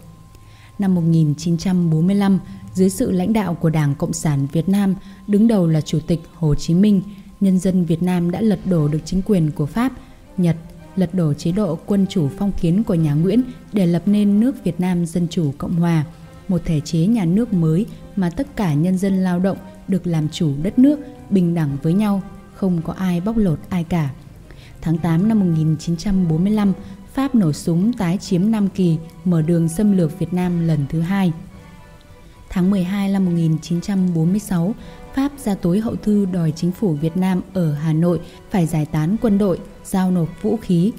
Năm 0.78 0.94
1945, 0.94 2.38
dưới 2.74 2.90
sự 2.90 3.10
lãnh 3.10 3.32
đạo 3.32 3.54
của 3.54 3.70
Đảng 3.70 3.94
Cộng 3.94 4.12
sản 4.12 4.46
Việt 4.52 4.68
Nam, 4.68 4.94
đứng 5.26 5.48
đầu 5.48 5.66
là 5.66 5.80
Chủ 5.80 5.98
tịch 6.06 6.20
Hồ 6.34 6.54
Chí 6.54 6.74
Minh, 6.74 7.02
nhân 7.40 7.58
dân 7.58 7.84
Việt 7.84 8.02
Nam 8.02 8.30
đã 8.30 8.40
lật 8.40 8.60
đổ 8.64 8.88
được 8.88 8.98
chính 9.04 9.22
quyền 9.22 9.50
của 9.50 9.66
Pháp, 9.66 9.92
Nhật, 10.36 10.56
lật 10.96 11.14
đổ 11.14 11.34
chế 11.34 11.52
độ 11.52 11.78
quân 11.86 12.06
chủ 12.10 12.28
phong 12.38 12.52
kiến 12.52 12.84
của 12.84 12.94
nhà 12.94 13.14
Nguyễn 13.14 13.42
để 13.72 13.86
lập 13.86 14.02
nên 14.06 14.40
nước 14.40 14.64
Việt 14.64 14.80
Nam 14.80 15.06
Dân 15.06 15.26
Chủ 15.30 15.52
Cộng 15.58 15.74
Hòa, 15.74 16.04
một 16.48 16.60
thể 16.64 16.80
chế 16.80 17.06
nhà 17.06 17.24
nước 17.24 17.52
mới 17.52 17.86
mà 18.16 18.30
tất 18.30 18.46
cả 18.56 18.74
nhân 18.74 18.98
dân 18.98 19.24
lao 19.24 19.38
động 19.38 19.58
được 19.88 20.06
làm 20.06 20.28
chủ 20.28 20.52
đất 20.62 20.78
nước 20.78 20.98
bình 21.30 21.54
đẳng 21.54 21.76
với 21.82 21.92
nhau, 21.92 22.22
không 22.54 22.82
có 22.82 22.92
ai 22.92 23.20
bóc 23.20 23.36
lột 23.36 23.58
ai 23.68 23.84
cả. 23.84 24.10
Tháng 24.80 24.98
8 24.98 25.28
năm 25.28 25.40
1945, 25.40 26.72
Pháp 27.16 27.34
nổ 27.34 27.52
súng 27.52 27.92
tái 27.92 28.18
chiếm 28.18 28.50
Nam 28.50 28.68
Kỳ, 28.68 28.96
mở 29.24 29.42
đường 29.42 29.68
xâm 29.68 29.96
lược 29.96 30.18
Việt 30.18 30.32
Nam 30.32 30.66
lần 30.66 30.86
thứ 30.88 31.00
hai. 31.00 31.32
Tháng 32.48 32.70
12 32.70 33.08
năm 33.08 33.24
1946, 33.24 34.74
Pháp 35.14 35.32
ra 35.38 35.54
tối 35.54 35.80
hậu 35.80 35.96
thư 35.96 36.26
đòi 36.32 36.52
chính 36.56 36.72
phủ 36.72 36.92
Việt 36.92 37.16
Nam 37.16 37.40
ở 37.54 37.72
Hà 37.72 37.92
Nội 37.92 38.20
phải 38.50 38.66
giải 38.66 38.86
tán 38.86 39.16
quân 39.22 39.38
đội, 39.38 39.58
giao 39.84 40.10
nộp 40.10 40.42
vũ 40.42 40.56
khí. 40.56 40.92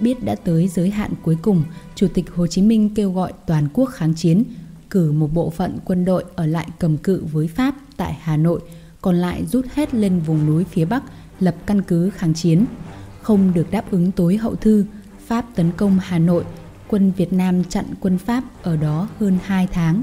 Biết 0.00 0.24
đã 0.24 0.34
tới 0.34 0.68
giới 0.68 0.90
hạn 0.90 1.12
cuối 1.22 1.36
cùng, 1.42 1.62
Chủ 1.94 2.08
tịch 2.14 2.30
Hồ 2.34 2.46
Chí 2.46 2.62
Minh 2.62 2.94
kêu 2.94 3.12
gọi 3.12 3.32
toàn 3.46 3.68
quốc 3.72 3.86
kháng 3.86 4.14
chiến, 4.14 4.44
cử 4.90 5.12
một 5.12 5.32
bộ 5.34 5.50
phận 5.50 5.78
quân 5.84 6.04
đội 6.04 6.24
ở 6.36 6.46
lại 6.46 6.68
cầm 6.78 6.96
cự 6.96 7.24
với 7.32 7.48
Pháp 7.48 7.74
tại 7.96 8.16
Hà 8.20 8.36
Nội, 8.36 8.60
còn 9.00 9.16
lại 9.16 9.44
rút 9.46 9.66
hết 9.74 9.94
lên 9.94 10.20
vùng 10.20 10.46
núi 10.46 10.64
phía 10.64 10.84
Bắc 10.84 11.02
lập 11.40 11.54
căn 11.66 11.82
cứ 11.82 12.10
kháng 12.10 12.34
chiến. 12.34 12.64
Không 13.22 13.52
được 13.54 13.70
đáp 13.70 13.90
ứng 13.90 14.12
tối 14.12 14.36
hậu 14.36 14.54
thư, 14.54 14.84
Pháp 15.26 15.44
tấn 15.54 15.72
công 15.76 15.98
Hà 16.02 16.18
Nội, 16.18 16.44
quân 16.88 17.12
Việt 17.16 17.32
Nam 17.32 17.64
chặn 17.64 17.84
quân 18.00 18.18
Pháp 18.18 18.44
ở 18.62 18.76
đó 18.76 19.08
hơn 19.20 19.38
2 19.44 19.68
tháng. 19.72 20.02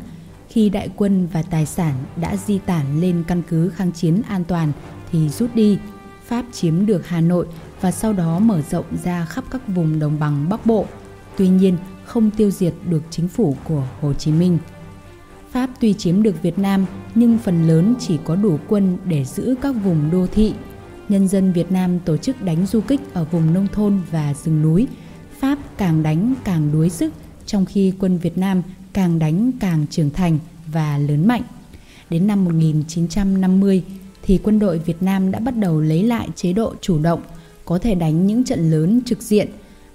Khi 0.50 0.70
đại 0.70 0.90
quân 0.96 1.28
và 1.34 1.44
tài 1.44 1.66
sản 1.66 1.94
đã 2.16 2.36
di 2.38 2.60
tản 2.60 3.02
lên 3.02 3.24
căn 3.28 3.42
cứ 3.50 3.70
kháng 3.70 3.92
chiến 3.92 4.22
an 4.28 4.44
toàn 4.44 4.72
thì 5.12 5.30
rút 5.30 5.56
đi. 5.56 5.78
Pháp 6.26 6.46
chiếm 6.52 6.86
được 6.86 7.08
Hà 7.08 7.22
Nội 7.22 7.48
và 7.82 7.92
sau 7.92 8.14
đó 8.14 8.40
mở 8.40 8.62
rộng 8.62 8.86
ra 9.04 9.26
khắp 9.26 9.44
các 9.52 9.68
vùng 9.68 10.00
đồng 10.00 10.20
bằng 10.20 10.50
Bắc 10.50 10.66
Bộ. 10.66 10.86
Tuy 11.38 11.48
nhiên, 11.48 11.78
không 12.06 12.32
tiêu 12.32 12.52
diệt 12.52 12.74
được 12.90 13.02
chính 13.10 13.28
phủ 13.28 13.56
của 13.64 13.84
Hồ 14.02 14.14
Chí 14.14 14.32
Minh. 14.32 14.58
Pháp 15.52 15.70
tuy 15.80 15.94
chiếm 15.94 16.24
được 16.24 16.42
Việt 16.42 16.60
Nam 16.60 16.86
nhưng 17.16 17.38
phần 17.38 17.68
lớn 17.68 17.96
chỉ 18.00 18.18
có 18.24 18.36
đủ 18.36 18.58
quân 18.68 18.98
để 19.06 19.26
giữ 19.26 19.56
các 19.62 19.72
vùng 19.84 20.12
đô 20.12 20.28
thị. 20.28 20.54
Nhân 21.10 21.28
dân 21.28 21.52
Việt 21.52 21.72
Nam 21.72 22.00
tổ 22.00 22.18
chức 22.18 22.42
đánh 22.42 22.66
du 22.66 22.82
kích 22.82 23.02
ở 23.14 23.24
vùng 23.24 23.54
nông 23.54 23.68
thôn 23.74 24.02
và 24.12 24.34
rừng 24.34 24.62
núi. 24.62 24.88
Pháp 25.44 25.60
càng 25.78 26.04
đánh 26.04 26.34
càng 26.44 26.72
đuối 26.72 26.90
sức, 26.90 27.14
trong 27.46 27.66
khi 27.66 27.94
quân 28.00 28.18
Việt 28.18 28.38
Nam 28.38 28.62
càng 28.94 29.20
đánh 29.20 29.52
càng 29.60 29.86
trưởng 29.90 30.10
thành 30.10 30.40
và 30.68 30.98
lớn 30.98 31.28
mạnh. 31.28 31.42
Đến 32.10 32.28
năm 32.28 32.46
1950 32.46 33.84
thì 34.22 34.40
quân 34.44 34.60
đội 34.60 34.80
Việt 34.80 35.04
Nam 35.04 35.32
đã 35.32 35.40
bắt 35.40 35.58
đầu 35.58 35.82
lấy 35.82 36.04
lại 36.04 36.28
chế 36.36 36.54
độ 36.54 36.74
chủ 36.82 37.00
động, 37.00 37.22
có 37.66 37.78
thể 37.80 37.96
đánh 37.96 38.28
những 38.28 38.44
trận 38.44 38.72
lớn 38.72 39.02
trực 39.06 39.22
diện 39.22 39.48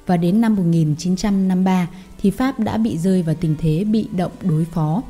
và 0.07 0.17
đến 0.17 0.41
năm 0.41 0.57
1953 0.57 1.89
thì 2.21 2.31
Pháp 2.31 2.61
đã 2.61 2.77
bị 2.77 2.99
rơi 2.99 3.23
vào 3.23 3.35
tình 3.41 3.55
thế 3.59 3.85
bị 3.85 4.07
động 4.17 4.33
đối 4.43 4.65
phó. 4.65 5.03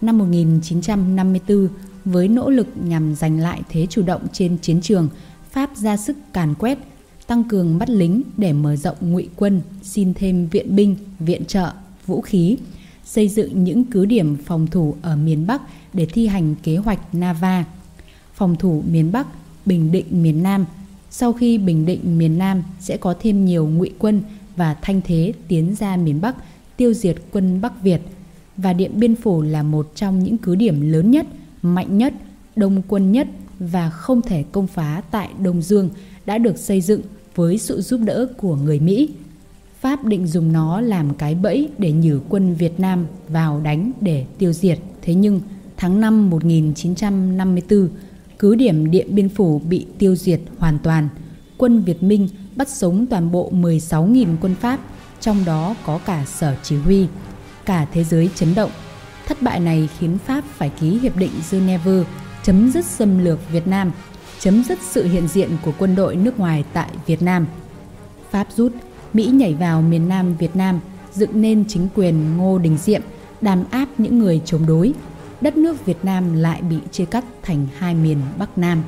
Năm 0.00 0.18
1954, 0.18 1.68
với 2.04 2.28
nỗ 2.28 2.50
lực 2.50 2.66
nhằm 2.84 3.14
giành 3.14 3.40
lại 3.40 3.62
thế 3.68 3.86
chủ 3.90 4.02
động 4.02 4.22
trên 4.32 4.58
chiến 4.58 4.80
trường, 4.80 5.08
Pháp 5.50 5.76
ra 5.76 5.96
sức 5.96 6.16
càn 6.32 6.54
quét, 6.54 6.78
tăng 7.26 7.44
cường 7.44 7.78
bắt 7.78 7.90
lính 7.90 8.22
để 8.36 8.52
mở 8.52 8.76
rộng 8.76 8.96
ngụy 9.00 9.28
quân, 9.36 9.60
xin 9.82 10.14
thêm 10.14 10.46
viện 10.46 10.76
binh, 10.76 10.96
viện 11.18 11.44
trợ, 11.44 11.72
vũ 12.06 12.20
khí, 12.20 12.56
xây 13.04 13.28
dựng 13.28 13.64
những 13.64 13.84
cứ 13.84 14.04
điểm 14.04 14.36
phòng 14.44 14.66
thủ 14.66 14.94
ở 15.02 15.16
miền 15.16 15.46
Bắc 15.46 15.62
để 15.92 16.06
thi 16.06 16.26
hành 16.26 16.54
kế 16.62 16.76
hoạch 16.76 17.14
Nava. 17.14 17.64
Phòng 18.34 18.56
thủ 18.56 18.82
miền 18.90 19.12
Bắc, 19.12 19.26
Bình 19.66 19.92
Định 19.92 20.22
miền 20.22 20.42
Nam. 20.42 20.64
Sau 21.10 21.32
khi 21.32 21.58
Bình 21.58 21.86
Định 21.86 22.18
miền 22.18 22.38
Nam 22.38 22.62
sẽ 22.80 22.96
có 22.96 23.14
thêm 23.20 23.44
nhiều 23.44 23.66
ngụy 23.66 23.90
quân 23.98 24.22
và 24.56 24.76
thanh 24.82 25.00
thế 25.04 25.32
tiến 25.48 25.74
ra 25.74 25.96
miền 25.96 26.20
Bắc 26.20 26.36
tiêu 26.76 26.94
diệt 26.94 27.16
quân 27.32 27.60
Bắc 27.60 27.82
Việt 27.82 28.00
và 28.56 28.72
Điện 28.72 28.90
Biên 28.94 29.16
Phủ 29.16 29.42
là 29.42 29.62
một 29.62 29.92
trong 29.94 30.24
những 30.24 30.38
cứ 30.38 30.54
điểm 30.54 30.80
lớn 30.80 31.10
nhất, 31.10 31.26
mạnh 31.62 31.98
nhất, 31.98 32.14
đông 32.56 32.82
quân 32.88 33.12
nhất 33.12 33.28
và 33.58 33.90
không 33.90 34.22
thể 34.22 34.44
công 34.52 34.66
phá 34.66 35.02
tại 35.10 35.28
Đông 35.38 35.62
Dương 35.62 35.90
đã 36.26 36.38
được 36.38 36.58
xây 36.58 36.80
dựng 36.80 37.00
với 37.34 37.58
sự 37.58 37.80
giúp 37.80 38.00
đỡ 38.04 38.26
của 38.36 38.56
người 38.56 38.80
Mỹ. 38.80 39.08
Pháp 39.80 40.04
định 40.04 40.26
dùng 40.26 40.52
nó 40.52 40.80
làm 40.80 41.14
cái 41.14 41.34
bẫy 41.34 41.68
để 41.78 41.92
nhử 41.92 42.20
quân 42.28 42.54
Việt 42.54 42.80
Nam 42.80 43.06
vào 43.28 43.60
đánh 43.60 43.92
để 44.00 44.24
tiêu 44.38 44.52
diệt. 44.52 44.78
Thế 45.02 45.14
nhưng 45.14 45.40
tháng 45.76 46.00
5 46.00 46.30
1954, 46.30 47.88
cứ 48.38 48.54
điểm 48.54 48.90
Điện 48.90 49.06
Biên 49.14 49.28
Phủ 49.28 49.58
bị 49.58 49.86
tiêu 49.98 50.16
diệt 50.16 50.40
hoàn 50.58 50.78
toàn. 50.78 51.08
Quân 51.56 51.82
Việt 51.82 52.02
Minh 52.02 52.28
bắt 52.56 52.68
sống 52.68 53.06
toàn 53.06 53.32
bộ 53.32 53.50
16.000 53.52 54.36
quân 54.40 54.54
Pháp, 54.54 54.80
trong 55.20 55.44
đó 55.44 55.74
có 55.86 55.98
cả 55.98 56.24
sở 56.24 56.54
chỉ 56.62 56.76
huy. 56.76 57.06
Cả 57.64 57.86
thế 57.92 58.04
giới 58.04 58.30
chấn 58.34 58.54
động. 58.54 58.70
Thất 59.26 59.42
bại 59.42 59.60
này 59.60 59.88
khiến 59.98 60.18
Pháp 60.26 60.44
phải 60.44 60.70
ký 60.80 60.98
Hiệp 60.98 61.16
định 61.16 61.30
Geneva 61.50 62.04
chấm 62.42 62.70
dứt 62.70 62.84
xâm 62.84 63.24
lược 63.24 63.38
Việt 63.52 63.66
Nam, 63.66 63.92
chấm 64.42 64.64
dứt 64.64 64.78
sự 64.82 65.04
hiện 65.04 65.28
diện 65.28 65.50
của 65.64 65.72
quân 65.78 65.94
đội 65.94 66.16
nước 66.16 66.38
ngoài 66.38 66.64
tại 66.72 66.88
Việt 67.06 67.22
Nam. 67.22 67.46
Pháp 68.30 68.46
rút, 68.56 68.72
Mỹ 69.12 69.26
nhảy 69.26 69.54
vào 69.54 69.82
miền 69.82 70.08
Nam 70.08 70.36
Việt 70.36 70.56
Nam, 70.56 70.80
dựng 71.12 71.40
nên 71.40 71.64
chính 71.68 71.88
quyền 71.94 72.36
Ngô 72.36 72.58
Đình 72.58 72.78
Diệm, 72.78 73.02
đàn 73.40 73.64
áp 73.70 73.88
những 73.98 74.18
người 74.18 74.40
chống 74.44 74.66
đối. 74.66 74.94
Đất 75.40 75.56
nước 75.56 75.86
Việt 75.86 75.96
Nam 76.04 76.34
lại 76.34 76.62
bị 76.62 76.76
chia 76.90 77.04
cắt 77.04 77.24
thành 77.42 77.66
hai 77.78 77.94
miền 77.94 78.18
Bắc 78.38 78.58
Nam. 78.58 78.82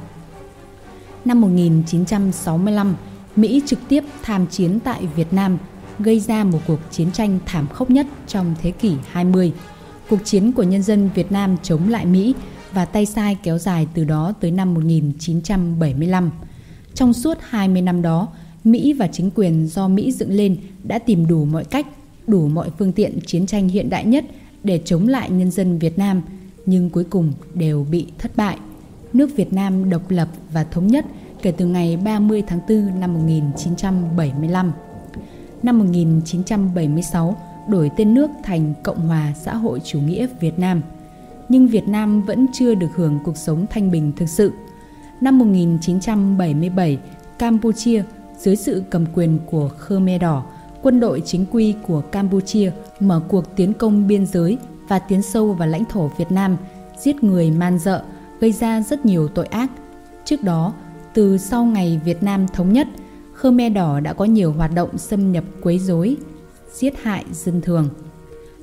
Năm 1.24 1.40
1965, 1.40 2.94
Mỹ 3.36 3.62
trực 3.66 3.78
tiếp 3.88 4.04
tham 4.22 4.46
chiến 4.46 4.80
tại 4.80 5.06
Việt 5.16 5.32
Nam, 5.32 5.58
gây 5.98 6.20
ra 6.20 6.44
một 6.44 6.60
cuộc 6.66 6.78
chiến 6.90 7.10
tranh 7.12 7.38
thảm 7.46 7.66
khốc 7.72 7.90
nhất 7.90 8.06
trong 8.26 8.54
thế 8.62 8.70
kỷ 8.70 8.94
20. 9.10 9.52
Cuộc 10.08 10.24
chiến 10.24 10.52
của 10.52 10.62
nhân 10.62 10.82
dân 10.82 11.10
Việt 11.14 11.32
Nam 11.32 11.56
chống 11.62 11.88
lại 11.88 12.06
Mỹ 12.06 12.34
và 12.74 12.84
tay 12.84 13.06
sai 13.06 13.36
kéo 13.42 13.58
dài 13.58 13.86
từ 13.94 14.04
đó 14.04 14.32
tới 14.40 14.50
năm 14.50 14.74
1975. 14.74 16.30
Trong 16.94 17.12
suốt 17.12 17.38
20 17.40 17.82
năm 17.82 18.02
đó, 18.02 18.28
Mỹ 18.64 18.92
và 18.92 19.06
chính 19.06 19.30
quyền 19.34 19.68
do 19.68 19.88
Mỹ 19.88 20.12
dựng 20.12 20.30
lên 20.32 20.56
đã 20.84 20.98
tìm 20.98 21.26
đủ 21.26 21.44
mọi 21.44 21.64
cách, 21.64 21.86
đủ 22.26 22.48
mọi 22.48 22.70
phương 22.78 22.92
tiện 22.92 23.18
chiến 23.26 23.46
tranh 23.46 23.68
hiện 23.68 23.90
đại 23.90 24.04
nhất 24.04 24.24
để 24.64 24.80
chống 24.84 25.08
lại 25.08 25.30
nhân 25.30 25.50
dân 25.50 25.78
Việt 25.78 25.98
Nam, 25.98 26.22
nhưng 26.66 26.90
cuối 26.90 27.04
cùng 27.04 27.32
đều 27.54 27.86
bị 27.90 28.06
thất 28.18 28.36
bại. 28.36 28.58
Nước 29.12 29.36
Việt 29.36 29.52
Nam 29.52 29.90
độc 29.90 30.10
lập 30.10 30.28
và 30.52 30.64
thống 30.64 30.86
nhất 30.86 31.06
kể 31.42 31.52
từ 31.52 31.66
ngày 31.66 31.96
30 31.96 32.42
tháng 32.46 32.60
4 32.68 33.00
năm 33.00 33.14
1975. 33.14 34.72
Năm 35.62 35.78
1976, 35.78 37.36
đổi 37.68 37.90
tên 37.96 38.14
nước 38.14 38.30
thành 38.44 38.74
Cộng 38.82 39.08
hòa 39.08 39.32
xã 39.44 39.54
hội 39.54 39.80
chủ 39.84 40.00
nghĩa 40.00 40.26
Việt 40.40 40.58
Nam. 40.58 40.80
Nhưng 41.54 41.66
Việt 41.66 41.88
Nam 41.88 42.22
vẫn 42.22 42.46
chưa 42.52 42.74
được 42.74 42.86
hưởng 42.94 43.18
cuộc 43.24 43.36
sống 43.36 43.66
thanh 43.70 43.90
bình 43.90 44.12
thực 44.16 44.28
sự. 44.28 44.52
Năm 45.20 45.38
1977, 45.38 46.98
Campuchia 47.38 48.02
dưới 48.38 48.56
sự 48.56 48.82
cầm 48.90 49.06
quyền 49.14 49.38
của 49.46 49.68
Khmer 49.68 50.20
Đỏ, 50.20 50.44
quân 50.82 51.00
đội 51.00 51.22
chính 51.26 51.46
quy 51.50 51.74
của 51.86 52.00
Campuchia 52.00 52.72
mở 53.00 53.20
cuộc 53.28 53.56
tiến 53.56 53.72
công 53.72 54.06
biên 54.06 54.26
giới 54.26 54.58
và 54.88 54.98
tiến 54.98 55.22
sâu 55.22 55.52
vào 55.52 55.68
lãnh 55.68 55.84
thổ 55.84 56.10
Việt 56.18 56.32
Nam, 56.32 56.56
giết 56.98 57.24
người 57.24 57.50
man 57.50 57.78
dợ, 57.78 58.02
gây 58.40 58.52
ra 58.52 58.80
rất 58.80 59.06
nhiều 59.06 59.28
tội 59.28 59.46
ác. 59.46 59.70
Trước 60.24 60.42
đó, 60.42 60.72
từ 61.14 61.38
sau 61.38 61.64
ngày 61.64 62.00
Việt 62.04 62.22
Nam 62.22 62.46
thống 62.48 62.72
nhất, 62.72 62.88
Khmer 63.34 63.72
Đỏ 63.72 64.00
đã 64.00 64.12
có 64.12 64.24
nhiều 64.24 64.52
hoạt 64.52 64.74
động 64.74 64.98
xâm 64.98 65.32
nhập 65.32 65.44
quấy 65.62 65.78
rối, 65.78 66.16
giết 66.72 66.94
hại 67.02 67.24
dân 67.32 67.60
thường. 67.60 67.88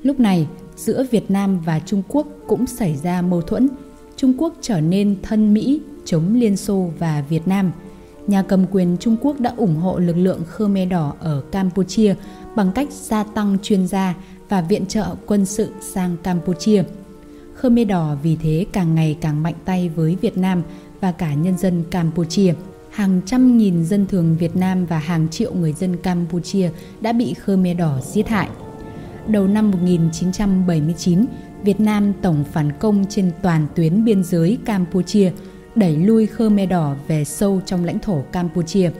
Lúc 0.04 0.20
này, 0.20 0.48
giữa 0.86 1.06
Việt 1.12 1.32
Nam 1.32 1.60
và 1.60 1.80
Trung 1.80 2.04
Quốc 2.08 2.28
cũng 2.48 2.68
xảy 2.68 2.96
ra 3.04 3.22
mâu 3.22 3.42
thuẫn. 3.42 3.70
Trung 4.16 4.34
Quốc 4.38 4.54
trở 4.62 4.82
nên 4.82 5.16
thân 5.22 5.54
Mỹ, 5.54 5.82
chống 6.06 6.36
Liên 6.36 6.58
Xô 6.58 6.90
và 7.00 7.24
Việt 7.30 7.48
Nam. 7.48 7.72
Nhà 8.28 8.44
cầm 8.44 8.66
quyền 8.72 8.98
Trung 9.00 9.18
Quốc 9.22 9.40
đã 9.40 9.54
ủng 9.58 9.76
hộ 9.76 10.00
lực 10.00 10.18
lượng 10.18 10.42
Khmer 10.46 10.90
Đỏ 10.90 11.14
ở 11.20 11.44
Campuchia 11.52 12.16
bằng 12.56 12.72
cách 12.72 12.88
gia 12.92 13.24
tăng 13.24 13.58
chuyên 13.64 13.88
gia 13.88 14.16
và 14.50 14.62
viện 14.62 14.86
trợ 14.86 15.16
quân 15.26 15.46
sự 15.46 15.72
sang 15.82 16.18
Campuchia. 16.24 16.84
Khmer 17.56 17.88
Đỏ 17.88 18.16
vì 18.24 18.36
thế 18.36 18.66
càng 18.72 18.96
ngày 18.96 19.18
càng 19.22 19.44
mạnh 19.44 19.56
tay 19.66 19.90
với 19.90 20.18
Việt 20.22 20.38
Nam 20.38 20.64
và 21.02 21.12
cả 21.12 21.34
nhân 21.34 21.58
dân 21.58 21.84
Campuchia. 21.92 22.54
Hàng 22.90 23.22
trăm 23.26 23.58
nghìn 23.58 23.86
dân 23.86 24.06
thường 24.08 24.38
Việt 24.40 24.56
Nam 24.56 24.86
và 24.86 25.00
hàng 25.00 25.28
triệu 25.30 25.54
người 25.54 25.74
dân 25.74 25.98
Campuchia 25.98 26.70
đã 27.02 27.14
bị 27.14 27.34
Khmer 27.34 27.78
Đỏ 27.78 28.00
giết 28.04 28.28
hại. 28.28 28.50
Đầu 29.28 29.48
năm 29.48 29.72
1979, 29.72 31.26
Việt 31.64 31.80
Nam 31.80 32.14
tổng 32.22 32.44
phản 32.52 32.72
công 32.72 33.06
trên 33.10 33.32
toàn 33.42 33.68
tuyến 33.76 34.06
biên 34.06 34.24
giới 34.24 34.58
Campuchia, 34.66 35.32
đẩy 35.76 35.96
lui 35.96 36.28
Khmer 36.28 36.70
Đỏ 36.70 36.96
về 37.08 37.24
sâu 37.24 37.62
trong 37.66 37.86
lãnh 37.86 38.00
thổ 38.00 38.22
Campuchia. 38.32 38.92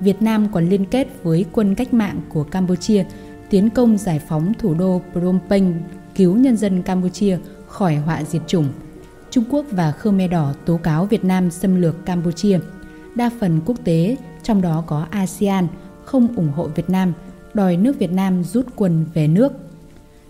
Việt 0.00 0.22
Nam 0.22 0.46
còn 0.52 0.68
liên 0.68 0.84
kết 0.84 1.08
với 1.22 1.44
quân 1.52 1.74
cách 1.74 1.94
mạng 1.94 2.20
của 2.28 2.44
Campuchia 2.44 3.04
tiến 3.50 3.70
công 3.70 3.98
giải 3.98 4.20
phóng 4.28 4.52
thủ 4.58 4.74
đô 4.74 5.02
Phnom 5.12 5.38
Penh, 5.48 5.74
cứu 6.14 6.36
nhân 6.36 6.56
dân 6.56 6.82
Campuchia 6.82 7.38
khỏi 7.66 7.96
họa 7.96 8.24
diệt 8.24 8.42
chủng. 8.46 8.68
Trung 9.30 9.44
Quốc 9.50 9.66
và 9.70 9.92
Khmer 9.92 10.30
Đỏ 10.30 10.52
tố 10.64 10.76
cáo 10.76 11.06
Việt 11.06 11.24
Nam 11.24 11.50
xâm 11.50 11.80
lược 11.80 12.06
Campuchia. 12.06 12.58
Đa 13.14 13.30
phần 13.40 13.60
quốc 13.66 13.76
tế, 13.84 14.16
trong 14.42 14.62
đó 14.62 14.84
có 14.86 15.06
ASEAN, 15.10 15.66
không 16.04 16.36
ủng 16.36 16.52
hộ 16.52 16.68
Việt 16.68 16.90
Nam, 16.90 17.12
đòi 17.56 17.76
nước 17.76 17.98
Việt 17.98 18.12
Nam 18.12 18.44
rút 18.44 18.66
quân 18.76 19.06
về 19.14 19.28
nước. 19.28 19.52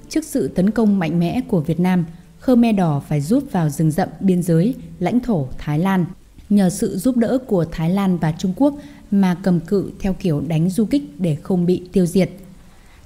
Trước 0.09 0.25
sự 0.25 0.49
tấn 0.49 0.71
công 0.71 0.99
mạnh 0.99 1.19
mẽ 1.19 1.41
của 1.49 1.61
Việt 1.61 1.81
Nam, 1.81 2.05
Khmer 2.41 2.77
Đỏ 2.77 3.03
phải 3.09 3.21
rút 3.21 3.53
vào 3.53 3.69
rừng 3.69 3.91
rậm 3.91 4.09
biên 4.21 4.43
giới, 4.43 4.75
lãnh 4.99 5.21
thổ 5.21 5.49
Thái 5.59 5.79
Lan. 5.79 6.05
Nhờ 6.49 6.71
sự 6.71 6.97
giúp 6.97 7.17
đỡ 7.17 7.39
của 7.47 7.65
Thái 7.73 7.91
Lan 7.91 8.19
và 8.19 8.33
Trung 8.33 8.53
Quốc 8.57 8.75
mà 9.11 9.37
cầm 9.43 9.61
cự 9.61 9.91
theo 10.01 10.13
kiểu 10.13 10.41
đánh 10.41 10.71
du 10.71 10.85
kích 10.85 11.21
để 11.21 11.37
không 11.43 11.67
bị 11.67 11.83
tiêu 11.93 12.07
diệt. 12.07 12.31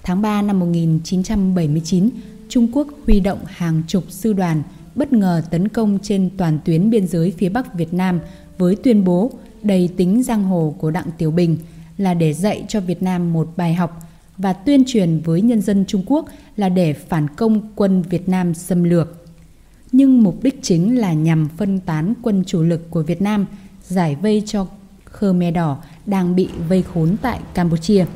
Tháng 0.03 0.23
3 0.23 0.43
năm 0.43 0.59
1979, 0.61 2.11
Trung 2.49 2.69
Quốc 2.73 2.89
huy 3.07 3.21
động 3.21 3.39
hàng 3.47 3.83
chục 3.89 4.05
sư 4.09 4.33
đoàn 4.33 4.63
bất 4.95 5.13
ngờ 5.13 5.43
tấn 5.51 5.69
công 5.69 5.99
trên 6.03 6.31
toàn 6.37 6.59
tuyến 6.65 6.91
biên 6.91 7.07
giới 7.07 7.35
phía 7.39 7.49
Bắc 7.49 7.75
Việt 7.75 7.95
Nam 7.95 8.21
với 8.59 8.77
tuyên 8.77 9.05
bố 9.05 9.31
đầy 9.63 9.89
tính 9.97 10.23
giang 10.23 10.45
hồ 10.45 10.75
của 10.79 10.91
Đặng 10.91 11.11
Tiểu 11.19 11.31
Bình 11.31 11.57
là 11.99 12.15
để 12.15 12.33
dạy 12.33 12.65
cho 12.69 12.81
Việt 12.81 13.03
Nam 13.03 13.33
một 13.33 13.49
bài 13.57 13.75
học 13.75 14.10
và 14.43 14.53
tuyên 14.53 14.85
truyền 14.87 15.21
với 15.25 15.41
nhân 15.41 15.61
dân 15.61 15.85
Trung 15.89 16.03
Quốc 16.07 16.27
là 16.57 16.69
để 16.69 16.93
phản 16.93 17.29
công 17.29 17.61
quân 17.75 18.03
Việt 18.03 18.29
Nam 18.29 18.55
xâm 18.55 18.83
lược. 18.83 19.25
Nhưng 19.93 20.23
mục 20.23 20.43
đích 20.43 20.59
chính 20.63 20.99
là 20.99 21.13
nhằm 21.13 21.49
phân 21.57 21.79
tán 21.79 22.15
quân 22.23 22.45
chủ 22.47 22.63
lực 22.63 22.91
của 22.91 23.03
Việt 23.03 23.23
Nam, 23.23 23.47
giải 23.83 24.17
vây 24.23 24.43
cho 24.47 24.67
Khmer 25.05 25.55
Đỏ 25.55 25.77
đang 26.07 26.37
bị 26.37 26.49
vây 26.69 26.83
khốn 26.83 27.17
tại 27.23 27.41
Campuchia. 27.55 28.07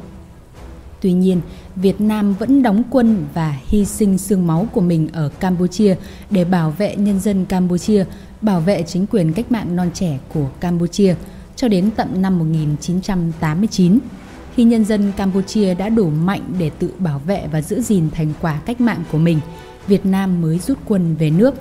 Tuy 1.01 1.13
nhiên, 1.13 1.41
Việt 1.77 2.01
Nam 2.01 2.35
vẫn 2.35 2.63
đóng 2.63 2.83
quân 2.91 3.25
và 3.35 3.59
hy 3.67 3.85
sinh 3.85 4.19
xương 4.19 4.47
máu 4.47 4.69
của 4.73 4.81
mình 4.81 5.09
ở 5.13 5.29
Campuchia 5.41 5.97
để 6.31 6.45
bảo 6.45 6.71
vệ 6.71 6.97
nhân 6.97 7.21
dân 7.21 7.45
Campuchia, 7.45 8.05
bảo 8.41 8.61
vệ 8.61 8.83
chính 8.83 9.07
quyền 9.07 9.33
cách 9.33 9.53
mạng 9.53 9.77
non 9.77 9.91
trẻ 9.95 10.19
của 10.35 10.49
Campuchia 10.61 11.15
cho 11.57 11.69
đến 11.69 11.91
tận 11.97 12.23
năm 12.23 12.39
1989 12.39 13.99
khi 14.55 14.65
nhân 14.65 14.85
dân 14.85 15.13
Campuchia 15.17 15.75
đã 15.75 15.89
đủ 15.89 16.11
mạnh 16.11 16.43
để 16.59 16.71
tự 16.79 16.91
bảo 16.99 17.19
vệ 17.27 17.47
và 17.53 17.63
giữ 17.63 17.81
gìn 17.81 18.11
thành 18.11 18.33
quả 18.41 18.61
cách 18.67 18.81
mạng 18.81 19.05
của 19.13 19.19
mình, 19.19 19.41
Việt 19.87 20.07
Nam 20.07 20.43
mới 20.43 20.59
rút 20.59 20.79
quân 20.85 21.15
về 21.19 21.31
nước. 21.31 21.55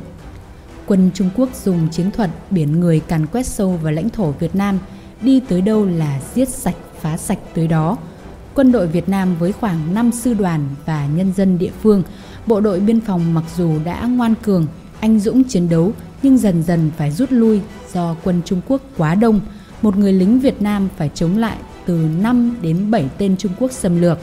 Quân 0.85 1.11
Trung 1.13 1.29
Quốc 1.35 1.49
dùng 1.63 1.89
chiến 1.91 2.11
thuật 2.11 2.29
biển 2.49 2.79
người 2.79 2.99
càn 2.99 3.25
quét 3.25 3.45
sâu 3.45 3.79
vào 3.83 3.91
lãnh 3.91 4.09
thổ 4.09 4.31
Việt 4.31 4.55
Nam, 4.55 4.79
đi 5.21 5.39
tới 5.39 5.61
đâu 5.61 5.85
là 5.85 6.19
giết 6.35 6.49
sạch, 6.49 6.75
phá 7.01 7.17
sạch 7.17 7.39
tới 7.53 7.67
đó– 7.67 7.97
quân 8.55 8.71
đội 8.71 8.87
Việt 8.87 9.09
Nam 9.09 9.35
với 9.39 9.51
khoảng 9.51 9.93
5 9.93 10.11
sư 10.11 10.33
đoàn 10.33 10.69
và 10.85 11.07
nhân 11.07 11.33
dân 11.33 11.57
địa 11.57 11.71
phương, 11.81 12.03
bộ 12.45 12.59
đội 12.59 12.79
biên 12.79 13.01
phòng 13.01 13.33
mặc 13.33 13.43
dù 13.57 13.79
đã 13.85 14.05
ngoan 14.05 14.33
cường, 14.41 14.67
anh 14.99 15.19
dũng 15.19 15.43
chiến 15.43 15.69
đấu 15.69 15.91
nhưng 16.23 16.37
dần 16.37 16.63
dần 16.63 16.91
phải 16.97 17.11
rút 17.11 17.31
lui 17.31 17.61
do 17.93 18.15
quân 18.23 18.41
Trung 18.45 18.61
Quốc 18.67 18.81
quá 18.97 19.15
đông, 19.15 19.39
một 19.81 19.97
người 19.97 20.13
lính 20.13 20.39
Việt 20.39 20.61
Nam 20.61 20.89
phải 20.97 21.09
chống 21.13 21.37
lại 21.37 21.57
từ 21.86 22.07
5 22.21 22.57
đến 22.61 22.91
7 22.91 23.09
tên 23.17 23.38
Trung 23.38 23.51
Quốc 23.59 23.71
xâm 23.71 24.01
lược. 24.01 24.19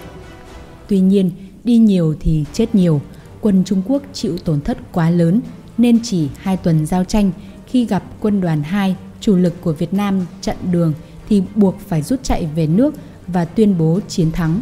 Tuy 0.89 1.01
nhiên, 1.01 1.31
đi 1.65 1.79
nhiều 1.79 2.15
thì 2.21 2.45
chết 2.53 2.75
nhiều, 2.75 3.01
quân 3.41 3.65
Trung 3.65 3.83
Quốc 3.87 4.03
chịu 4.13 4.39
tổn 4.39 4.61
thất 4.61 4.79
quá 4.93 5.11
lớn 5.11 5.41
nên 5.79 5.99
chỉ 6.03 6.29
hai 6.37 6.57
tuần 6.57 6.87
giao 6.87 7.05
tranh 7.05 7.33
khi 7.67 7.85
gặp 7.85 8.03
quân 8.21 8.41
đoàn 8.41 8.63
2 8.63 8.97
chủ 9.21 9.37
lực 9.37 9.55
của 9.61 9.73
Việt 9.73 9.95
Nam 9.95 10.27
chặn 10.41 10.57
đường 10.71 10.93
thì 11.29 11.43
buộc 11.55 11.79
phải 11.89 12.03
rút 12.03 12.23
chạy 12.23 12.49
về 12.55 12.67
nước 12.67 12.95
và 13.27 13.45
tuyên 13.45 13.79
bố 13.79 14.01
chiến 14.09 14.33
thắng. 14.33 14.61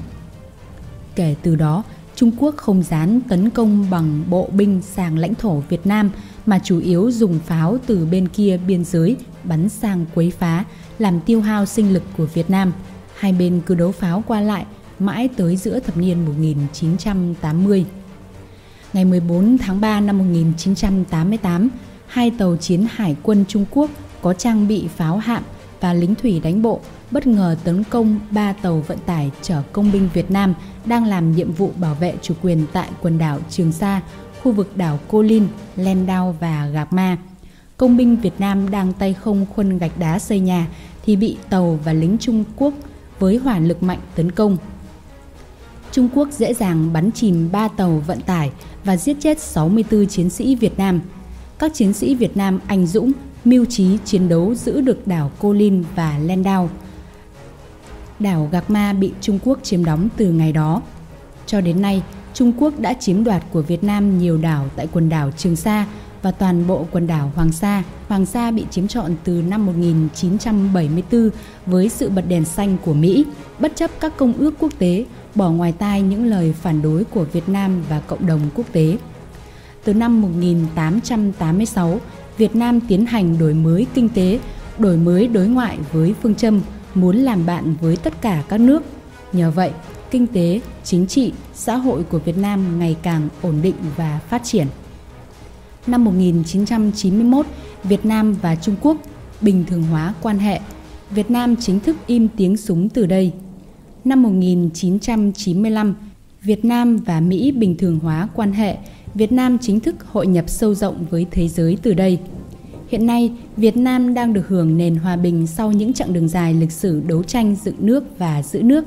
Kể 1.14 1.34
từ 1.42 1.56
đó, 1.56 1.84
Trung 2.14 2.30
Quốc 2.38 2.56
không 2.56 2.82
dán 2.82 3.20
tấn 3.28 3.50
công 3.50 3.90
bằng 3.90 4.22
bộ 4.30 4.48
binh 4.52 4.82
sang 4.82 5.18
lãnh 5.18 5.34
thổ 5.34 5.62
Việt 5.68 5.86
Nam 5.86 6.10
mà 6.46 6.58
chủ 6.64 6.80
yếu 6.80 7.10
dùng 7.10 7.38
pháo 7.46 7.78
từ 7.86 8.06
bên 8.06 8.28
kia 8.28 8.60
biên 8.66 8.84
giới 8.84 9.16
bắn 9.44 9.68
sang 9.68 10.04
quấy 10.14 10.32
phá, 10.38 10.64
làm 10.98 11.20
tiêu 11.20 11.40
hao 11.40 11.66
sinh 11.66 11.92
lực 11.92 12.02
của 12.16 12.26
Việt 12.26 12.50
Nam. 12.50 12.72
Hai 13.18 13.32
bên 13.32 13.60
cứ 13.66 13.74
đấu 13.74 13.92
pháo 13.92 14.22
qua 14.26 14.40
lại 14.40 14.64
mãi 14.98 15.28
tới 15.36 15.56
giữa 15.56 15.80
thập 15.80 15.96
niên 15.96 16.26
1980. 16.26 17.84
Ngày 18.92 19.04
14 19.04 19.58
tháng 19.58 19.80
3 19.80 20.00
năm 20.00 20.18
1988, 20.18 21.68
hai 22.06 22.30
tàu 22.30 22.56
chiến 22.56 22.86
hải 22.90 23.16
quân 23.22 23.44
Trung 23.48 23.64
Quốc 23.70 23.90
có 24.22 24.34
trang 24.34 24.68
bị 24.68 24.88
pháo 24.96 25.16
hạm 25.16 25.42
và 25.80 25.92
lính 25.92 26.14
thủy 26.14 26.40
đánh 26.44 26.62
bộ 26.62 26.80
bất 27.10 27.26
ngờ 27.26 27.56
tấn 27.64 27.84
công 27.84 28.20
ba 28.30 28.52
tàu 28.52 28.80
vận 28.86 28.98
tải 29.06 29.30
chở 29.42 29.62
công 29.72 29.92
binh 29.92 30.08
Việt 30.14 30.30
Nam 30.30 30.54
đang 30.84 31.04
làm 31.04 31.32
nhiệm 31.32 31.52
vụ 31.52 31.70
bảo 31.76 31.94
vệ 31.94 32.14
chủ 32.22 32.34
quyền 32.42 32.66
tại 32.72 32.88
quần 33.02 33.18
đảo 33.18 33.40
Trường 33.50 33.72
Sa, 33.72 34.00
khu 34.42 34.52
vực 34.52 34.76
đảo 34.76 34.98
Cô 35.08 35.22
Linh, 35.22 35.48
Len 35.76 36.06
Đao 36.06 36.36
và 36.40 36.66
Gạc 36.66 36.92
Ma. 36.92 37.16
Công 37.76 37.96
binh 37.96 38.16
Việt 38.16 38.40
Nam 38.40 38.70
đang 38.70 38.92
tay 38.92 39.14
không 39.14 39.46
khuân 39.54 39.78
gạch 39.78 39.98
đá 39.98 40.18
xây 40.18 40.40
nhà 40.40 40.66
thì 41.08 41.16
bị 41.16 41.36
tàu 41.50 41.78
và 41.84 41.92
lính 41.92 42.16
Trung 42.20 42.44
Quốc 42.56 42.74
với 43.18 43.36
hỏa 43.36 43.58
lực 43.58 43.82
mạnh 43.82 43.98
tấn 44.14 44.32
công. 44.32 44.56
Trung 45.92 46.08
Quốc 46.14 46.28
dễ 46.32 46.54
dàng 46.54 46.92
bắn 46.92 47.10
chìm 47.12 47.48
3 47.52 47.68
tàu 47.68 48.02
vận 48.06 48.20
tải 48.20 48.50
và 48.84 48.96
giết 48.96 49.16
chết 49.20 49.40
64 49.40 50.06
chiến 50.06 50.30
sĩ 50.30 50.54
Việt 50.54 50.78
Nam. 50.78 51.00
Các 51.58 51.74
chiến 51.74 51.92
sĩ 51.92 52.14
Việt 52.14 52.36
Nam 52.36 52.60
anh 52.66 52.86
dũng, 52.86 53.12
mưu 53.44 53.64
trí 53.64 53.98
chiến 54.04 54.28
đấu 54.28 54.54
giữ 54.54 54.80
được 54.80 55.06
đảo 55.06 55.30
Cô 55.38 55.52
Linh 55.52 55.84
và 55.94 56.18
Landau. 56.18 56.70
Đảo 58.18 58.48
Gạc 58.52 58.70
Ma 58.70 58.92
bị 58.92 59.12
Trung 59.20 59.38
Quốc 59.44 59.58
chiếm 59.62 59.84
đóng 59.84 60.08
từ 60.16 60.32
ngày 60.32 60.52
đó. 60.52 60.82
Cho 61.46 61.60
đến 61.60 61.82
nay, 61.82 62.02
Trung 62.34 62.52
Quốc 62.58 62.80
đã 62.80 62.92
chiếm 62.92 63.24
đoạt 63.24 63.42
của 63.52 63.62
Việt 63.62 63.84
Nam 63.84 64.18
nhiều 64.18 64.38
đảo 64.38 64.66
tại 64.76 64.88
quần 64.92 65.08
đảo 65.08 65.30
Trường 65.36 65.56
Sa 65.56 65.86
và 66.22 66.30
toàn 66.30 66.66
bộ 66.66 66.86
quần 66.90 67.06
đảo 67.06 67.32
Hoàng 67.34 67.52
Sa. 67.52 67.82
Hoàng 68.08 68.26
Sa 68.26 68.50
bị 68.50 68.64
chiếm 68.70 68.88
trọn 68.88 69.14
từ 69.24 69.42
năm 69.42 69.66
1974 69.66 71.30
với 71.66 71.88
sự 71.88 72.10
bật 72.10 72.24
đèn 72.28 72.44
xanh 72.44 72.76
của 72.84 72.94
Mỹ, 72.94 73.26
bất 73.58 73.72
chấp 73.76 73.90
các 74.00 74.16
công 74.16 74.32
ước 74.32 74.54
quốc 74.58 74.72
tế, 74.78 75.04
bỏ 75.34 75.50
ngoài 75.50 75.72
tai 75.78 76.02
những 76.02 76.26
lời 76.26 76.54
phản 76.62 76.82
đối 76.82 77.04
của 77.04 77.24
Việt 77.24 77.48
Nam 77.48 77.82
và 77.88 78.00
cộng 78.00 78.26
đồng 78.26 78.40
quốc 78.54 78.66
tế. 78.72 78.98
Từ 79.84 79.94
năm 79.94 80.22
1886, 80.22 82.00
Việt 82.38 82.56
Nam 82.56 82.80
tiến 82.80 83.06
hành 83.06 83.38
đổi 83.38 83.54
mới 83.54 83.86
kinh 83.94 84.08
tế, 84.08 84.38
đổi 84.78 84.96
mới 84.96 85.28
đối 85.28 85.46
ngoại 85.46 85.78
với 85.92 86.14
phương 86.22 86.34
châm 86.34 86.60
muốn 86.94 87.16
làm 87.16 87.46
bạn 87.46 87.74
với 87.80 87.96
tất 87.96 88.20
cả 88.20 88.42
các 88.48 88.60
nước. 88.60 88.82
Nhờ 89.32 89.50
vậy, 89.50 89.70
kinh 90.10 90.26
tế, 90.26 90.60
chính 90.84 91.06
trị, 91.06 91.32
xã 91.54 91.76
hội 91.76 92.02
của 92.02 92.18
Việt 92.18 92.38
Nam 92.38 92.78
ngày 92.78 92.96
càng 93.02 93.28
ổn 93.42 93.54
định 93.62 93.74
và 93.96 94.20
phát 94.28 94.44
triển. 94.44 94.66
Năm 95.88 96.04
1991, 96.04 97.46
Việt 97.84 98.06
Nam 98.06 98.36
và 98.42 98.54
Trung 98.56 98.74
Quốc 98.82 98.96
bình 99.40 99.64
thường 99.68 99.82
hóa 99.82 100.14
quan 100.22 100.38
hệ. 100.38 100.60
Việt 101.10 101.30
Nam 101.30 101.56
chính 101.56 101.80
thức 101.80 101.96
im 102.06 102.28
tiếng 102.36 102.56
súng 102.56 102.88
từ 102.88 103.06
đây. 103.06 103.32
Năm 104.04 104.22
1995, 104.22 105.94
Việt 106.42 106.64
Nam 106.64 106.96
và 106.96 107.20
Mỹ 107.20 107.52
bình 107.52 107.76
thường 107.76 107.98
hóa 107.98 108.28
quan 108.34 108.52
hệ. 108.52 108.76
Việt 109.14 109.32
Nam 109.32 109.58
chính 109.60 109.80
thức 109.80 110.04
hội 110.12 110.26
nhập 110.26 110.44
sâu 110.48 110.74
rộng 110.74 111.04
với 111.10 111.26
thế 111.30 111.48
giới 111.48 111.78
từ 111.82 111.94
đây. 111.94 112.18
Hiện 112.88 113.06
nay, 113.06 113.32
Việt 113.56 113.76
Nam 113.76 114.14
đang 114.14 114.32
được 114.32 114.48
hưởng 114.48 114.76
nền 114.76 114.96
hòa 114.96 115.16
bình 115.16 115.46
sau 115.46 115.72
những 115.72 115.92
chặng 115.92 116.12
đường 116.12 116.28
dài 116.28 116.54
lịch 116.54 116.72
sử 116.72 117.02
đấu 117.06 117.22
tranh 117.22 117.56
dựng 117.64 117.76
nước 117.78 118.18
và 118.18 118.42
giữ 118.42 118.62
nước. 118.62 118.84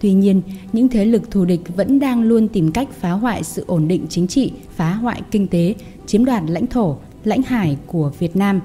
Tuy 0.00 0.12
nhiên, 0.12 0.42
những 0.72 0.88
thế 0.88 1.04
lực 1.04 1.30
thù 1.30 1.44
địch 1.44 1.76
vẫn 1.76 2.00
đang 2.00 2.22
luôn 2.22 2.48
tìm 2.48 2.72
cách 2.72 2.88
phá 3.00 3.10
hoại 3.10 3.44
sự 3.44 3.64
ổn 3.66 3.88
định 3.88 4.06
chính 4.08 4.26
trị, 4.26 4.52
phá 4.76 4.92
hoại 4.92 5.22
kinh 5.30 5.46
tế, 5.46 5.74
chiếm 6.10 6.24
đoạt 6.24 6.42
lãnh 6.46 6.66
thổ, 6.66 6.96
lãnh 7.24 7.42
hải 7.42 7.76
của 7.86 8.12
Việt 8.18 8.36
Nam. 8.36 8.60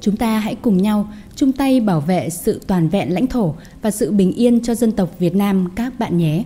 Chúng 0.00 0.16
ta 0.16 0.38
hãy 0.38 0.54
cùng 0.54 0.82
nhau 0.82 1.08
chung 1.34 1.52
tay 1.52 1.80
bảo 1.80 2.00
vệ 2.00 2.30
sự 2.30 2.60
toàn 2.66 2.88
vẹn 2.88 3.14
lãnh 3.14 3.26
thổ 3.26 3.54
và 3.82 3.90
sự 3.90 4.12
bình 4.12 4.32
yên 4.32 4.60
cho 4.60 4.74
dân 4.74 4.92
tộc 4.92 5.18
Việt 5.18 5.34
Nam 5.34 5.68
các 5.74 5.98
bạn 5.98 6.18
nhé. 6.18 6.44